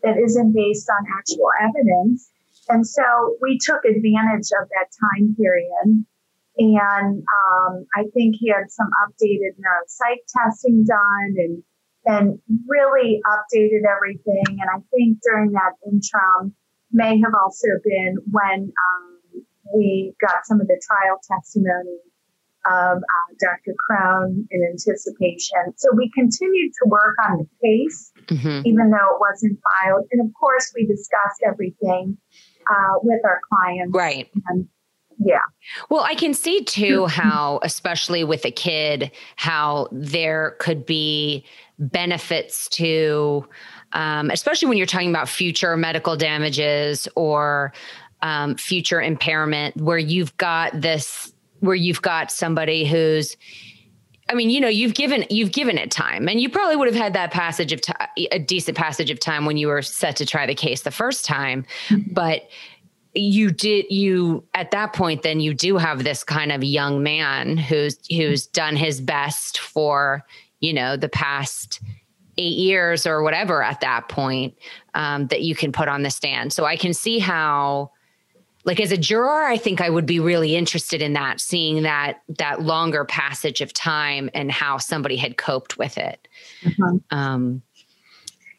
that 0.03 0.17
isn't 0.17 0.53
based 0.53 0.89
on 0.89 1.05
actual 1.17 1.49
evidence. 1.61 2.31
And 2.70 2.86
so 2.86 3.38
we 3.41 3.57
took 3.61 3.84
advantage 3.86 4.49
of 4.61 4.68
that 4.70 4.89
time 4.99 5.36
period. 5.36 6.05
And 6.57 7.24
um, 7.24 7.86
I 7.95 8.03
think 8.13 8.36
he 8.39 8.49
had 8.49 8.70
some 8.70 8.89
updated 9.05 9.55
neuropsych 9.61 10.26
testing 10.36 10.86
done 10.86 11.36
and 11.38 11.63
and 12.07 12.39
really 12.68 13.20
updated 13.28 13.84
everything. 13.84 14.45
And 14.47 14.70
I 14.74 14.80
think 14.95 15.20
during 15.22 15.51
that 15.51 15.74
interim 15.86 16.55
may 16.91 17.20
have 17.20 17.34
also 17.36 17.68
been 17.84 18.15
when 18.32 18.72
um, 18.72 19.43
we 19.76 20.13
got 20.22 20.45
some 20.45 20.61
of 20.61 20.68
the 20.68 20.82
trial 20.88 21.20
testimony 21.30 21.99
of 22.65 22.97
uh, 22.97 23.30
Dr. 23.39 23.76
Crone 23.78 24.47
in 24.51 24.63
anticipation. 24.63 25.74
So 25.78 25.89
we 25.95 26.11
continued 26.13 26.72
to 26.84 26.89
work 26.89 27.15
on 27.30 27.39
the 27.39 27.47
case, 27.63 28.11
mm-hmm. 28.28 28.61
even 28.65 28.89
though 28.89 29.15
it 29.15 29.20
wasn't 29.20 29.59
filed. 29.63 30.05
And 30.11 30.28
of 30.28 30.34
course, 30.34 30.72
we 30.76 30.86
discussed 30.86 31.43
everything 31.45 32.18
uh, 32.70 32.99
with 33.03 33.22
our 33.26 33.41
clients. 33.49 33.93
Right. 33.93 34.30
And, 34.47 34.68
yeah. 35.20 35.39
Well, 35.89 36.03
I 36.03 36.13
can 36.13 36.34
see 36.34 36.63
too 36.63 37.07
how, 37.07 37.59
especially 37.63 38.24
with 38.24 38.45
a 38.45 38.51
kid, 38.51 39.11
how 39.36 39.88
there 39.91 40.55
could 40.59 40.86
be 40.86 41.43
benefits 41.80 42.70
to, 42.70 43.47
um, 43.93 44.30
especially 44.30 44.68
when 44.68 44.78
you're 44.78 44.86
talking 44.86 45.09
about 45.09 45.28
future 45.28 45.76
medical 45.76 46.15
damages 46.15 47.07
or 47.15 47.74
um, 48.22 48.55
future 48.57 49.01
impairment, 49.01 49.76
where 49.78 49.97
you've 49.97 50.38
got 50.38 50.80
this, 50.80 51.34
where 51.61 51.76
you've 51.76 52.03
got 52.03 52.32
somebody 52.32 52.86
who's, 52.86 53.36
I 54.30 54.34
mean, 54.34 54.49
you 54.49 54.59
know, 54.59 54.67
you've 54.67 54.93
given 54.93 55.25
you've 55.30 55.51
given 55.51 55.78
it 55.78 55.91
time, 55.91 56.28
and 56.28 56.39
you 56.41 56.49
probably 56.49 56.75
would 56.75 56.88
have 56.88 56.95
had 56.95 57.13
that 57.13 57.32
passage 57.32 57.71
of 57.71 57.82
time, 57.82 58.07
a 58.32 58.39
decent 58.39 58.78
passage 58.78 59.09
of 59.09 59.19
time 59.19 59.45
when 59.45 59.57
you 59.57 59.67
were 59.67 59.82
set 59.82 60.15
to 60.17 60.25
try 60.25 60.45
the 60.45 60.55
case 60.55 60.82
the 60.82 60.91
first 60.91 61.25
time, 61.25 61.65
mm-hmm. 61.88 62.13
but 62.13 62.49
you 63.13 63.51
did 63.51 63.86
you 63.89 64.43
at 64.53 64.69
that 64.69 64.93
point 64.93 65.23
then 65.23 65.39
you 65.39 65.51
do 65.51 65.78
have 65.78 66.03
this 66.03 66.23
kind 66.23 66.51
of 66.51 66.63
young 66.63 67.01
man 67.01 67.57
who's 67.57 67.97
who's 68.09 68.45
done 68.45 68.75
his 68.75 69.01
best 69.01 69.57
for 69.57 70.23
you 70.59 70.73
know, 70.73 70.97
the 70.97 71.09
past 71.09 71.82
eight 72.38 72.57
years 72.57 73.07
or 73.07 73.23
whatever 73.23 73.63
at 73.63 73.82
that 73.82 74.07
point 74.09 74.55
um, 74.93 75.28
that 75.28 75.41
you 75.41 75.55
can 75.55 75.71
put 75.71 75.88
on 75.88 76.03
the 76.03 76.09
stand. 76.09 76.53
So 76.53 76.65
I 76.65 76.75
can 76.75 76.93
see 76.93 77.19
how, 77.19 77.91
like 78.68 78.82
as 78.82 78.91
a 78.91 78.97
juror, 78.97 79.45
I 79.45 79.57
think 79.57 79.80
I 79.80 79.89
would 79.89 80.05
be 80.05 80.20
really 80.20 80.53
interested 80.55 81.01
in 81.01 81.13
that, 81.13 81.39
seeing 81.39 81.84
that 81.84 82.22
that 82.38 82.61
longer 82.61 83.05
passage 83.05 83.61
of 83.61 83.72
time 83.72 84.30
and 84.34 84.51
how 84.51 84.78
somebody 84.78 85.15
had 85.15 85.38
coped 85.38 85.78
with 85.78 85.97
it. 85.97 86.28
Mm-hmm. 86.63 86.97
Um, 87.18 87.61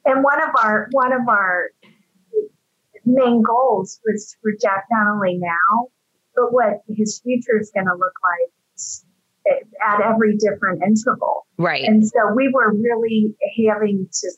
and 0.07 0.25
one 0.25 0.43
of 0.43 0.49
our 0.65 0.89
one 0.93 1.13
of 1.13 1.29
our 1.29 1.69
main 3.05 3.43
goals 3.43 4.01
was 4.07 4.31
to 4.33 4.37
project 4.43 4.87
not 4.91 5.13
only 5.13 5.37
now, 5.37 5.89
but 6.35 6.55
what 6.55 6.81
his 6.89 7.21
future 7.21 7.61
is 7.61 7.71
going 7.75 7.87
to 7.87 7.93
look 7.95 8.15
like 8.25 9.55
at 9.87 10.01
every 10.01 10.37
different 10.39 10.83
interval. 10.83 11.47
Right. 11.59 11.85
And 11.85 12.07
so 12.07 12.33
we 12.35 12.51
were 12.53 12.73
really 12.73 13.35
having 13.69 14.09
to 14.11 14.31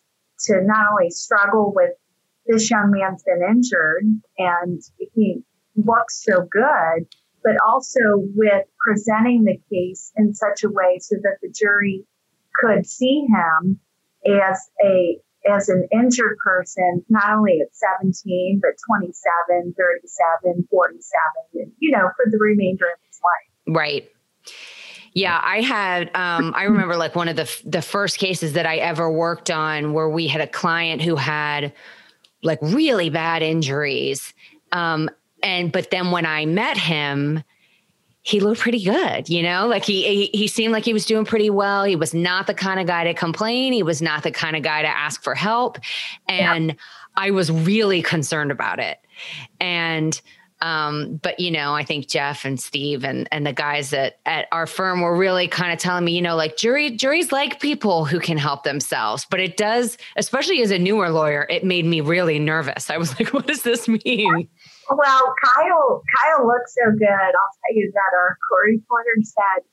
to 0.47 0.63
not 0.65 0.87
only 0.91 1.11
struggle 1.11 1.73
with 1.73 1.91
this 2.47 2.69
young 2.69 2.91
man's 2.91 3.23
been 3.23 3.41
injured 3.49 4.05
and 4.39 4.83
he 5.15 5.45
looks 5.87 6.23
so 6.25 6.43
good, 6.51 7.07
but 7.43 7.57
also 7.67 8.01
with 8.35 8.65
presenting 8.79 9.45
the 9.45 9.59
case 9.71 10.13
in 10.17 10.35
such 10.35 10.65
a 10.65 10.69
way 10.69 10.99
so 11.01 11.17
that 11.23 11.39
the 11.43 11.53
jury 11.53 12.05
could 12.55 12.87
see 12.87 13.27
him 13.29 13.81
as 14.27 14.71
a 14.85 15.19
as 15.51 15.71
an 15.71 15.89
injured 15.91 16.37
person, 16.45 17.03
not 17.09 17.31
only 17.31 17.61
at 17.63 17.75
17, 17.75 18.61
but 18.61 18.73
27, 18.87 19.75
37, 19.75 20.69
47, 20.71 21.73
you 21.79 21.91
know, 21.91 22.11
for 22.15 22.31
the 22.31 22.37
remainder 22.39 22.85
of 22.85 23.01
his 23.07 23.19
life. 23.25 23.75
Right. 23.75 24.11
Yeah, 25.13 25.41
I 25.43 25.61
had. 25.63 26.11
Um, 26.15 26.53
I 26.55 26.65
remember 26.65 26.97
like 26.97 27.17
one 27.17 27.29
of 27.29 27.37
the 27.37 27.51
the 27.65 27.83
first 27.83 28.19
cases 28.19 28.53
that 28.53 28.67
I 28.67 28.77
ever 28.77 29.11
worked 29.11 29.51
on 29.51 29.93
where 29.93 30.09
we 30.09 30.29
had 30.29 30.41
a 30.41 30.47
client 30.47 31.03
who 31.03 31.17
had 31.17 31.73
like 32.43 32.59
really 32.63 33.11
bad 33.11 33.43
injuries, 33.43 34.33
um, 34.73 35.11
and 35.43 35.73
but 35.73 35.91
then 35.91 36.11
when 36.11 36.27
I 36.27 36.47
met 36.47 36.77
him, 36.77 37.43
he 38.23 38.41
looked 38.41 38.61
pretty 38.61 38.83
good. 38.85 39.29
You 39.29 39.43
know, 39.43 39.67
like 39.67 39.85
he, 39.85 40.03
he 40.03 40.39
he 40.39 40.47
seemed 40.47 40.73
like 40.73 40.85
he 40.85 40.93
was 40.93 41.07
doing 41.07 41.25
pretty 41.25 41.51
well. 41.51 41.85
He 41.85 41.97
was 41.97 42.15
not 42.15 42.47
the 42.47 42.55
kind 42.55 42.81
of 42.81 42.87
guy 42.87 43.05
to 43.05 43.15
complain. 43.15 43.73
He 43.73 43.83
was 43.83 44.03
not 44.03 44.23
the 44.23 44.31
kind 44.31 44.57
of 44.57 44.63
guy 44.63 44.83
to 44.83 44.89
ask 44.89 45.23
for 45.23 45.35
help, 45.35 45.79
and 46.29 46.69
yeah. 46.69 46.75
I 47.17 47.31
was 47.31 47.51
really 47.51 48.03
concerned 48.03 48.51
about 48.51 48.79
it, 48.79 48.99
and 49.61 50.21
um, 50.63 51.19
but 51.23 51.41
you 51.41 51.51
know, 51.51 51.75
I 51.75 51.85
think 51.85 52.07
Jeff 52.07 52.45
and 52.45 52.61
Steve 52.61 53.05
and 53.05 53.27
and 53.33 53.47
the 53.47 53.53
guys 53.53 53.91
that 53.91 54.19
at 54.27 54.47
our 54.53 54.67
firm 54.67 55.01
were 55.01 55.17
really 55.17 55.49
kind 55.49 55.73
of 55.73 55.79
telling 55.79 56.05
me, 56.05 56.13
you 56.13 56.23
know, 56.23 56.37
like 56.37 56.57
jury 56.57 56.91
juries 56.91 57.33
like 57.33 57.61
people 57.61 58.05
who 58.05 58.21
can 58.21 58.37
help 58.37 58.65
themselves. 58.65 59.27
But 59.31 59.41
it 59.41 59.57
does, 59.57 59.97
especially 60.17 60.61
as 60.63 60.71
a 60.71 60.79
newer 60.79 61.09
lawyer, 61.11 61.47
it 61.49 61.65
made 61.65 61.87
me 61.87 62.01
really 62.01 62.39
nervous. 62.39 62.91
I 62.91 62.99
was 62.99 63.11
like, 63.19 63.33
what 63.33 63.47
does 63.47 63.63
this 63.63 63.89
mean? 63.89 64.49
Well, 64.91 65.35
Kyle 65.43 66.03
Kyle 66.17 66.47
looks 66.47 66.75
so 66.75 66.91
good. 66.93 67.09
I'll 67.09 67.55
tell 67.63 67.75
you 67.75 67.91
that 67.95 68.17
our 68.17 68.37
court 68.49 68.67
reporter 68.71 69.17
said 69.23 69.65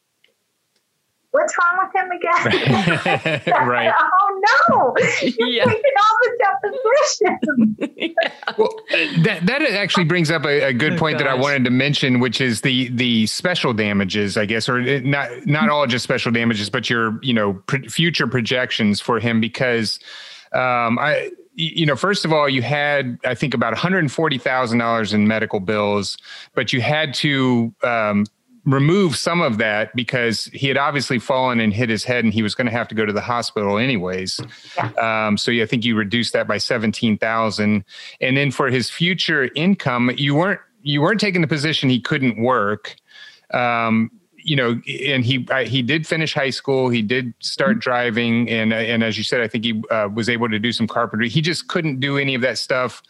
what's 1.32 1.55
wrong 1.57 1.78
with 1.84 1.95
him 1.95 2.11
again? 2.11 3.41
right. 3.68 3.93
oh 3.95 4.41
no, 4.70 4.95
you're 5.22 5.47
yeah. 5.47 5.65
taking 5.65 5.82
all 6.01 6.18
the 6.22 6.38
depositions. 6.43 7.63
Well, 8.57 8.74
uh, 8.91 9.22
that 9.24 9.45
that 9.45 9.61
actually 9.61 10.05
brings 10.05 10.32
up 10.32 10.45
a, 10.45 10.70
a 10.70 10.74
good 10.74 10.93
oh, 10.93 10.97
point 10.97 11.18
that 11.18 11.28
I 11.28 11.36
wanted 11.36 11.65
to 11.65 11.70
mention, 11.70 12.20
which 12.20 12.39
is 12.41 12.61
the 12.61 12.88
the 12.89 13.28
special 13.28 13.74
damages, 13.74 14.38
I 14.38 14.45
guess, 14.45 14.70
or 14.70 14.82
not 15.01 15.45
not 15.45 15.70
all 15.70 15.86
just 15.86 16.03
special 16.03 16.32
damages, 16.32 16.70
but 16.70 16.89
your 16.89 17.20
you 17.22 17.34
know 17.34 17.53
pr- 17.68 17.89
future 17.89 18.26
projections 18.26 19.01
for 19.01 19.20
him 19.20 19.41
because 19.41 19.99
um, 20.53 20.97
I 20.97 21.32
you 21.58 21.88
know, 21.88 21.95
first 21.95 22.24
of 22.24 22.32
all, 22.32 22.47
you 22.47 22.62
had, 22.62 23.20
I 23.26 23.34
think, 23.34 23.55
about 23.55 23.74
$140,000 23.74 25.14
in 25.14 25.28
medical 25.28 25.60
bills, 25.60 26.18
but 26.53 26.72
you 26.72 26.82
had 26.82 27.16
to 27.16 27.74
um, 27.84 28.28
remove 28.64 29.16
some 29.16 29.41
of 29.41 29.58
that 29.58 29.95
because 29.95 30.45
he 30.53 30.68
had 30.68 30.78
obviously 30.78 31.18
fallen 31.18 31.60
and 31.60 31.74
hit 31.74 31.89
his 31.89 32.03
head 32.03 32.24
and 32.24 32.32
he 32.32 32.43
was 32.43 32.53
going 32.53 32.68
to 32.68 32.72
have 32.72 32.88
to 32.89 32.95
go 32.95 33.08
to 33.08 33.14
the 33.14 33.22
hospital 33.22 33.80
anyways. 33.80 34.39
Yeah. 34.76 35.26
Um, 35.28 35.36
so 35.36 35.49
yeah, 35.49 35.64
I 35.64 35.66
think 35.66 35.84
you 35.84 35.95
reduced 35.95 36.32
that 36.34 36.47
by 36.47 36.60
17,000. 36.60 37.84
And 38.22 38.38
then 38.38 38.51
for 38.51 38.70
his 38.70 38.91
future 38.91 39.49
income, 39.55 40.12
you 40.16 40.36
weren't, 40.36 40.62
you 40.84 41.01
weren't 41.01 41.20
taking 41.20 41.41
the 41.41 41.47
position 41.47 41.89
he 41.89 41.99
couldn't 41.99 42.39
work. 42.39 42.95
Um, 43.51 44.12
you 44.48 44.56
know, 44.56 44.82
and 45.06 45.26
he 45.26 45.45
he 45.66 45.82
did 45.82 46.08
finish 46.08 46.34
high 46.34 46.50
school. 46.50 46.89
He 46.89 47.02
did 47.02 47.34
start 47.39 47.72
mm-hmm. 47.72 47.80
driving, 47.80 48.50
and 48.50 48.74
and 48.74 49.04
as 49.04 49.18
you 49.18 49.24
said, 49.24 49.41
I 49.41 49.48
think 49.48 49.66
he 49.66 49.84
uh, 49.91 50.10
was 50.14 50.30
able 50.30 50.50
to 50.50 50.58
do 50.58 50.72
some 50.72 50.88
carpentry. 50.88 51.28
He 51.28 51.41
just 51.41 51.68
couldn't 51.68 52.00
do 52.00 52.18
any 52.18 52.34
of 52.34 52.41
that 52.41 52.58
stuff 52.58 53.04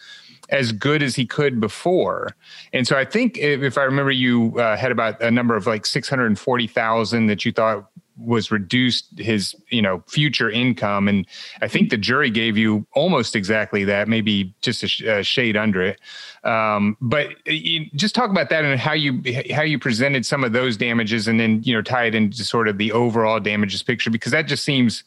as 0.50 0.72
good 0.72 1.04
as 1.04 1.16
he 1.16 1.26
could 1.26 1.60
before. 1.60 2.36
And 2.74 2.88
so 2.88 2.98
I 2.98 3.06
think 3.06 3.38
if, 3.38 3.62
if 3.62 3.78
I 3.78 3.84
remember, 3.84 4.12
you 4.12 4.58
uh, 4.60 4.78
had 4.78 4.92
about 4.92 5.22
a 5.22 5.30
number 5.30 5.56
of 5.56 5.68
like 5.68 5.86
640,000 5.86 7.28
that 7.28 7.46
you 7.46 7.52
thought 7.52 7.90
was 8.18 8.52
reduced 8.52 9.18
his 9.18 9.56
you 9.70 9.82
know 9.82 10.04
future 10.08 10.50
income. 10.50 11.08
And 11.08 11.26
i 11.62 11.68
think 11.68 11.90
the 11.90 11.98
jury 11.98 12.30
gave 12.30 12.58
you 12.58 12.86
almost 12.94 13.36
exactly 13.36 13.84
that 13.86 14.08
maybe 14.08 14.56
just 14.62 14.84
a, 14.84 14.88
sh- 14.88 15.02
a 15.02 15.24
shade 15.24 15.58
under 15.58 15.82
it. 15.82 16.00
Um, 16.44 16.98
but 17.02 17.28
uh, 17.48 17.52
you, 17.52 17.90
just 17.96 18.16
talk 18.16 18.30
about 18.30 18.50
that 18.50 18.66
and 18.66 18.80
how 18.80 18.94
you 18.94 19.22
how 19.54 19.64
you 19.64 19.80
presented 19.80 20.26
some 20.26 20.44
of 20.44 20.54
those 20.54 20.78
damages 20.78 21.28
and 21.28 21.40
then 21.40 21.62
you 21.64 21.74
know 21.74 21.82
tie 21.82 22.06
it 22.06 22.16
into 22.16 22.44
sort 22.44 22.68
of 22.68 22.78
the 22.78 22.92
overall 22.92 23.40
damages 23.40 23.84
picture 23.84 24.10
because 24.10 24.32
that 24.32 24.48
just 24.48 24.64
seems 24.64 25.04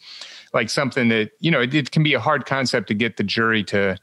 like 0.53 0.71
something 0.71 1.09
that 1.09 1.31
you 1.41 1.51
know 1.51 1.61
it, 1.61 1.75
it 1.75 1.91
can 1.91 2.03
be 2.03 2.15
a 2.15 2.21
hard 2.21 2.47
concept 2.47 2.89
to 2.89 2.95
get 2.95 3.17
the 3.17 3.25
jury 3.25 3.65
to 3.65 3.97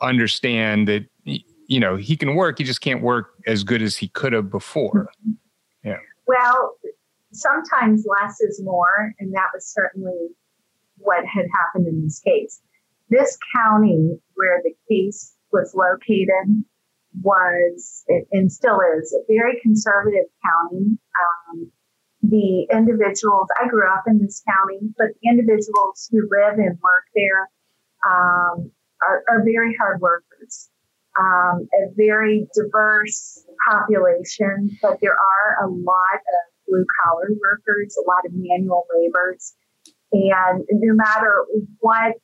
understand 0.00 0.88
that 0.88 1.06
you 1.24 1.80
know 1.80 1.96
he 1.96 2.16
can 2.16 2.34
work 2.34 2.58
he 2.58 2.64
just 2.64 2.80
can't 2.80 3.02
work 3.02 3.34
as 3.46 3.64
good 3.64 3.82
as 3.82 3.96
he 3.96 4.08
could 4.08 4.32
have 4.32 4.50
before 4.50 5.08
yeah. 5.82 5.98
Well 6.26 6.76
sometimes 7.34 8.06
less 8.06 8.40
is 8.40 8.60
more 8.62 9.14
and 9.18 9.32
that 9.34 9.48
was 9.52 9.66
certainly 9.66 10.28
what 10.96 11.24
had 11.26 11.46
happened 11.52 11.88
in 11.88 12.04
this 12.04 12.20
case. 12.20 12.60
This 13.10 13.36
county 13.54 14.18
where 14.34 14.62
the 14.62 14.74
case 14.88 15.34
was 15.52 15.74
located 15.74 16.64
was 17.22 18.04
and 18.32 18.50
still 18.50 18.80
is 18.98 19.12
a 19.12 19.22
very 19.32 19.60
conservative 19.62 20.26
county. 20.44 20.98
Um, 21.22 21.70
the 22.22 22.66
individuals, 22.72 23.48
I 23.62 23.68
grew 23.68 23.88
up 23.92 24.04
in 24.06 24.18
this 24.18 24.42
county, 24.48 24.80
but 24.96 25.08
the 25.20 25.28
individuals 25.28 26.08
who 26.10 26.28
live 26.30 26.58
and 26.58 26.78
work 26.82 27.04
there 27.14 27.50
um, 28.06 28.70
are, 29.02 29.22
are, 29.28 29.44
very 29.44 29.76
hard 29.76 30.00
workers. 30.00 30.70
Um, 31.18 31.68
a 31.74 31.92
very 31.94 32.48
diverse 32.54 33.44
population, 33.70 34.76
but 34.82 34.98
there 35.00 35.12
are 35.12 35.64
a 35.64 35.68
lot 35.68 36.16
of 36.16 36.53
blue 36.74 36.86
collar 37.04 37.30
workers, 37.30 37.96
a 37.96 38.06
lot 38.08 38.26
of 38.26 38.32
manual 38.34 38.86
laborers. 38.90 39.54
And 40.12 40.64
no 40.70 40.94
matter 40.94 41.44
what 41.78 42.14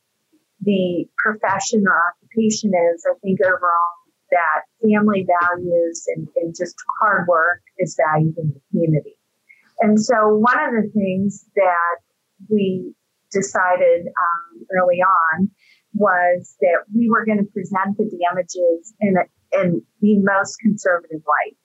the 0.61 1.07
profession 1.19 1.85
or 1.87 1.97
occupation 2.11 2.73
is, 2.95 3.07
I 3.07 3.15
think 3.23 3.41
overall 3.45 3.95
that 4.31 4.63
family 4.83 5.27
values 5.41 6.05
and, 6.15 6.29
and 6.37 6.55
just 6.57 6.77
hard 7.01 7.27
work 7.27 7.63
is 7.79 7.97
valued 7.99 8.37
in 8.39 8.55
the 8.55 8.61
community. 8.71 9.17
And 9.81 10.01
so 10.01 10.37
one 10.37 10.59
of 10.59 10.71
the 10.73 10.91
things 10.95 11.47
that 11.57 11.97
we 12.49 12.93
decided 13.33 14.07
um, 14.07 14.67
early 14.77 15.01
on 15.01 15.51
was 15.95 16.57
that 16.61 16.85
we 16.95 17.09
were 17.11 17.25
going 17.25 17.39
to 17.39 17.51
present 17.53 17.97
the 17.97 18.09
damages 18.23 18.95
in, 19.01 19.17
a, 19.17 19.61
in 19.61 19.83
the 20.01 20.19
most 20.19 20.59
conservative 20.61 21.23
light 21.27 21.57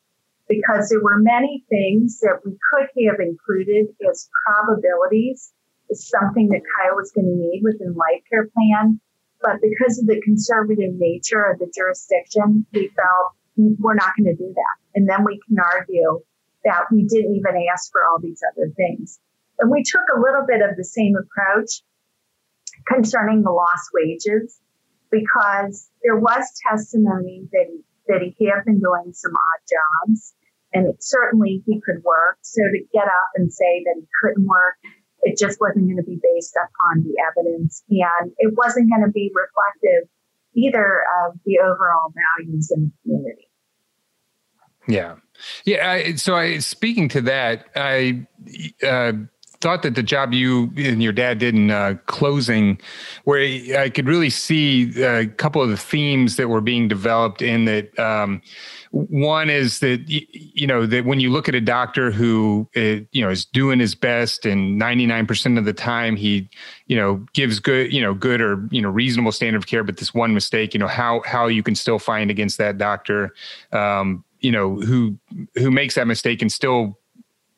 because 0.48 0.90
there 0.90 1.02
were 1.02 1.20
many 1.20 1.64
things 1.70 2.20
that 2.20 2.40
we 2.46 2.58
could 2.72 2.88
have 3.08 3.20
included 3.20 3.88
as 4.10 4.30
probabilities, 4.46 5.52
something 5.92 6.50
that 6.50 6.62
Kyle 6.78 6.96
was 6.96 7.12
going 7.12 7.26
to 7.26 7.36
need 7.36 7.62
within 7.64 7.94
life 7.94 8.22
care 8.30 8.48
plan. 8.54 9.00
But 9.42 9.62
because 9.62 10.00
of 10.00 10.08
the 10.08 10.22
conservative 10.22 10.94
nature 10.96 11.44
of 11.46 11.60
the 11.60 11.72
jurisdiction, 11.76 12.66
we 12.74 12.90
felt 12.96 13.34
we're 13.58 13.96
not 13.96 14.14
going 14.18 14.36
to 14.36 14.36
do 14.36 14.54
that. 14.54 14.76
And 14.96 15.10
then 15.10 15.24
we 15.24 15.40
can 15.48 15.58
argue 15.60 16.22
that 16.64 16.86
we 16.92 17.06
didn't 17.06 17.36
even 17.36 17.66
ask 17.72 17.92
for 17.92 18.02
all 18.06 18.20
these 18.20 18.42
other 18.52 18.72
things. 18.76 19.20
And 19.60 19.72
we 19.72 19.84
took 19.84 20.02
a 20.16 20.20
little 20.20 20.46
bit 20.48 20.62
of 20.62 20.76
the 20.76 20.84
same 20.84 21.16
approach 21.16 21.82
concerning 22.88 23.44
the 23.44 23.52
lost 23.52 23.90
wages 23.94 24.60
because 25.12 25.90
there 26.04 26.18
was 26.18 26.44
testimony 26.70 27.48
that 27.52 27.68
that 28.08 28.22
he 28.38 28.46
had 28.46 28.66
been 28.66 28.80
doing 28.80 29.14
some 29.14 29.32
odd 29.32 29.62
jobs 29.68 30.34
and 30.74 30.94
certainly 31.00 31.64
he 31.66 31.82
could 31.82 32.04
work. 32.04 32.38
So 32.42 32.62
to 32.62 32.80
get 32.94 33.06
up 33.06 33.30
and 33.36 33.52
say 33.52 33.84
that 33.86 33.96
he 33.98 34.08
couldn't 34.22 34.46
work, 34.46 34.76
it 35.22 35.40
just 35.40 35.60
wasn't 35.60 35.86
going 35.86 35.98
to 35.98 36.04
be 36.04 36.20
based 36.22 36.56
upon 36.56 37.04
the 37.04 37.16
evidence 37.32 37.84
and 37.90 38.32
it 38.38 38.54
wasn't 38.56 38.90
going 38.90 39.06
to 39.06 39.12
be 39.12 39.32
reflective 39.34 40.10
either 40.54 41.04
of 41.26 41.40
the 41.46 41.60
overall 41.60 42.14
values 42.38 42.72
in 42.76 42.84
the 42.86 42.92
community. 43.04 43.48
Yeah. 44.88 45.16
Yeah. 45.66 45.90
I, 45.90 46.16
so 46.16 46.36
I, 46.36 46.60
speaking 46.60 47.10
to 47.10 47.22
that, 47.22 47.66
I, 47.76 48.28
uh, 48.84 49.14
thought 49.66 49.82
that 49.82 49.96
the 49.96 50.04
job 50.04 50.32
you 50.32 50.72
and 50.78 51.02
your 51.02 51.12
dad 51.12 51.40
did 51.40 51.56
in 51.56 51.72
uh, 51.72 51.96
closing, 52.06 52.80
where 53.24 53.40
I 53.76 53.90
could 53.90 54.06
really 54.08 54.30
see 54.30 55.02
a 55.02 55.26
couple 55.26 55.60
of 55.60 55.70
the 55.70 55.78
themes 55.78 56.36
that 56.36 56.50
were 56.50 56.62
being 56.62 56.88
developed 56.88 57.42
in 57.42 57.66
that. 57.66 57.98
Um, 57.98 58.44
one 58.92 59.50
is 59.50 59.80
that 59.80 60.04
you 60.08 60.68
know 60.68 60.86
that 60.86 61.06
when 61.06 61.20
you 61.20 61.32
look 61.32 61.50
at 61.50 61.56
a 61.56 61.60
doctor 61.60 62.12
who 62.12 62.70
uh, 62.78 63.02
you 63.12 63.24
know 63.24 63.30
is 63.30 63.44
doing 63.44 63.80
his 63.80 63.96
best 63.96 64.46
and 64.46 64.80
99% 64.80 65.58
of 65.58 65.66
the 65.66 65.74
time 65.74 66.16
he 66.16 66.48
you 66.86 66.96
know 66.96 67.26
gives 67.34 67.60
good 67.60 67.92
you 67.92 68.02
know 68.02 68.14
good 68.14 68.42
or 68.42 68.66
you 68.70 68.82
know 68.82 68.90
reasonable 68.90 69.34
standard 69.34 69.58
of 69.58 69.68
care 69.68 69.84
but 69.84 69.98
this 69.98 70.14
one 70.14 70.34
mistake 70.34 70.74
you 70.74 70.80
know 70.80 70.88
how 70.88 71.22
how 71.26 71.48
you 71.48 71.62
can 71.62 71.76
still 71.76 72.00
find 72.00 72.32
against 72.32 72.58
that 72.58 72.78
doctor 72.78 73.34
um, 73.74 74.24
you 74.40 74.52
know 74.52 74.76
who 74.76 75.18
who 75.56 75.72
makes 75.72 75.96
that 75.96 76.08
mistake 76.08 76.42
and 76.42 76.52
still 76.54 76.98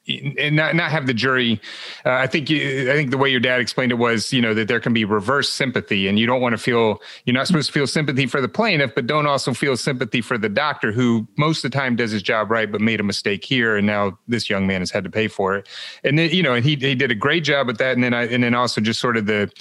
and 0.07 0.55
not 0.55 0.75
not 0.75 0.91
have 0.91 1.07
the 1.07 1.13
jury. 1.13 1.59
Uh, 2.05 2.11
I 2.11 2.27
think 2.27 2.49
you, 2.49 2.91
I 2.91 2.95
think 2.95 3.11
the 3.11 3.17
way 3.17 3.29
your 3.29 3.39
dad 3.39 3.59
explained 3.59 3.91
it 3.91 3.95
was, 3.95 4.31
you 4.31 4.41
know, 4.41 4.53
that 4.53 4.67
there 4.67 4.79
can 4.79 4.93
be 4.93 5.05
reverse 5.05 5.49
sympathy, 5.49 6.07
and 6.07 6.17
you 6.17 6.25
don't 6.25 6.41
want 6.41 6.53
to 6.53 6.57
feel 6.57 7.01
you're 7.25 7.33
not 7.33 7.47
supposed 7.47 7.67
to 7.67 7.73
feel 7.73 7.87
sympathy 7.87 8.25
for 8.25 8.41
the 8.41 8.47
plaintiff, 8.47 8.93
but 8.95 9.07
don't 9.07 9.27
also 9.27 9.53
feel 9.53 9.77
sympathy 9.77 10.21
for 10.21 10.37
the 10.37 10.49
doctor 10.49 10.91
who 10.91 11.27
most 11.37 11.63
of 11.63 11.71
the 11.71 11.77
time 11.77 11.95
does 11.95 12.11
his 12.11 12.23
job 12.23 12.51
right, 12.51 12.71
but 12.71 12.81
made 12.81 12.99
a 12.99 13.03
mistake 13.03 13.43
here, 13.43 13.75
and 13.75 13.85
now 13.85 14.17
this 14.27 14.49
young 14.49 14.67
man 14.67 14.81
has 14.81 14.91
had 14.91 15.03
to 15.03 15.09
pay 15.09 15.27
for 15.27 15.55
it. 15.55 15.67
And 16.03 16.17
then 16.17 16.29
you 16.29 16.43
know, 16.43 16.53
and 16.53 16.65
he 16.65 16.75
he 16.75 16.95
did 16.95 17.11
a 17.11 17.15
great 17.15 17.43
job 17.43 17.69
at 17.69 17.77
that, 17.77 17.93
and 17.93 18.03
then 18.03 18.13
I 18.13 18.27
and 18.27 18.43
then 18.43 18.53
also 18.53 18.81
just 18.81 18.99
sort 18.99 19.17
of 19.17 19.25
the 19.25 19.51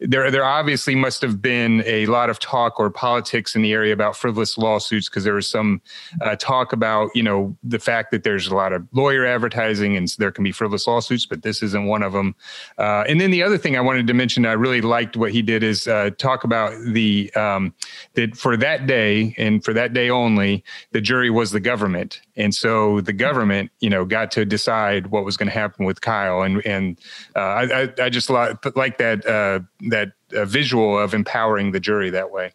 there 0.00 0.30
there 0.30 0.44
obviously 0.44 0.94
must 0.94 1.20
have 1.22 1.42
been 1.42 1.82
a 1.86 2.06
lot 2.06 2.30
of 2.30 2.38
talk 2.38 2.80
or 2.80 2.90
politics 2.90 3.54
in 3.54 3.62
the 3.62 3.72
area 3.72 3.92
about 3.92 4.16
frivolous 4.16 4.56
lawsuits 4.56 5.08
because 5.08 5.24
there 5.24 5.34
was 5.34 5.48
some 5.48 5.80
uh, 6.22 6.36
talk 6.36 6.72
about 6.72 7.10
you 7.14 7.22
know 7.22 7.56
the 7.62 7.78
fact 7.78 8.10
that 8.10 8.22
there's 8.22 8.48
a 8.48 8.54
lot 8.54 8.72
of 8.72 8.86
lawyer 8.92 9.26
advertising 9.26 9.96
and 9.96 10.08
there 10.18 10.30
can 10.30 10.42
be 10.42 10.52
frivolous 10.52 10.86
lawsuits, 10.86 11.26
but 11.26 11.42
this 11.42 11.62
isn't 11.62 11.86
one 11.86 12.02
of 12.02 12.12
them. 12.12 12.34
Uh, 12.78 13.04
and 13.08 13.20
then 13.20 13.30
the 13.30 13.42
other 13.42 13.58
thing 13.58 13.76
I 13.76 13.80
wanted 13.80 14.06
to 14.06 14.14
mention, 14.14 14.46
I 14.46 14.52
really 14.52 14.80
liked 14.80 15.16
what 15.16 15.32
he 15.32 15.42
did 15.42 15.62
is 15.62 15.86
uh, 15.86 16.10
talk 16.16 16.44
about 16.44 16.72
the 16.86 17.32
um, 17.34 17.74
that 18.14 18.36
for 18.36 18.56
that 18.56 18.86
day 18.86 19.34
and 19.36 19.62
for 19.62 19.74
that 19.74 19.92
day 19.92 20.08
only, 20.08 20.64
the 20.92 21.00
jury 21.00 21.30
was 21.30 21.50
the 21.50 21.60
government, 21.60 22.22
and 22.40 22.54
so 22.54 23.00
the 23.00 23.12
government 23.12 23.70
you 23.80 23.90
know 23.90 24.04
got 24.04 24.30
to 24.32 24.44
decide 24.44 25.08
what 25.08 25.24
was 25.24 25.36
going 25.36 25.48
to 25.48 25.54
happen 25.54 25.84
with 25.84 26.00
Kyle, 26.00 26.42
and 26.42 26.64
and 26.64 26.98
uh, 27.36 27.38
I, 27.40 27.92
I 28.02 28.08
just 28.08 28.30
like, 28.30 28.76
like 28.76 28.98
that 28.98 29.26
uh, 29.26 29.60
that 29.90 30.12
uh, 30.34 30.44
visual 30.44 30.98
of 30.98 31.14
empowering 31.14 31.72
the 31.72 31.80
jury 31.80 32.10
that 32.10 32.30
way. 32.30 32.52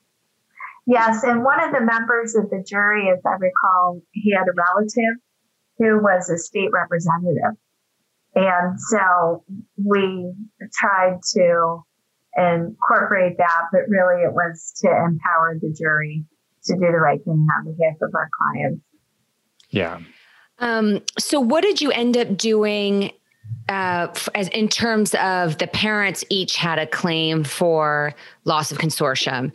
Yes, 0.87 1.23
and 1.23 1.43
one 1.43 1.63
of 1.63 1.71
the 1.71 1.81
members 1.81 2.35
of 2.35 2.49
the 2.49 2.63
jury, 2.67 3.09
as 3.09 3.19
I 3.25 3.35
recall, 3.39 4.01
he 4.11 4.33
had 4.33 4.43
a 4.43 4.53
relative 4.55 5.21
who 5.77 6.01
was 6.01 6.29
a 6.29 6.37
state 6.37 6.69
representative. 6.71 7.57
And 8.35 8.79
so 8.79 9.43
we 9.77 10.31
tried 10.73 11.19
to 11.33 11.83
incorporate 12.37 13.37
that, 13.37 13.61
but 13.71 13.81
really 13.87 14.23
it 14.23 14.33
was 14.33 14.73
to 14.81 14.89
empower 14.89 15.57
the 15.59 15.73
jury 15.73 16.25
to 16.65 16.73
do 16.73 16.79
the 16.79 16.99
right 16.99 17.23
thing 17.23 17.47
on 17.57 17.75
behalf 17.75 17.95
of 18.01 18.13
our 18.13 18.29
clients. 18.37 18.81
Yeah. 19.69 19.99
Um, 20.59 21.01
so, 21.19 21.39
what 21.39 21.61
did 21.61 21.81
you 21.81 21.91
end 21.91 22.15
up 22.17 22.37
doing 22.37 23.11
uh, 23.67 24.07
as 24.35 24.47
in 24.49 24.67
terms 24.67 25.15
of 25.15 25.57
the 25.57 25.67
parents 25.67 26.23
each 26.29 26.55
had 26.55 26.77
a 26.77 26.85
claim 26.85 27.43
for 27.43 28.13
loss 28.43 28.71
of 28.71 28.77
consortium. 28.77 29.51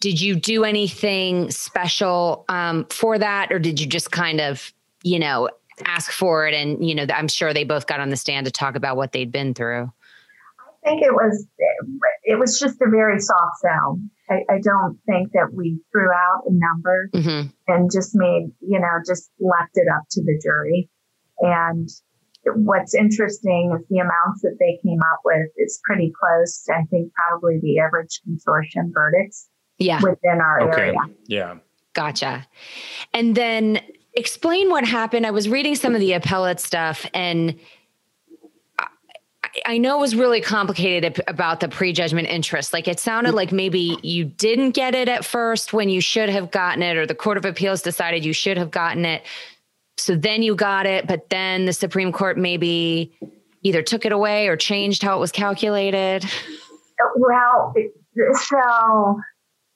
Did 0.00 0.20
you 0.20 0.34
do 0.34 0.64
anything 0.64 1.50
special 1.50 2.44
um, 2.48 2.86
for 2.86 3.18
that, 3.18 3.52
or 3.52 3.58
did 3.58 3.80
you 3.80 3.86
just 3.86 4.10
kind 4.10 4.40
of, 4.40 4.72
you 5.04 5.18
know, 5.18 5.48
ask 5.84 6.10
for 6.10 6.46
it? 6.46 6.54
And 6.54 6.86
you 6.86 6.94
know, 6.94 7.06
I'm 7.14 7.28
sure 7.28 7.54
they 7.54 7.64
both 7.64 7.86
got 7.86 8.00
on 8.00 8.10
the 8.10 8.16
stand 8.16 8.46
to 8.46 8.52
talk 8.52 8.74
about 8.74 8.96
what 8.96 9.12
they'd 9.12 9.30
been 9.30 9.54
through. 9.54 9.92
I 10.84 10.88
think 10.88 11.02
it 11.02 11.12
was 11.12 11.46
it 12.24 12.38
was 12.38 12.58
just 12.58 12.80
a 12.82 12.90
very 12.90 13.20
soft 13.20 13.58
sell. 13.60 14.00
I, 14.32 14.54
I 14.54 14.60
don't 14.62 14.98
think 15.06 15.32
that 15.32 15.52
we 15.52 15.80
threw 15.92 16.10
out 16.10 16.42
a 16.46 16.52
number 16.52 17.10
mm-hmm. 17.14 17.48
and 17.68 17.90
just 17.92 18.12
made 18.14 18.50
you 18.60 18.80
know 18.80 18.98
just 19.06 19.30
left 19.40 19.72
it 19.74 19.86
up 19.94 20.04
to 20.12 20.22
the 20.22 20.40
jury. 20.42 20.88
And 21.40 21.88
what's 22.44 22.94
interesting 22.94 23.76
is 23.78 23.86
the 23.88 23.98
amounts 23.98 24.42
that 24.42 24.56
they 24.58 24.78
came 24.82 25.00
up 25.00 25.20
with 25.24 25.48
is 25.56 25.80
pretty 25.84 26.12
close 26.18 26.64
to, 26.64 26.74
I 26.74 26.82
think, 26.90 27.12
probably 27.14 27.58
the 27.60 27.78
average 27.78 28.20
consortium 28.28 28.92
verdicts 28.92 29.48
yeah. 29.78 30.00
within 30.02 30.40
our 30.40 30.68
okay. 30.68 30.80
area. 30.80 30.98
Yeah. 31.26 31.54
Gotcha. 31.94 32.46
And 33.12 33.34
then 33.34 33.80
explain 34.14 34.70
what 34.70 34.84
happened. 34.84 35.26
I 35.26 35.30
was 35.30 35.48
reading 35.48 35.74
some 35.74 35.94
of 35.94 36.00
the 36.00 36.12
appellate 36.12 36.60
stuff 36.60 37.06
and 37.14 37.58
I 39.64 39.78
know 39.78 39.98
it 39.98 40.00
was 40.00 40.16
really 40.16 40.40
complicated 40.40 41.22
about 41.28 41.60
the 41.60 41.68
prejudgment 41.68 42.28
interest. 42.28 42.72
Like 42.72 42.88
it 42.88 42.98
sounded 42.98 43.34
like 43.34 43.52
maybe 43.52 43.96
you 44.02 44.24
didn't 44.24 44.72
get 44.72 44.94
it 44.94 45.08
at 45.08 45.24
first 45.24 45.72
when 45.72 45.88
you 45.88 46.00
should 46.00 46.28
have 46.28 46.50
gotten 46.50 46.82
it, 46.82 46.96
or 46.96 47.06
the 47.06 47.14
Court 47.14 47.36
of 47.36 47.44
Appeals 47.44 47.82
decided 47.82 48.24
you 48.24 48.32
should 48.32 48.56
have 48.56 48.70
gotten 48.70 49.04
it 49.04 49.22
so 49.96 50.16
then 50.16 50.42
you 50.42 50.54
got 50.54 50.86
it, 50.86 51.06
but 51.06 51.28
then 51.30 51.66
the 51.66 51.72
Supreme 51.72 52.12
Court 52.12 52.38
maybe 52.38 53.12
either 53.62 53.82
took 53.82 54.04
it 54.04 54.12
away 54.12 54.48
or 54.48 54.56
changed 54.56 55.02
how 55.02 55.16
it 55.16 55.20
was 55.20 55.30
calculated? 55.32 56.24
Well, 57.16 57.74
so 58.34 59.20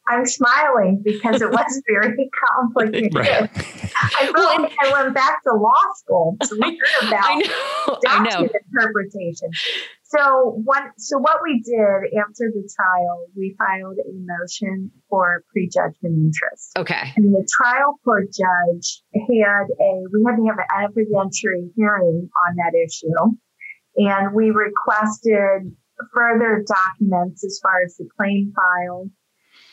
I'm 0.09 0.27
smiling 0.27 1.03
because 1.05 1.43
it 1.43 1.51
was 1.51 1.83
very 1.89 2.31
complicated. 2.49 3.15
Right. 3.15 3.51
I 3.97 4.31
felt 4.33 4.63
like 4.63 4.73
I 4.83 4.93
went 4.93 5.15
back 5.15 5.43
to 5.45 5.55
law 5.55 5.73
school 5.97 6.37
to 6.43 6.55
learn 6.61 6.77
about 7.09 7.25
I 7.25 7.35
know, 7.37 7.99
document 8.03 8.53
interpretation. 8.73 9.51
So 10.05 10.61
what 10.65 10.83
so 10.99 11.19
what 11.19 11.39
we 11.43 11.61
did 11.65 12.19
after 12.21 12.51
the 12.55 12.69
trial, 12.77 13.27
we 13.37 13.57
filed 13.59 13.99
a 13.99 14.13
motion 14.15 14.91
for 15.11 15.43
prejudgment 15.53 16.15
interest. 16.15 16.73
Okay. 16.79 17.13
And 17.17 17.35
the 17.35 17.47
trial 17.61 17.99
court 18.05 18.27
judge 18.27 19.03
had 19.15 19.67
a 19.67 19.91
we 20.13 20.25
had 20.25 20.37
to 20.37 20.47
have 20.47 20.59
an 20.59 20.71
evidentiary 20.87 21.71
hearing 21.75 22.29
on 22.47 22.57
that 22.57 22.73
issue. 22.79 23.37
And 23.97 24.35
we 24.35 24.51
requested 24.51 25.75
further 26.15 26.65
documents 26.67 27.45
as 27.45 27.59
far 27.63 27.83
as 27.85 27.97
the 27.97 28.07
claim 28.17 28.53
file. 28.55 29.11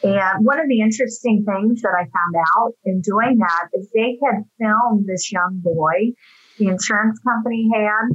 And 0.03 0.45
one 0.45 0.59
of 0.59 0.67
the 0.67 0.81
interesting 0.81 1.45
things 1.47 1.81
that 1.81 1.93
I 1.97 2.03
found 2.03 2.35
out 2.57 2.73
in 2.85 3.01
doing 3.01 3.37
that 3.39 3.67
is 3.73 3.89
they 3.93 4.17
had 4.25 4.43
filmed 4.59 5.05
this 5.07 5.31
young 5.31 5.61
boy, 5.63 6.11
the 6.57 6.67
insurance 6.67 7.19
company 7.19 7.69
had, 7.73 8.09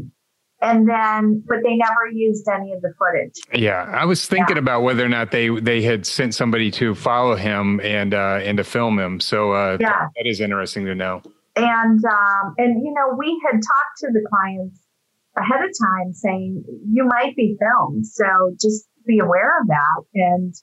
and 0.60 0.88
then 0.88 1.42
but 1.46 1.58
they 1.64 1.76
never 1.76 2.10
used 2.12 2.46
any 2.48 2.72
of 2.72 2.82
the 2.82 2.92
footage. 2.98 3.34
Yeah, 3.54 3.90
I 3.96 4.04
was 4.04 4.26
thinking 4.26 4.56
Yeah. 4.56 4.62
about 4.62 4.82
whether 4.82 5.04
or 5.04 5.08
not 5.08 5.30
they 5.30 5.48
they 5.48 5.80
had 5.82 6.04
sent 6.04 6.34
somebody 6.34 6.70
to 6.72 6.94
follow 6.94 7.36
him 7.36 7.80
and 7.80 8.12
uh, 8.12 8.40
and 8.42 8.58
to 8.58 8.64
film 8.64 8.98
him. 8.98 9.20
So 9.20 9.52
uh, 9.52 9.78
Yeah. 9.80 10.08
that 10.16 10.26
is 10.26 10.40
interesting 10.40 10.84
to 10.86 10.94
know. 10.94 11.22
And 11.56 12.04
um, 12.04 12.54
and 12.58 12.84
you 12.84 12.92
know, 12.92 13.16
we 13.16 13.40
had 13.46 13.54
talked 13.54 13.96
to 13.98 14.08
the 14.12 14.26
clients 14.28 14.80
ahead 15.36 15.64
of 15.64 15.70
time 15.80 16.12
saying 16.12 16.64
you 16.92 17.04
might 17.06 17.34
be 17.36 17.56
filmed, 17.60 18.04
so 18.06 18.26
just 18.60 18.86
be 19.08 19.18
aware 19.18 19.60
of 19.60 19.66
that. 19.66 20.04
And 20.14 20.54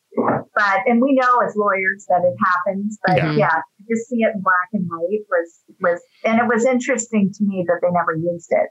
but 0.56 0.80
and 0.86 1.02
we 1.02 1.14
know 1.20 1.40
as 1.46 1.56
lawyers 1.58 2.06
that 2.08 2.22
it 2.24 2.36
happens, 2.46 2.98
but 3.06 3.18
Yeah. 3.18 3.36
yeah, 3.36 3.62
just 3.90 4.08
see 4.08 4.22
it 4.22 4.32
in 4.36 4.42
black 4.42 4.70
and 4.72 4.88
white 4.88 5.26
was 5.30 5.60
was 5.82 6.02
and 6.24 6.40
it 6.40 6.48
was 6.48 6.64
interesting 6.66 7.32
to 7.34 7.44
me 7.44 7.66
that 7.68 7.80
they 7.82 7.92
never 7.92 8.16
used 8.16 8.52
it. 8.52 8.70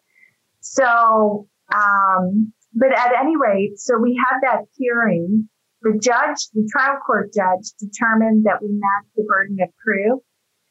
So 0.61 1.49
um, 1.75 2.53
but 2.73 2.93
at 2.97 3.13
any 3.21 3.37
rate, 3.37 3.79
so 3.79 3.99
we 3.99 4.19
had 4.25 4.41
that 4.43 4.65
hearing. 4.77 5.49
The 5.83 5.99
judge, 6.01 6.49
the 6.55 6.67
trial 6.73 6.97
court 7.05 7.35
judge, 7.35 7.67
determined 7.79 8.47
that 8.47 8.63
we 8.63 8.69
met 8.69 9.05
the 9.17 9.25
burden 9.29 9.59
of 9.61 9.69
proof 9.85 10.21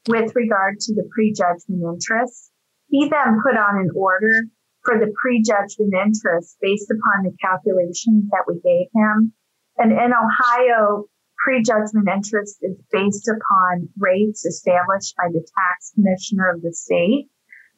with 0.08 0.34
regard 0.34 0.80
to 0.80 0.94
the 0.94 1.08
prejudgment 1.14 1.82
interest. 1.86 2.50
He 2.88 3.08
then 3.08 3.38
put 3.40 3.56
on 3.56 3.78
an 3.78 3.90
order 3.94 4.42
for 4.84 4.98
the 4.98 5.12
prejudgment 5.20 5.94
interest 5.94 6.56
based 6.60 6.90
upon 6.90 7.24
the 7.24 7.36
calculations 7.40 8.28
that 8.30 8.44
we 8.46 8.60
gave 8.60 8.88
him. 8.94 9.32
And 9.78 9.92
in 9.92 10.12
Ohio, 10.12 11.04
prejudgment 11.44 12.08
interest 12.08 12.58
is 12.62 12.76
based 12.92 13.28
upon 13.28 13.88
rates 13.98 14.44
established 14.44 15.16
by 15.16 15.28
the 15.32 15.44
tax 15.58 15.92
commissioner 15.94 16.50
of 16.54 16.62
the 16.62 16.72
state. 16.72 17.28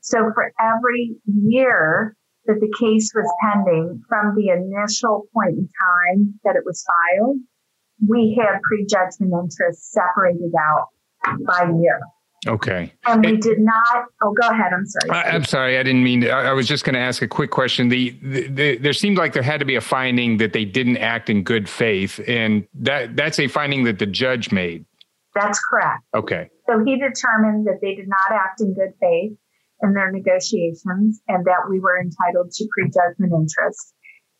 So 0.00 0.30
for 0.34 0.52
every 0.60 1.16
year 1.26 2.16
that 2.46 2.60
the 2.60 2.72
case 2.78 3.10
was 3.14 3.26
pending 3.42 4.02
from 4.08 4.34
the 4.36 4.50
initial 4.50 5.26
point 5.34 5.58
in 5.58 5.68
time 5.80 6.38
that 6.44 6.54
it 6.54 6.62
was 6.64 6.84
filed, 6.86 7.38
we 8.06 8.38
had 8.40 8.60
prejudgment 8.62 9.32
interest 9.32 9.92
separated 9.92 10.52
out 10.58 10.88
by 11.46 11.70
year. 11.80 12.00
Okay. 12.48 12.92
And 13.06 13.24
we 13.24 13.36
did 13.36 13.58
not, 13.58 14.04
oh, 14.22 14.32
go 14.32 14.48
ahead. 14.48 14.72
I'm 14.72 14.86
sorry. 14.86 15.10
I, 15.10 15.30
I'm 15.30 15.44
sorry, 15.44 15.78
I 15.78 15.82
didn't 15.82 16.04
mean. 16.04 16.22
To, 16.22 16.30
I, 16.30 16.50
I 16.50 16.52
was 16.52 16.66
just 16.66 16.84
going 16.84 16.94
to 16.94 17.00
ask 17.00 17.22
a 17.22 17.28
quick 17.28 17.50
question. 17.50 17.88
The, 17.88 18.16
the, 18.22 18.46
the 18.48 18.78
there 18.78 18.92
seemed 18.92 19.18
like 19.18 19.32
there 19.32 19.42
had 19.42 19.60
to 19.60 19.66
be 19.66 19.74
a 19.74 19.80
finding 19.80 20.36
that 20.38 20.52
they 20.52 20.64
didn't 20.64 20.98
act 20.98 21.28
in 21.28 21.42
good 21.42 21.68
faith, 21.68 22.20
and 22.26 22.66
that 22.74 23.16
that's 23.16 23.38
a 23.38 23.48
finding 23.48 23.84
that 23.84 23.98
the 23.98 24.06
judge 24.06 24.52
made. 24.52 24.84
That's 25.34 25.60
correct. 25.70 26.02
Okay. 26.14 26.48
So 26.68 26.82
he 26.84 26.96
determined 26.96 27.66
that 27.66 27.80
they 27.82 27.94
did 27.94 28.08
not 28.08 28.32
act 28.32 28.60
in 28.60 28.74
good 28.74 28.92
faith 29.00 29.36
in 29.82 29.92
their 29.92 30.10
negotiations 30.10 31.20
and 31.28 31.44
that 31.44 31.68
we 31.68 31.78
were 31.78 32.00
entitled 32.00 32.50
to 32.50 32.66
prejudgment 32.72 33.32
interest. 33.32 33.92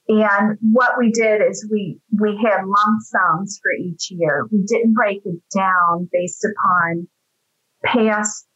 And 0.09 0.57
what 0.61 0.93
we 0.99 1.11
did 1.11 1.43
is 1.43 1.69
we, 1.71 1.99
we 2.19 2.41
had 2.43 2.65
lump 2.65 3.01
sums 3.03 3.59
for 3.61 3.73
each 3.73 4.11
year. 4.11 4.47
We 4.51 4.63
didn't 4.65 4.95
break 4.95 5.21
it 5.25 5.41
down 5.55 6.09
based 6.13 6.45
upon 6.45 7.09
past, 7.85 8.47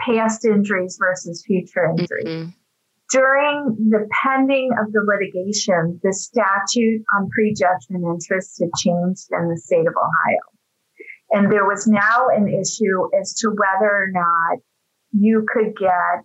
past 0.00 0.44
injuries 0.44 0.96
versus 1.00 1.44
future 1.46 1.84
injuries. 1.84 2.26
Mhm. 2.26 2.54
During 3.10 3.76
the 3.90 4.08
pending 4.22 4.70
of 4.80 4.92
the 4.92 5.02
litigation, 5.02 6.00
the 6.02 6.12
statute 6.12 7.04
on 7.14 7.28
prejudgment 7.30 8.04
interest 8.04 8.58
had 8.60 8.70
changed 8.78 9.28
in 9.30 9.48
the 9.48 9.56
state 9.56 9.86
of 9.86 9.94
Ohio. 9.94 10.40
And 11.30 11.52
there 11.52 11.66
was 11.66 11.86
now 11.86 12.28
an 12.28 12.48
issue 12.48 13.08
as 13.20 13.34
to 13.40 13.50
whether 13.50 13.90
or 13.90 14.08
not 14.10 14.58
you 15.12 15.46
could 15.52 15.76
get 15.76 16.24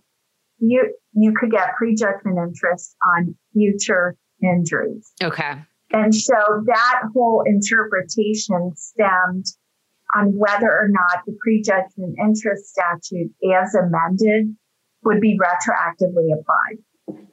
you 0.58 0.94
you 1.12 1.32
could 1.38 1.50
get 1.50 1.74
prejudgment 1.76 2.38
interest 2.38 2.96
on 3.16 3.34
future 3.52 4.16
injuries. 4.42 5.12
Okay. 5.22 5.58
And 5.92 6.14
so 6.14 6.36
that 6.66 7.02
whole 7.12 7.42
interpretation 7.46 8.72
stemmed 8.76 9.46
on 10.14 10.32
whether 10.36 10.68
or 10.68 10.88
not 10.88 11.24
the 11.26 11.36
prejudgment 11.40 12.16
interest 12.18 12.66
statute 12.66 13.30
as 13.54 13.74
amended 13.74 14.54
would 15.04 15.20
be 15.20 15.38
retroactively 15.38 16.28
applied. 16.32 17.24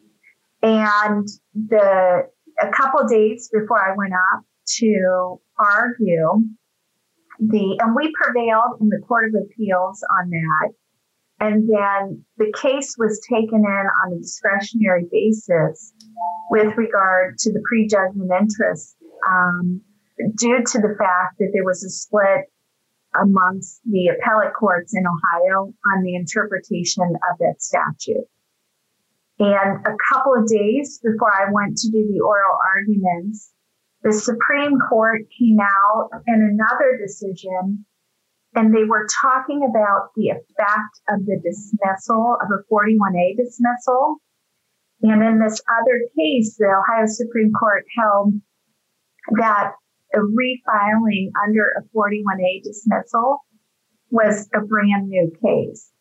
And 0.61 1.27
the 1.53 2.29
a 2.59 2.69
couple 2.69 3.07
days 3.07 3.49
before 3.51 3.79
I 3.79 3.95
went 3.95 4.13
up 4.13 4.43
to 4.79 5.39
argue 5.59 6.43
the 7.39 7.77
and 7.81 7.95
we 7.95 8.11
prevailed 8.13 8.81
in 8.81 8.89
the 8.89 9.01
Court 9.07 9.29
of 9.29 9.41
Appeals 9.43 10.03
on 10.19 10.29
that. 10.29 10.73
And 11.39 11.69
then 11.69 12.25
the 12.37 12.51
case 12.59 12.95
was 12.97 13.21
taken 13.31 13.59
in 13.59 13.87
on 14.05 14.13
a 14.13 14.17
discretionary 14.17 15.05
basis 15.11 15.93
with 16.49 16.75
regard 16.77 17.37
to 17.39 17.53
the 17.53 17.61
prejudgment 17.69 18.31
interest 18.31 18.95
um, 19.27 19.81
due 20.35 20.63
to 20.63 20.79
the 20.79 20.95
fact 20.97 21.37
that 21.37 21.51
there 21.53 21.63
was 21.63 21.83
a 21.83 21.89
split 21.89 22.49
amongst 23.21 23.81
the 23.85 24.07
appellate 24.07 24.53
courts 24.53 24.95
in 24.95 25.03
Ohio 25.05 25.73
on 25.93 26.03
the 26.03 26.15
interpretation 26.15 27.03
of 27.03 27.37
that 27.39 27.55
statute. 27.59 28.27
And 29.39 29.85
a 29.85 29.95
couple 30.11 30.33
of 30.33 30.47
days 30.47 30.99
before 31.03 31.31
I 31.31 31.51
went 31.51 31.77
to 31.77 31.91
do 31.91 32.07
the 32.11 32.21
oral 32.21 32.57
arguments, 32.75 33.51
the 34.03 34.13
Supreme 34.13 34.79
Court 34.89 35.21
came 35.37 35.59
out 35.61 36.09
in 36.27 36.57
another 36.57 36.97
decision 36.97 37.85
and 38.55 38.73
they 38.73 38.85
were 38.85 39.05
talking 39.21 39.67
about 39.69 40.09
the 40.15 40.29
effect 40.29 40.93
of 41.09 41.25
the 41.25 41.39
dismissal 41.43 42.37
of 42.41 42.49
a 42.49 42.63
41A 42.73 43.37
dismissal. 43.37 44.17
And 45.03 45.21
in 45.23 45.39
this 45.39 45.61
other 45.69 45.99
case, 46.17 46.55
the 46.57 46.65
Ohio 46.65 47.05
Supreme 47.05 47.51
Court 47.53 47.85
held 47.95 48.33
that 49.37 49.73
a 50.13 50.19
refiling 50.19 51.31
under 51.45 51.63
a 51.77 51.83
41A 51.95 52.63
dismissal 52.63 53.39
was 54.09 54.47
a 54.55 54.61
brand 54.61 55.09
new 55.09 55.31
case, 55.43 55.91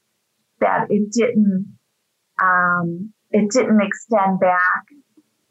that 0.61 0.87
it 0.91 1.11
didn't, 1.13 1.77
um, 2.43 3.13
it 3.31 3.51
didn't 3.51 3.81
extend 3.83 4.39
back 4.41 4.85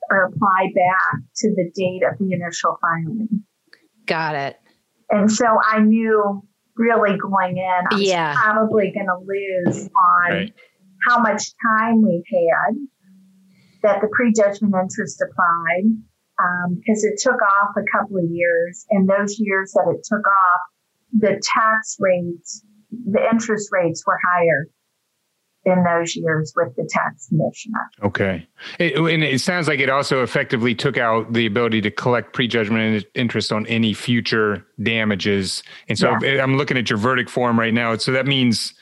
or 0.10 0.26
apply 0.26 0.72
back 0.74 1.22
to 1.36 1.50
the 1.56 1.70
date 1.76 2.02
of 2.10 2.18
the 2.20 2.32
initial 2.34 2.78
filing. 2.82 3.44
Got 4.06 4.36
it. 4.36 4.58
And 5.10 5.32
so 5.32 5.46
I 5.64 5.82
knew 5.82 6.42
really 6.78 7.18
going 7.18 7.58
in, 7.58 7.82
I 7.92 7.96
was 7.96 8.08
Yeah. 8.08 8.34
probably 8.36 8.92
going 8.94 9.08
to 9.08 9.18
lose 9.26 9.88
on 9.88 10.32
Right. 10.32 10.54
how 11.08 11.20
much 11.20 11.54
time 11.66 12.02
we 12.02 12.24
had 12.32 12.76
that 13.84 14.02
the 14.02 14.08
prejudgment 14.12 14.74
interest 14.76 15.22
applied 15.22 15.84
because 16.38 17.04
it 17.04 17.20
took 17.20 17.42
off 17.42 17.76
a 17.78 17.98
couple 17.98 18.18
of 18.18 18.26
years. 18.30 18.86
And 18.90 19.10
those 19.10 19.38
years 19.40 19.72
that 19.74 19.94
it 19.96 20.04
took 20.04 20.26
off, 20.26 20.62
the 21.14 21.42
tax 21.42 21.98
rates, 22.00 22.64
the 22.92 23.22
interest 23.32 23.70
rates 23.72 24.04
were 24.06 24.20
higher 24.28 24.68
in 25.66 25.84
those 25.84 26.16
years 26.16 26.54
with 26.56 26.76
the 26.76 26.88
tax 26.92 27.28
commissioner. 27.28 27.90
Okay. 28.04 28.48
It, 28.78 28.98
and 28.98 29.24
it 29.24 29.42
sounds 29.42 29.68
like 29.68 29.80
it 29.80 29.90
also 29.90 30.22
effectively 30.22 30.76
took 30.76 30.98
out 30.98 31.34
the 31.34 31.48
ability 31.48 31.82
to 31.82 31.92
collect 31.92 32.34
prejudgment 32.34 33.04
interest 33.16 33.52
on 33.52 33.66
any 33.66 33.94
future 33.94 34.66
damages. 34.84 35.64
And 35.90 35.98
so 35.98 36.16
if- 36.22 36.42
I'm 36.42 36.58
looking 36.58 36.78
at 36.78 36.90
your 36.90 37.00
verdict 37.00 37.32
form 37.32 37.60
right 37.60 37.74
now. 37.74 37.98
So 37.98 38.12
that 38.12 38.28
means 38.28 38.76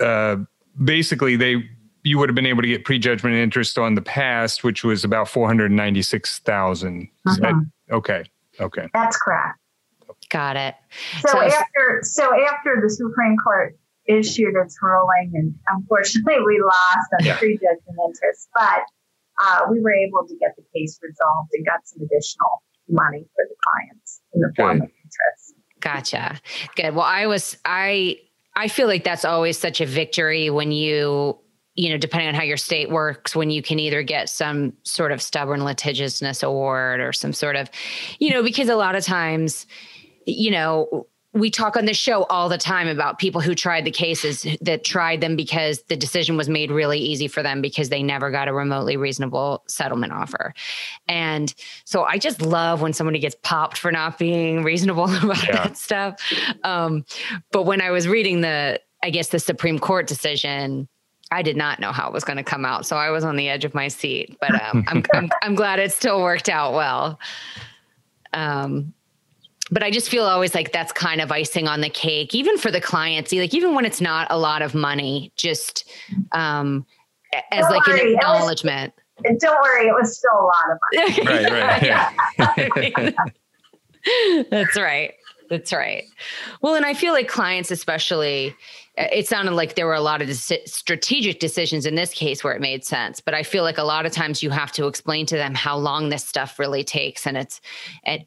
uh, 0.00 0.36
basically 0.82 1.36
they 1.36 1.68
you 2.02 2.18
would 2.18 2.28
have 2.28 2.34
been 2.36 2.46
able 2.46 2.62
to 2.62 2.68
get 2.68 2.84
prejudgment 2.84 3.34
interest 3.36 3.78
on 3.78 3.94
the 3.94 4.02
past, 4.02 4.64
which 4.64 4.84
was 4.84 5.04
about 5.04 5.28
496,000. 5.28 7.08
Is 7.26 7.36
that- 7.38 7.52
Uh-huh. 7.52 7.60
Okay. 7.96 8.24
Okay. 8.60 8.88
That's 8.92 9.16
correct. 9.16 9.58
Got 10.28 10.56
it. 10.56 10.74
So, 11.20 11.28
So 11.28 11.40
after 11.40 12.00
so 12.02 12.44
after 12.46 12.78
the 12.80 12.88
Supreme 12.90 13.36
Court 13.42 13.76
issued 14.06 14.54
its 14.56 14.78
ruling, 14.82 15.32
and 15.34 15.54
unfortunately 15.68 16.40
we 16.46 16.60
lost 16.62 17.08
on 17.18 17.26
Yeah. 17.26 17.36
prejudgment 17.38 17.98
interest, 18.06 18.48
but 18.54 18.84
uh, 19.42 19.66
we 19.70 19.80
were 19.80 19.92
able 19.92 20.26
to 20.28 20.36
get 20.36 20.54
the 20.56 20.62
case 20.74 20.98
resolved 21.02 21.50
and 21.54 21.64
got 21.66 21.80
some 21.86 22.02
additional 22.02 22.62
money 22.88 23.24
for 23.34 23.44
the 23.48 23.54
clients 23.66 24.20
in 24.34 24.40
the 24.40 24.52
form 24.56 24.78
Good. 24.78 24.84
of 24.84 24.90
interest. 25.04 25.54
Gotcha. 25.80 26.40
Good. 26.76 26.94
Well, 26.94 27.04
I 27.06 27.26
was 27.26 27.56
I 27.64 28.20
I 28.54 28.68
feel 28.68 28.86
like 28.86 29.02
that's 29.04 29.24
always 29.24 29.58
such 29.58 29.80
a 29.80 29.86
victory 29.86 30.50
when 30.50 30.70
you 30.72 31.38
you 31.80 31.88
know 31.88 31.96
depending 31.96 32.28
on 32.28 32.34
how 32.34 32.42
your 32.42 32.58
state 32.58 32.90
works 32.90 33.34
when 33.34 33.50
you 33.50 33.62
can 33.62 33.78
either 33.78 34.02
get 34.02 34.28
some 34.28 34.74
sort 34.82 35.12
of 35.12 35.22
stubborn 35.22 35.64
litigiousness 35.64 36.42
award 36.42 37.00
or 37.00 37.12
some 37.12 37.32
sort 37.32 37.56
of 37.56 37.70
you 38.18 38.30
know 38.30 38.42
because 38.42 38.68
a 38.68 38.76
lot 38.76 38.94
of 38.94 39.02
times 39.02 39.66
you 40.26 40.50
know 40.50 41.06
we 41.32 41.48
talk 41.48 41.76
on 41.76 41.84
the 41.84 41.94
show 41.94 42.24
all 42.24 42.48
the 42.48 42.58
time 42.58 42.88
about 42.88 43.20
people 43.20 43.40
who 43.40 43.54
tried 43.54 43.84
the 43.84 43.90
cases 43.90 44.44
that 44.60 44.82
tried 44.82 45.20
them 45.20 45.36
because 45.36 45.82
the 45.82 45.96
decision 45.96 46.36
was 46.36 46.48
made 46.48 46.72
really 46.72 46.98
easy 46.98 47.28
for 47.28 47.40
them 47.40 47.62
because 47.62 47.88
they 47.88 48.02
never 48.02 48.32
got 48.32 48.48
a 48.48 48.52
remotely 48.52 48.96
reasonable 48.96 49.62
settlement 49.68 50.12
offer. 50.12 50.52
And 51.06 51.54
so 51.84 52.02
I 52.02 52.18
just 52.18 52.42
love 52.42 52.82
when 52.82 52.92
somebody 52.92 53.20
gets 53.20 53.36
popped 53.44 53.78
for 53.78 53.92
not 53.92 54.18
being 54.18 54.64
reasonable 54.64 55.04
about 55.22 55.46
yeah. 55.46 55.52
that 55.52 55.76
stuff. 55.76 56.20
Um, 56.64 57.04
but 57.52 57.62
when 57.62 57.80
I 57.80 57.92
was 57.92 58.08
reading 58.08 58.40
the, 58.40 58.80
I 59.00 59.10
guess 59.10 59.28
the 59.28 59.38
Supreme 59.38 59.78
Court 59.78 60.08
decision, 60.08 60.88
I 61.32 61.42
did 61.42 61.56
not 61.56 61.80
know 61.80 61.92
how 61.92 62.08
it 62.08 62.12
was 62.12 62.24
going 62.24 62.38
to 62.38 62.42
come 62.42 62.64
out. 62.64 62.86
So 62.86 62.96
I 62.96 63.10
was 63.10 63.24
on 63.24 63.36
the 63.36 63.48
edge 63.48 63.64
of 63.64 63.74
my 63.74 63.88
seat, 63.88 64.36
but 64.40 64.50
um, 64.62 64.84
I'm, 64.88 65.04
I'm, 65.14 65.30
I'm 65.42 65.54
glad 65.54 65.78
it 65.78 65.92
still 65.92 66.20
worked 66.20 66.48
out 66.48 66.72
well. 66.74 67.18
Um, 68.32 68.92
but 69.70 69.82
I 69.82 69.90
just 69.90 70.08
feel 70.08 70.24
always 70.24 70.54
like 70.54 70.72
that's 70.72 70.92
kind 70.92 71.20
of 71.20 71.30
icing 71.30 71.68
on 71.68 71.80
the 71.80 71.88
cake, 71.90 72.34
even 72.34 72.58
for 72.58 72.70
the 72.70 72.80
clients. 72.80 73.32
Like 73.32 73.54
even 73.54 73.74
when 73.74 73.84
it's 73.84 74.00
not 74.00 74.26
a 74.30 74.38
lot 74.38 74.62
of 74.62 74.74
money, 74.74 75.32
just 75.36 75.88
um, 76.32 76.84
as 77.52 77.62
don't 77.62 77.70
like 77.70 77.86
worry. 77.86 78.00
an 78.00 78.14
acknowledgement. 78.14 78.92
Was, 79.24 79.38
don't 79.40 79.60
worry, 79.60 79.86
it 79.86 79.94
was 79.94 80.16
still 80.16 80.32
a 80.32 80.44
lot 80.44 80.70
of 80.72 80.78
money. 80.92 81.26
right, 81.26 81.52
right. 81.52 81.82
Yeah. 82.38 83.10
that's 84.50 84.76
right. 84.76 85.14
That's 85.48 85.72
right. 85.72 86.04
Well, 86.62 86.74
and 86.74 86.86
I 86.86 86.94
feel 86.94 87.12
like 87.12 87.28
clients, 87.28 87.70
especially, 87.70 88.54
it 88.96 89.26
sounded 89.26 89.52
like 89.52 89.74
there 89.74 89.86
were 89.86 89.94
a 89.94 90.00
lot 90.00 90.20
of 90.20 90.34
strategic 90.34 91.38
decisions 91.38 91.86
in 91.86 91.94
this 91.94 92.12
case 92.12 92.42
where 92.42 92.54
it 92.54 92.60
made 92.60 92.84
sense 92.84 93.20
but 93.20 93.34
i 93.34 93.42
feel 93.42 93.62
like 93.62 93.78
a 93.78 93.84
lot 93.84 94.06
of 94.06 94.12
times 94.12 94.42
you 94.42 94.50
have 94.50 94.72
to 94.72 94.86
explain 94.86 95.26
to 95.26 95.36
them 95.36 95.54
how 95.54 95.76
long 95.76 96.08
this 96.08 96.24
stuff 96.24 96.58
really 96.58 96.84
takes 96.84 97.26
and 97.26 97.36
it's 97.36 97.60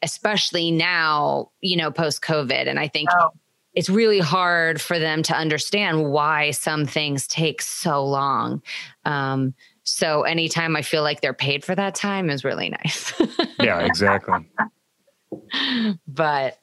especially 0.02 0.72
now 0.72 1.50
you 1.62 1.76
know 1.76 1.92
post 1.92 2.22
covid 2.22 2.68
and 2.68 2.80
i 2.80 2.88
think 2.88 3.10
oh. 3.20 3.30
it's 3.74 3.90
really 3.90 4.20
hard 4.20 4.80
for 4.80 4.98
them 4.98 5.22
to 5.24 5.36
understand 5.36 6.12
why 6.12 6.52
some 6.52 6.86
things 6.86 7.28
take 7.28 7.62
so 7.62 8.06
long. 8.06 8.62
Um, 9.04 9.54
so 9.84 10.24
anytime 10.24 10.76
i 10.76 10.82
feel 10.82 11.04
like 11.04 11.20
they're 11.20 11.34
paid 11.34 11.66
for 11.66 11.76
that 11.76 11.94
time 11.94 12.30
is 12.30 12.44
really 12.44 12.70
nice. 12.70 13.14
Yeah 13.60 13.80
exactly. 13.80 14.50
But 16.08 16.60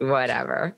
whatever. 0.00 0.76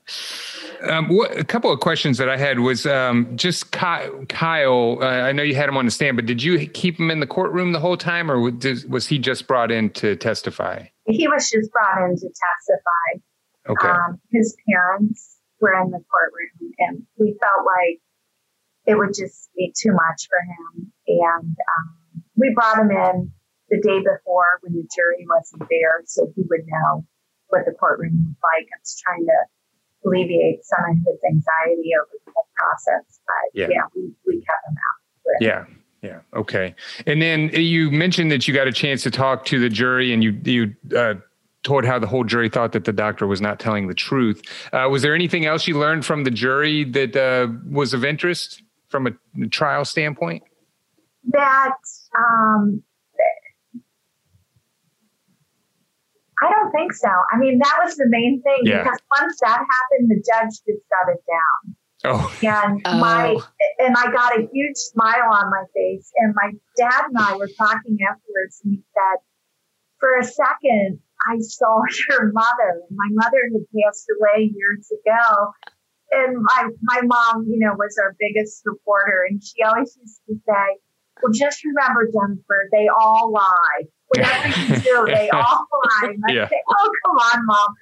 Um, 0.87 1.07
what, 1.07 1.37
a 1.37 1.43
couple 1.43 1.71
of 1.71 1.79
questions 1.79 2.17
that 2.17 2.29
I 2.29 2.37
had 2.37 2.59
was 2.59 2.85
um, 2.85 3.35
just 3.35 3.71
Kyle. 3.71 4.25
Kyle 4.27 4.97
uh, 5.01 5.05
I 5.05 5.31
know 5.31 5.43
you 5.43 5.55
had 5.55 5.69
him 5.69 5.77
on 5.77 5.85
the 5.85 5.91
stand, 5.91 6.17
but 6.17 6.25
did 6.25 6.43
you 6.43 6.67
keep 6.67 6.99
him 6.99 7.09
in 7.09 7.19
the 7.19 7.27
courtroom 7.27 7.71
the 7.71 7.79
whole 7.79 7.97
time, 7.97 8.29
or 8.29 8.39
was 8.39 9.07
he 9.07 9.17
just 9.17 9.47
brought 9.47 9.71
in 9.71 9.89
to 9.91 10.15
testify? 10.15 10.85
He 11.05 11.27
was 11.27 11.49
just 11.49 11.71
brought 11.71 12.03
in 12.03 12.15
to 12.15 12.27
testify. 12.27 13.23
Okay. 13.69 13.87
Um, 13.87 14.19
his 14.31 14.55
parents 14.69 15.37
were 15.61 15.73
in 15.81 15.89
the 15.91 16.03
courtroom, 16.11 16.73
and 16.79 17.03
we 17.17 17.37
felt 17.39 17.65
like 17.65 17.99
it 18.85 18.97
would 18.97 19.13
just 19.15 19.49
be 19.55 19.73
too 19.75 19.93
much 19.93 20.27
for 20.27 20.39
him, 20.39 20.91
and 21.07 21.45
um, 21.47 22.23
we 22.35 22.53
brought 22.53 22.77
him 22.77 22.91
in 22.91 23.31
the 23.69 23.77
day 23.77 23.99
before 23.99 24.59
when 24.61 24.73
the 24.73 24.87
jury 24.93 25.25
wasn't 25.29 25.63
there, 25.69 26.01
so 26.05 26.27
he 26.35 26.43
would 26.49 26.65
know 26.67 27.05
what 27.53 27.65
the 27.65 27.71
courtroom 27.77 28.17
was 28.25 28.35
like. 28.41 28.65
I 28.65 28.77
was 28.81 28.97
trying 28.97 29.25
to 29.25 29.39
alleviate 30.05 30.65
some 30.65 30.79
of 30.89 30.97
his 30.97 31.19
anxiety 31.29 31.93
over 32.01 32.09
the 32.25 32.31
whole 32.33 32.49
process. 32.57 33.21
But 33.25 33.45
yeah, 33.53 33.67
yeah 33.69 33.85
we, 33.95 34.11
we 34.25 34.35
kept 34.41 34.63
him 34.67 34.75
out. 34.75 35.41
Yeah. 35.41 35.65
Yeah. 36.01 36.19
Okay. 36.33 36.75
And 37.05 37.21
then 37.21 37.49
you 37.53 37.89
mentioned 37.89 38.29
that 38.31 38.45
you 38.45 38.53
got 38.53 38.67
a 38.67 38.73
chance 38.73 39.03
to 39.03 39.11
talk 39.11 39.45
to 39.45 39.59
the 39.59 39.69
jury 39.69 40.11
and 40.11 40.21
you, 40.21 40.37
you, 40.43 40.75
uh, 40.97 41.13
told 41.63 41.85
how 41.85 41.97
the 41.97 42.07
whole 42.07 42.25
jury 42.25 42.49
thought 42.49 42.73
that 42.73 42.83
the 42.83 42.91
doctor 42.91 43.25
was 43.25 43.39
not 43.39 43.57
telling 43.57 43.87
the 43.87 43.93
truth. 43.93 44.41
Uh, 44.73 44.87
was 44.91 45.01
there 45.01 45.15
anything 45.15 45.45
else 45.45 45.65
you 45.65 45.79
learned 45.79 46.05
from 46.05 46.25
the 46.25 46.31
jury 46.31 46.83
that 46.83 47.15
uh, 47.15 47.47
was 47.71 47.93
of 47.93 48.03
interest 48.03 48.61
from 48.89 49.07
a 49.07 49.47
trial 49.47 49.85
standpoint? 49.85 50.43
That 51.29 51.77
um, 52.17 52.83
I 56.43 56.51
don't 56.51 56.71
think 56.71 56.91
so. 56.91 57.07
I 57.31 57.37
mean, 57.37 57.59
that 57.59 57.77
was 57.83 57.95
the 57.95 58.07
main 58.07 58.41
thing 58.43 58.63
yeah. 58.63 58.83
because 58.83 58.99
once 59.19 59.39
that 59.39 59.63
happened, 59.63 60.11
the 60.11 60.19
judge 60.19 60.51
just 60.51 60.83
shut 60.91 61.07
it 61.07 61.23
down. 61.23 61.75
Oh. 62.05 62.37
And 62.43 62.81
oh. 62.83 62.99
my 62.99 63.37
and 63.79 63.95
I 63.95 64.11
got 64.11 64.37
a 64.37 64.47
huge 64.51 64.75
smile 64.75 65.31
on 65.31 65.49
my 65.49 65.63
face. 65.73 66.11
And 66.17 66.35
my 66.35 66.51
dad 66.75 67.05
and 67.07 67.17
I 67.17 67.37
were 67.37 67.47
talking 67.57 67.97
afterwards, 68.03 68.59
and 68.63 68.73
he 68.75 68.83
said, 68.93 69.23
"For 69.99 70.19
a 70.19 70.23
second, 70.23 70.99
I 71.25 71.39
saw 71.39 71.81
your 72.09 72.33
mother. 72.33 72.83
And 72.89 72.97
my 72.97 73.23
mother 73.23 73.39
had 73.53 73.63
passed 73.71 74.07
away 74.19 74.51
years 74.53 74.91
ago." 74.91 75.53
And 76.11 76.43
my 76.43 76.69
my 76.81 77.01
mom, 77.03 77.45
you 77.47 77.57
know, 77.57 77.73
was 77.77 77.97
our 78.03 78.15
biggest 78.19 78.63
supporter, 78.63 79.25
and 79.29 79.41
she 79.41 79.63
always 79.63 79.97
used 79.97 80.19
to 80.27 80.35
say, 80.45 80.79
"Well, 81.21 81.31
just 81.31 81.63
remember, 81.63 82.11
Jennifer, 82.11 82.67
they 82.73 82.89
all 82.89 83.31
lie." 83.31 83.87
Whatever 84.15 84.47
you 84.47 84.81
do, 84.81 85.05
they 85.07 85.29
all. 85.29 85.65
Yeah. 86.29 86.47
say, 86.49 86.61
"Oh, 86.69 86.91
come 87.05 87.17
on, 87.17 87.45
mom." 87.45 87.75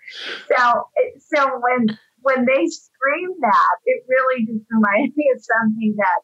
So, 0.48 0.90
so 1.20 1.60
when 1.60 1.98
when 2.22 2.46
they 2.46 2.68
screamed 2.68 3.38
that, 3.42 3.76
it 3.86 4.04
really 4.08 4.46
just 4.46 4.66
reminded 4.70 5.16
me 5.16 5.32
of 5.36 5.42
something 5.44 5.96
that 5.98 6.22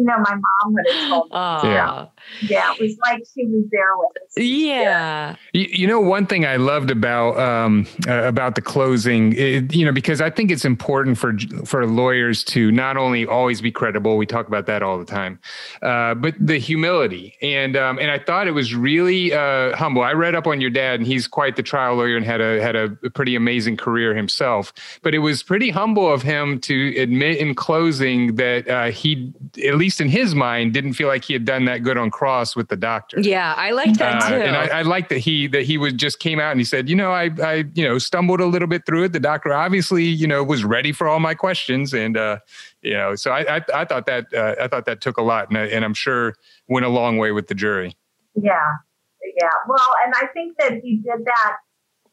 you 0.00 0.06
know, 0.06 0.16
my 0.18 0.34
mom 0.34 0.72
would 0.72 0.84
have 0.90 1.08
told 1.10 1.30
me. 1.30 1.68
Yeah. 1.68 2.06
Yeah. 2.40 2.72
It 2.72 2.80
was 2.80 2.96
like 3.02 3.22
she 3.34 3.44
was 3.44 3.64
there 3.70 3.96
with 3.96 4.16
us. 4.16 4.42
Yeah. 4.42 5.36
You, 5.52 5.66
you, 5.70 5.86
know, 5.86 6.00
one 6.00 6.26
thing 6.26 6.46
I 6.46 6.56
loved 6.56 6.90
about, 6.90 7.38
um, 7.38 7.86
uh, 8.08 8.22
about 8.22 8.54
the 8.54 8.62
closing, 8.62 9.34
it, 9.34 9.74
you 9.74 9.84
know, 9.84 9.92
because 9.92 10.22
I 10.22 10.30
think 10.30 10.50
it's 10.50 10.64
important 10.64 11.18
for, 11.18 11.36
for 11.66 11.86
lawyers 11.86 12.42
to 12.44 12.72
not 12.72 12.96
only 12.96 13.26
always 13.26 13.60
be 13.60 13.70
credible, 13.70 14.16
we 14.16 14.24
talk 14.24 14.48
about 14.48 14.64
that 14.66 14.82
all 14.82 14.98
the 14.98 15.04
time, 15.04 15.38
uh, 15.82 16.14
but 16.14 16.34
the 16.40 16.56
humility. 16.56 17.36
And, 17.42 17.76
um, 17.76 17.98
and 17.98 18.10
I 18.10 18.18
thought 18.18 18.48
it 18.48 18.52
was 18.52 18.74
really, 18.74 19.34
uh, 19.34 19.76
humble. 19.76 20.02
I 20.02 20.14
read 20.14 20.34
up 20.34 20.46
on 20.46 20.62
your 20.62 20.70
dad 20.70 21.00
and 21.00 21.06
he's 21.06 21.28
quite 21.28 21.56
the 21.56 21.62
trial 21.62 21.96
lawyer 21.96 22.16
and 22.16 22.24
had 22.24 22.40
a, 22.40 22.62
had 22.62 22.74
a 22.74 22.88
pretty 23.14 23.36
amazing 23.36 23.76
career 23.76 24.14
himself, 24.14 24.72
but 25.02 25.14
it 25.14 25.18
was 25.18 25.42
pretty 25.42 25.68
humble 25.68 26.10
of 26.10 26.22
him 26.22 26.58
to 26.60 26.96
admit 26.96 27.36
in 27.36 27.54
closing 27.54 28.36
that, 28.36 28.66
uh, 28.66 28.90
he, 28.90 29.34
at 29.66 29.74
least 29.74 29.89
least 29.90 30.00
in 30.00 30.08
his 30.08 30.36
mind, 30.36 30.72
didn't 30.72 30.92
feel 30.92 31.08
like 31.08 31.24
he 31.24 31.32
had 31.32 31.44
done 31.44 31.64
that 31.64 31.78
good 31.78 31.98
on 31.98 32.10
cross 32.10 32.54
with 32.54 32.68
the 32.68 32.76
doctor. 32.76 33.18
Yeah, 33.20 33.54
I 33.56 33.72
like 33.72 33.94
that 33.94 34.22
uh, 34.22 34.28
too. 34.28 34.34
And 34.36 34.56
I, 34.56 34.66
I 34.78 34.82
like 34.82 35.08
that 35.08 35.18
he 35.18 35.48
that 35.48 35.62
he 35.62 35.78
was 35.78 35.94
just 35.94 36.20
came 36.20 36.38
out 36.38 36.52
and 36.52 36.60
he 36.60 36.64
said, 36.64 36.88
you 36.88 36.94
know, 36.94 37.10
I 37.10 37.30
I 37.42 37.64
you 37.74 37.82
know 37.82 37.98
stumbled 37.98 38.40
a 38.40 38.46
little 38.46 38.68
bit 38.68 38.86
through 38.86 39.04
it. 39.04 39.12
The 39.12 39.18
doctor 39.18 39.52
obviously 39.52 40.04
you 40.04 40.28
know 40.28 40.44
was 40.44 40.62
ready 40.62 40.92
for 40.92 41.08
all 41.08 41.18
my 41.18 41.34
questions, 41.34 41.92
and 41.92 42.16
uh, 42.16 42.38
you 42.82 42.92
know, 42.92 43.16
so 43.16 43.32
I 43.32 43.56
I, 43.56 43.60
I 43.74 43.84
thought 43.84 44.06
that 44.06 44.32
uh, 44.32 44.54
I 44.62 44.68
thought 44.68 44.86
that 44.86 45.00
took 45.00 45.16
a 45.16 45.22
lot, 45.22 45.48
and, 45.48 45.58
I, 45.58 45.66
and 45.66 45.84
I'm 45.84 45.94
sure 45.94 46.36
went 46.68 46.86
a 46.86 46.88
long 46.88 47.18
way 47.18 47.32
with 47.32 47.48
the 47.48 47.54
jury. 47.56 47.96
Yeah, 48.36 48.52
yeah. 49.40 49.56
Well, 49.68 49.90
and 50.04 50.14
I 50.14 50.26
think 50.32 50.56
that 50.58 50.74
he 50.84 50.98
did 50.98 51.24
that 51.24 51.56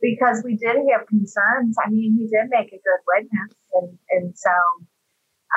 because 0.01 0.41
we 0.43 0.55
did 0.55 0.77
have 0.91 1.05
concerns. 1.05 1.77
I 1.85 1.91
mean, 1.91 2.17
he 2.17 2.25
did 2.25 2.49
make 2.49 2.69
a 2.69 2.81
good 2.81 3.01
witness, 3.05 3.53
and 3.73 3.97
and 4.09 4.35
so 4.35 4.49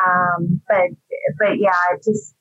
um, 0.07 0.61
but 0.69 0.91
but 1.39 1.59
yeah, 1.59 1.71
it 1.93 2.03
just 2.05 2.35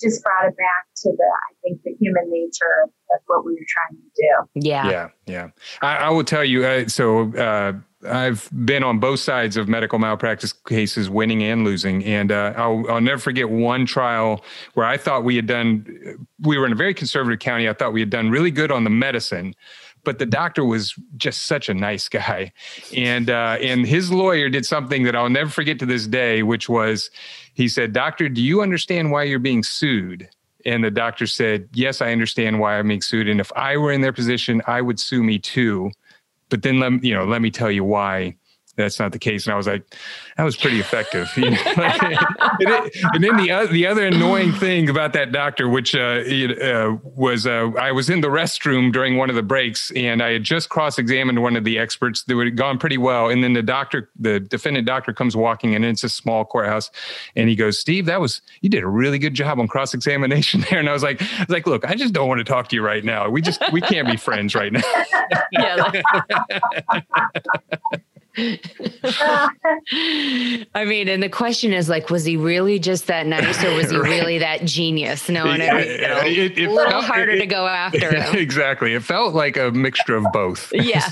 just 0.00 0.22
brought 0.22 0.46
it 0.46 0.56
back 0.56 0.86
to 0.96 1.10
the 1.10 1.24
I 1.24 1.54
think 1.62 1.82
the 1.84 1.94
human 1.98 2.30
nature 2.30 2.84
of, 2.84 2.90
of 3.14 3.20
what 3.26 3.44
we 3.44 3.52
were 3.52 3.58
trying 3.68 4.00
to 4.00 4.10
do. 4.16 4.68
Yeah, 4.68 4.90
yeah, 4.90 5.08
yeah. 5.26 5.48
I, 5.80 5.96
I 5.96 6.10
will 6.10 6.24
tell 6.24 6.44
you. 6.44 6.64
Uh, 6.64 6.88
so. 6.88 7.32
Uh, 7.34 7.74
I've 8.04 8.48
been 8.64 8.82
on 8.82 8.98
both 8.98 9.20
sides 9.20 9.56
of 9.56 9.68
medical 9.68 9.98
malpractice 9.98 10.52
cases, 10.52 11.10
winning 11.10 11.42
and 11.42 11.64
losing. 11.64 12.04
And 12.04 12.30
uh, 12.30 12.52
I'll, 12.56 12.84
I'll, 12.90 13.00
never 13.00 13.18
forget 13.18 13.48
one 13.48 13.86
trial 13.86 14.44
where 14.74 14.86
I 14.86 14.96
thought 14.96 15.24
we 15.24 15.34
had 15.34 15.46
done, 15.46 16.26
we 16.40 16.58
were 16.58 16.66
in 16.66 16.72
a 16.72 16.76
very 16.76 16.94
conservative 16.94 17.40
county. 17.40 17.68
I 17.68 17.72
thought 17.72 17.92
we 17.92 18.00
had 18.00 18.10
done 18.10 18.30
really 18.30 18.50
good 18.50 18.70
on 18.70 18.84
the 18.84 18.90
medicine, 18.90 19.54
but 20.06 20.20
the 20.20 20.24
doctor 20.24 20.64
was 20.64 20.94
just 21.16 21.46
such 21.46 21.68
a 21.68 21.74
nice 21.74 22.08
guy, 22.08 22.52
and 22.96 23.28
uh, 23.28 23.58
and 23.60 23.84
his 23.84 24.10
lawyer 24.10 24.48
did 24.48 24.64
something 24.64 25.02
that 25.02 25.16
I'll 25.16 25.28
never 25.28 25.50
forget 25.50 25.80
to 25.80 25.86
this 25.86 26.06
day, 26.06 26.44
which 26.44 26.68
was 26.68 27.10
he 27.52 27.68
said, 27.68 27.92
"Doctor, 27.92 28.28
do 28.28 28.40
you 28.40 28.62
understand 28.62 29.10
why 29.10 29.24
you're 29.24 29.40
being 29.40 29.64
sued?" 29.64 30.28
And 30.64 30.84
the 30.84 30.92
doctor 30.92 31.26
said, 31.26 31.68
"Yes, 31.74 32.00
I 32.00 32.12
understand 32.12 32.60
why 32.60 32.78
I'm 32.78 32.88
being 32.88 33.02
sued, 33.02 33.28
and 33.28 33.40
if 33.40 33.52
I 33.56 33.76
were 33.76 33.90
in 33.90 34.00
their 34.00 34.12
position, 34.12 34.62
I 34.68 34.80
would 34.80 35.00
sue 35.00 35.24
me 35.24 35.40
too." 35.40 35.90
But 36.48 36.62
then 36.62 36.78
let 36.78 37.02
you 37.02 37.12
know, 37.12 37.24
let 37.24 37.42
me 37.42 37.50
tell 37.50 37.72
you 37.72 37.82
why 37.82 38.36
that's 38.76 38.98
not 38.98 39.12
the 39.12 39.18
case. 39.18 39.46
And 39.46 39.54
I 39.54 39.56
was 39.56 39.66
like, 39.66 39.82
that 40.36 40.44
was 40.44 40.56
pretty 40.56 40.80
effective. 40.80 41.30
You 42.58 42.66
know? 42.66 42.88
and, 43.12 43.22
then 43.22 43.36
the, 43.36 43.68
the 43.70 43.86
other 43.86 44.06
annoying 44.06 44.52
thing 44.52 44.88
about 44.88 45.12
that 45.12 45.32
doctor, 45.32 45.68
which 45.68 45.94
uh, 45.94 46.22
uh, 46.22 46.96
was 47.02 47.46
uh, 47.46 47.70
I 47.78 47.92
was 47.92 48.08
in 48.08 48.20
the 48.20 48.28
restroom 48.28 48.92
during 48.92 49.16
one 49.16 49.28
of 49.28 49.36
the 49.36 49.42
breaks 49.42 49.90
and 49.92 50.22
I 50.22 50.32
had 50.32 50.44
just 50.44 50.68
cross 50.68 50.98
examined 50.98 51.42
one 51.42 51.56
of 51.56 51.64
the 51.64 51.78
experts 51.78 52.22
that 52.24 52.36
had 52.36 52.56
gone 52.56 52.78
pretty 52.78 52.98
well. 52.98 53.28
And 53.28 53.44
then 53.44 53.52
the 53.52 53.62
doctor, 53.62 54.10
the 54.18 54.40
defendant 54.40 54.86
doctor 54.86 55.12
comes 55.12 55.36
walking 55.36 55.72
in 55.72 55.84
and 55.84 55.92
it's 55.92 56.04
a 56.04 56.08
small 56.08 56.44
courthouse. 56.44 56.90
And 57.34 57.48
he 57.48 57.56
goes, 57.56 57.78
Steve, 57.78 58.06
that 58.06 58.20
was, 58.20 58.40
you 58.60 58.70
did 58.70 58.82
a 58.82 58.88
really 58.88 59.18
good 59.18 59.34
job 59.34 59.58
on 59.58 59.68
cross 59.68 59.94
examination 59.94 60.64
there. 60.70 60.78
And 60.78 60.88
I 60.88 60.92
was 60.92 61.02
like, 61.02 61.20
I 61.22 61.40
was 61.40 61.50
like, 61.50 61.66
look, 61.66 61.84
I 61.84 61.94
just 61.94 62.12
don't 62.14 62.28
want 62.28 62.38
to 62.38 62.44
talk 62.44 62.68
to 62.68 62.76
you 62.76 62.82
right 62.82 63.04
now. 63.04 63.28
We 63.28 63.42
just, 63.42 63.62
we 63.72 63.80
can't 63.80 64.08
be 64.08 64.16
friends 64.16 64.54
right 64.54 64.72
now. 64.72 64.82
yeah. 65.52 66.02
I 68.36 69.48
mean, 70.86 71.08
and 71.08 71.22
the 71.22 71.30
question 71.30 71.72
is 71.72 71.88
like, 71.88 72.10
was 72.10 72.24
he 72.24 72.36
really 72.36 72.78
just 72.78 73.06
that 73.06 73.26
nice, 73.26 73.64
or 73.64 73.74
was 73.74 73.90
he 73.90 73.96
right. 74.00 74.10
really 74.10 74.38
that 74.38 74.64
genius? 74.64 75.30
No, 75.30 75.46
and 75.46 75.62
you 75.62 75.68
know, 75.68 75.78
it, 75.78 76.58
it, 76.58 76.66
a 76.66 76.70
little 76.70 76.90
felt, 76.90 77.04
harder 77.04 77.32
it, 77.32 77.38
to 77.38 77.46
go 77.46 77.66
after 77.66 78.14
him. 78.20 78.36
Exactly. 78.36 78.92
It 78.92 79.02
felt 79.02 79.34
like 79.34 79.56
a 79.56 79.70
mixture 79.70 80.16
of 80.16 80.26
both. 80.32 80.70
Yeah. 80.74 81.08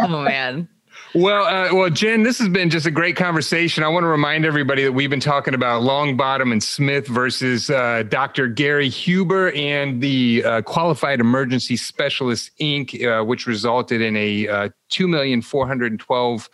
oh 0.00 0.22
man. 0.22 0.68
Well, 1.16 1.46
uh, 1.46 1.74
well, 1.74 1.88
Jen, 1.88 2.24
this 2.24 2.38
has 2.40 2.50
been 2.50 2.68
just 2.68 2.84
a 2.84 2.90
great 2.90 3.16
conversation. 3.16 3.82
I 3.82 3.88
want 3.88 4.04
to 4.04 4.08
remind 4.08 4.44
everybody 4.44 4.84
that 4.84 4.92
we've 4.92 5.08
been 5.08 5.18
talking 5.18 5.54
about 5.54 5.80
Longbottom 5.80 6.52
and 6.52 6.62
Smith 6.62 7.06
versus 7.06 7.70
uh, 7.70 8.02
Dr. 8.06 8.48
Gary 8.48 8.90
Huber 8.90 9.50
and 9.52 10.02
the 10.02 10.44
uh, 10.44 10.60
Qualified 10.60 11.20
Emergency 11.20 11.78
Specialist 11.78 12.50
Inc., 12.60 13.02
uh, 13.02 13.24
which 13.24 13.46
resulted 13.46 14.02
in 14.02 14.14
a 14.14 14.46
uh, 14.46 14.68
two 14.90 15.08
million 15.08 15.40
four 15.40 15.66
hundred 15.66 15.98
twelve 15.98 16.50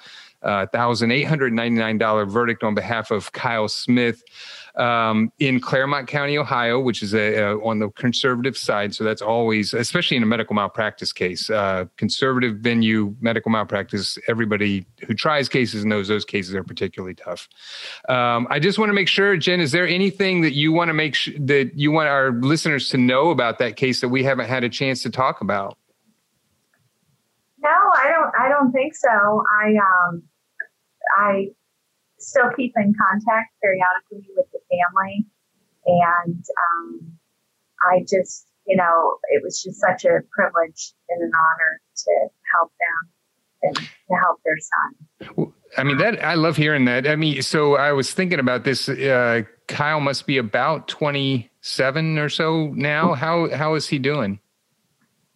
thousand 0.73 1.11
eight 1.11 1.25
hundred 1.25 1.53
ninety 1.53 1.81
nine 1.81 1.99
dollar 1.99 2.25
verdict 2.25 2.63
on 2.63 2.77
behalf 2.77 3.11
of 3.11 3.33
Kyle 3.33 3.67
Smith 3.67 4.23
um, 4.77 5.33
in 5.39 5.61
Clermont 5.61 6.09
County, 6.09 6.39
Ohio, 6.39 6.81
which 6.81 7.03
is 7.03 7.15
a, 7.15 7.35
a, 7.35 7.59
on 7.59 7.79
the 7.79 7.91
conservative 7.91 8.57
side. 8.57 8.95
So 8.95 9.05
that's 9.05 9.23
always, 9.23 9.75
especially 9.75 10.17
in 10.17 10.23
a 10.23 10.27
medical 10.27 10.55
malpractice 10.55 11.13
case, 11.13 11.51
uh, 11.51 11.87
conservative 11.97 12.57
venue 12.57 13.15
medical 13.21 13.51
malpractice. 13.51 14.19
Everybody 14.29 14.87
who 15.07 15.15
tries 15.15 15.49
cases 15.49 15.85
knows 15.85 16.09
those 16.09 16.25
cases 16.25 16.55
are 16.55 16.65
particularly 16.65 17.15
tough. 17.15 17.49
Um, 18.09 18.47
I 18.51 18.59
just 18.59 18.79
want 18.79 18.89
to 18.89 18.95
make 18.95 19.09
sure, 19.09 19.37
Jen, 19.37 19.61
is 19.61 19.73
there 19.73 19.87
anything 19.87 20.41
that 20.43 20.55
you 20.55 20.73
want 20.73 20.89
to 20.89 20.95
make 20.95 21.15
sh- 21.15 21.31
that 21.39 21.73
you 21.77 21.91
want 21.91 22.09
our 22.09 22.33
listeners 22.33 22.89
to 22.91 22.99
know 22.99 23.31
about 23.31 23.59
that 23.59 23.77
case 23.77 24.01
that 24.01 24.09
we 24.09 24.25
haven't 24.25 24.49
had 24.49 24.65
a 24.65 24.69
chance 24.69 25.03
to 25.03 25.11
talk 25.11 25.41
about? 25.41 25.77
No, 27.59 27.69
I 27.69 28.09
don't. 28.09 28.33
I 28.41 28.49
don't 28.49 28.73
think 28.73 28.95
so. 28.95 29.45
I 29.63 29.77
um, 29.77 30.23
I 31.17 31.51
still 32.23 32.51
keep 32.57 32.73
in 32.77 32.95
contact 32.95 33.53
periodically 33.63 34.29
with 34.37 34.47
the 34.53 34.61
family. 34.71 35.27
And 35.85 36.45
um, 36.63 37.19
I 37.83 38.01
just, 38.01 38.47
you 38.67 38.77
know, 38.77 39.17
it 39.31 39.43
was 39.43 39.63
just 39.63 39.81
such 39.81 40.05
a 40.05 40.21
privilege 40.31 40.95
and 41.09 41.23
an 41.23 41.33
honor 41.35 41.81
to 41.97 42.29
help 42.55 42.73
them 42.79 43.13
and 43.63 43.77
to 43.77 44.15
help 44.21 44.41
their 44.45 44.57
son. 44.59 45.53
I 45.77 45.85
mean, 45.85 45.99
that 45.99 46.25
I 46.25 46.35
love 46.35 46.57
hearing 46.57 46.85
that. 46.87 47.07
I 47.07 47.17
mean, 47.17 47.43
so 47.43 47.77
I 47.77 47.93
was 47.93 48.13
thinking 48.13 48.39
about 48.39 48.65
this. 48.65 48.89
Uh, 48.89 49.43
Kyle 49.69 50.01
must 50.01 50.27
be 50.27 50.39
about 50.39 50.89
27 50.89 52.19
or 52.19 52.29
so 52.29 52.69
now. 52.75 53.15
How 53.15 53.49
how 53.55 53.75
is 53.75 53.89
he 53.89 53.99
doing? 53.99 54.39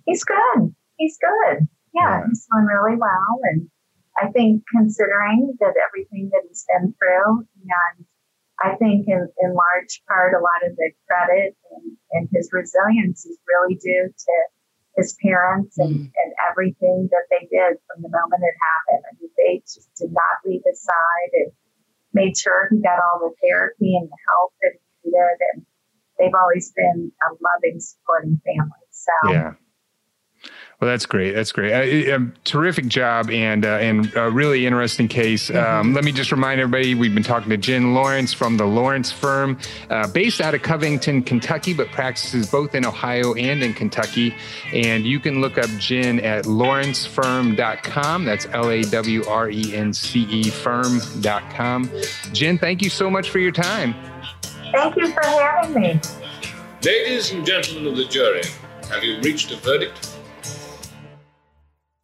He's 0.05 0.25
good. 0.25 0.75
He's 0.97 1.19
good. 1.19 1.67
Yeah, 1.95 2.21
yeah. 2.21 2.27
he's 2.29 2.47
doing 2.53 2.67
really 2.67 2.97
well, 2.97 3.41
and 3.45 3.69
I 4.17 4.29
think 4.33 4.65
considering 4.73 5.55
that 5.61 5.75
everything 5.77 6.31
that 6.33 6.43
he's 6.49 6.65
been 6.69 6.95
through, 6.97 7.47
and 7.69 8.07
I 8.61 8.77
think 8.77 9.07
in, 9.09 9.29
in 9.41 9.51
large 9.53 10.01
part, 10.09 10.33
a 10.33 10.41
lot 10.41 10.65
of 10.65 10.77
the 10.77 10.91
credit 11.07 11.57
and, 11.73 11.97
and 12.13 12.29
his 12.33 12.49
resilience 12.53 13.27
is 13.27 13.39
really 13.47 13.77
due 13.77 14.09
to 14.09 14.35
his 14.97 15.17
parents 15.23 15.77
and, 15.77 15.95
mm. 15.95 16.09
and 16.09 16.31
everything 16.49 17.09
that 17.13 17.29
they 17.29 17.45
did 17.53 17.77
from 17.85 18.01
the 18.01 18.09
moment 18.09 18.41
it 18.41 18.57
happened. 18.57 19.05
I 19.05 19.13
mean, 19.21 19.31
they 19.37 19.61
just 19.61 19.93
did 20.01 20.13
not 20.13 20.41
leave 20.45 20.63
his 20.65 20.83
side 20.83 21.33
and 21.35 21.53
made 22.15 22.37
sure 22.37 22.69
he 22.73 22.81
got 22.81 22.97
all 22.97 23.21
the 23.21 23.37
therapy 23.45 23.93
and 24.01 24.09
the 24.09 24.21
help 24.33 24.55
that 24.63 24.73
he 25.05 25.13
needed. 25.13 25.39
And 25.53 25.67
they've 26.19 26.35
always 26.35 26.73
been 26.73 27.13
a 27.21 27.29
loving, 27.37 27.79
supporting 27.81 28.41
family. 28.41 28.89
So, 28.91 29.13
yeah. 29.29 29.53
Well, 30.79 30.91
that's 30.91 31.07
great. 31.07 31.33
That's 31.33 31.53
great. 31.53 31.73
Uh, 31.73 32.17
a 32.17 32.31
terrific 32.45 32.87
job 32.87 33.31
and 33.31 33.65
uh, 33.65 33.79
and 33.79 34.15
a 34.15 34.31
really 34.31 34.67
interesting 34.67 35.09
case. 35.09 35.49
Mm-hmm. 35.49 35.81
Um, 35.81 35.95
let 35.95 36.05
me 36.05 36.13
just 36.13 36.31
remind 36.31 36.61
everybody 36.61 36.95
we've 36.95 37.15
been 37.15 37.23
talking 37.23 37.49
to 37.49 37.57
Jen 37.57 37.95
Lawrence 37.95 38.35
from 38.35 38.59
the 38.59 38.67
Lawrence 38.67 39.11
firm, 39.11 39.59
uh, 39.89 40.07
based 40.09 40.43
out 40.43 40.55
of 40.55 40.61
Covington, 40.61 41.23
Kentucky, 41.23 41.73
but 41.73 41.89
practices 41.89 42.51
both 42.51 42.75
in 42.75 42.85
Ohio 42.85 43.33
and 43.35 43.63
in 43.63 43.73
Kentucky. 43.73 44.35
And 44.75 45.07
you 45.07 45.19
can 45.19 45.41
look 45.41 45.57
up 45.57 45.71
Jen 45.79 46.21
at 46.21 46.45
lawrencefirm.com. 46.45 48.25
That's 48.27 48.47
L 48.53 48.69
A 48.69 48.83
W 48.83 49.25
R 49.25 49.49
E 49.49 49.75
N 49.75 49.95
C 49.95 50.25
E 50.25 50.51
firm.com. 50.51 51.91
Jen, 52.35 52.59
thank 52.59 52.83
you 52.83 52.91
so 52.91 53.09
much 53.09 53.31
for 53.31 53.39
your 53.39 53.53
time. 53.53 53.95
Thank 54.73 54.97
you 54.97 55.11
for 55.11 55.25
having 55.25 55.81
me. 55.81 56.01
Ladies 56.83 57.33
and 57.33 57.47
gentlemen 57.47 57.87
of 57.87 57.97
the 57.97 58.05
jury, 58.05 58.43
have 58.91 59.03
you 59.03 59.19
reached 59.23 59.51
a 59.53 59.57
verdict? 59.57 60.06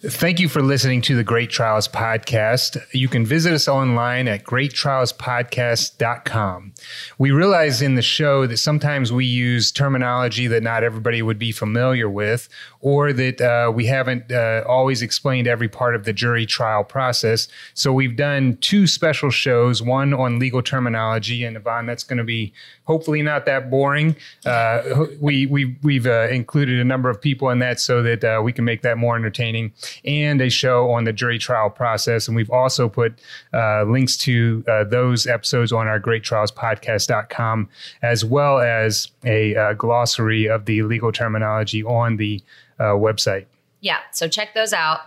Thank 0.04 0.40
you 0.40 0.48
for 0.48 0.62
listening 0.62 1.00
to 1.02 1.14
the 1.14 1.22
Great 1.22 1.48
Trials 1.48 1.86
Podcast. 1.86 2.76
You 2.90 3.06
can 3.06 3.24
visit 3.24 3.52
us 3.52 3.68
online 3.68 4.26
at 4.26 4.42
greattrialspodcast.com. 4.42 6.72
We 7.18 7.30
realize 7.30 7.80
in 7.80 7.94
the 7.94 8.02
show 8.02 8.44
that 8.48 8.56
sometimes 8.56 9.12
we 9.12 9.24
use 9.24 9.70
terminology 9.70 10.48
that 10.48 10.64
not 10.64 10.82
everybody 10.82 11.22
would 11.22 11.38
be 11.38 11.52
familiar 11.52 12.10
with, 12.10 12.48
or 12.82 13.12
that 13.12 13.40
uh, 13.40 13.70
we 13.70 13.86
haven't 13.86 14.30
uh, 14.30 14.64
always 14.66 15.02
explained 15.02 15.46
every 15.46 15.68
part 15.68 15.94
of 15.94 16.04
the 16.04 16.12
jury 16.12 16.44
trial 16.44 16.82
process. 16.82 17.46
So 17.74 17.92
we've 17.92 18.16
done 18.16 18.58
two 18.60 18.88
special 18.88 19.30
shows 19.30 19.80
one 19.80 20.12
on 20.12 20.40
legal 20.40 20.62
terminology, 20.62 21.44
and 21.44 21.56
Yvonne, 21.56 21.86
that's 21.86 22.02
going 22.02 22.18
to 22.18 22.24
be 22.24 22.52
hopefully 22.84 23.22
not 23.22 23.46
that 23.46 23.70
boring. 23.70 24.16
Uh, 24.44 25.06
we, 25.20 25.46
we, 25.46 25.76
we've 25.82 26.08
uh, 26.08 26.28
included 26.28 26.80
a 26.80 26.84
number 26.84 27.08
of 27.08 27.20
people 27.20 27.50
in 27.50 27.60
that 27.60 27.78
so 27.78 28.02
that 28.02 28.24
uh, 28.24 28.40
we 28.42 28.52
can 28.52 28.64
make 28.64 28.82
that 28.82 28.98
more 28.98 29.14
entertaining 29.14 29.72
and 30.04 30.40
a 30.40 30.50
show 30.50 30.90
on 30.90 31.04
the 31.04 31.12
jury 31.12 31.38
trial 31.38 31.70
process. 31.70 32.26
And 32.26 32.36
we've 32.36 32.50
also 32.50 32.88
put 32.88 33.20
uh, 33.54 33.84
links 33.84 34.16
to 34.18 34.62
those 34.90 35.28
episodes 35.28 35.70
on 35.70 35.86
our 35.86 36.00
greattrialspodcast.com, 36.00 37.68
as 38.02 38.24
well 38.24 38.58
as 38.58 39.08
a 39.24 39.74
glossary 39.78 40.48
of 40.48 40.64
the 40.64 40.82
legal 40.82 41.12
terminology 41.12 41.84
on 41.84 42.16
the 42.16 42.42
uh, 42.82 42.96
website. 42.96 43.46
Yeah, 43.80 43.98
so 44.10 44.26
check 44.28 44.54
those 44.54 44.72
out. 44.72 45.00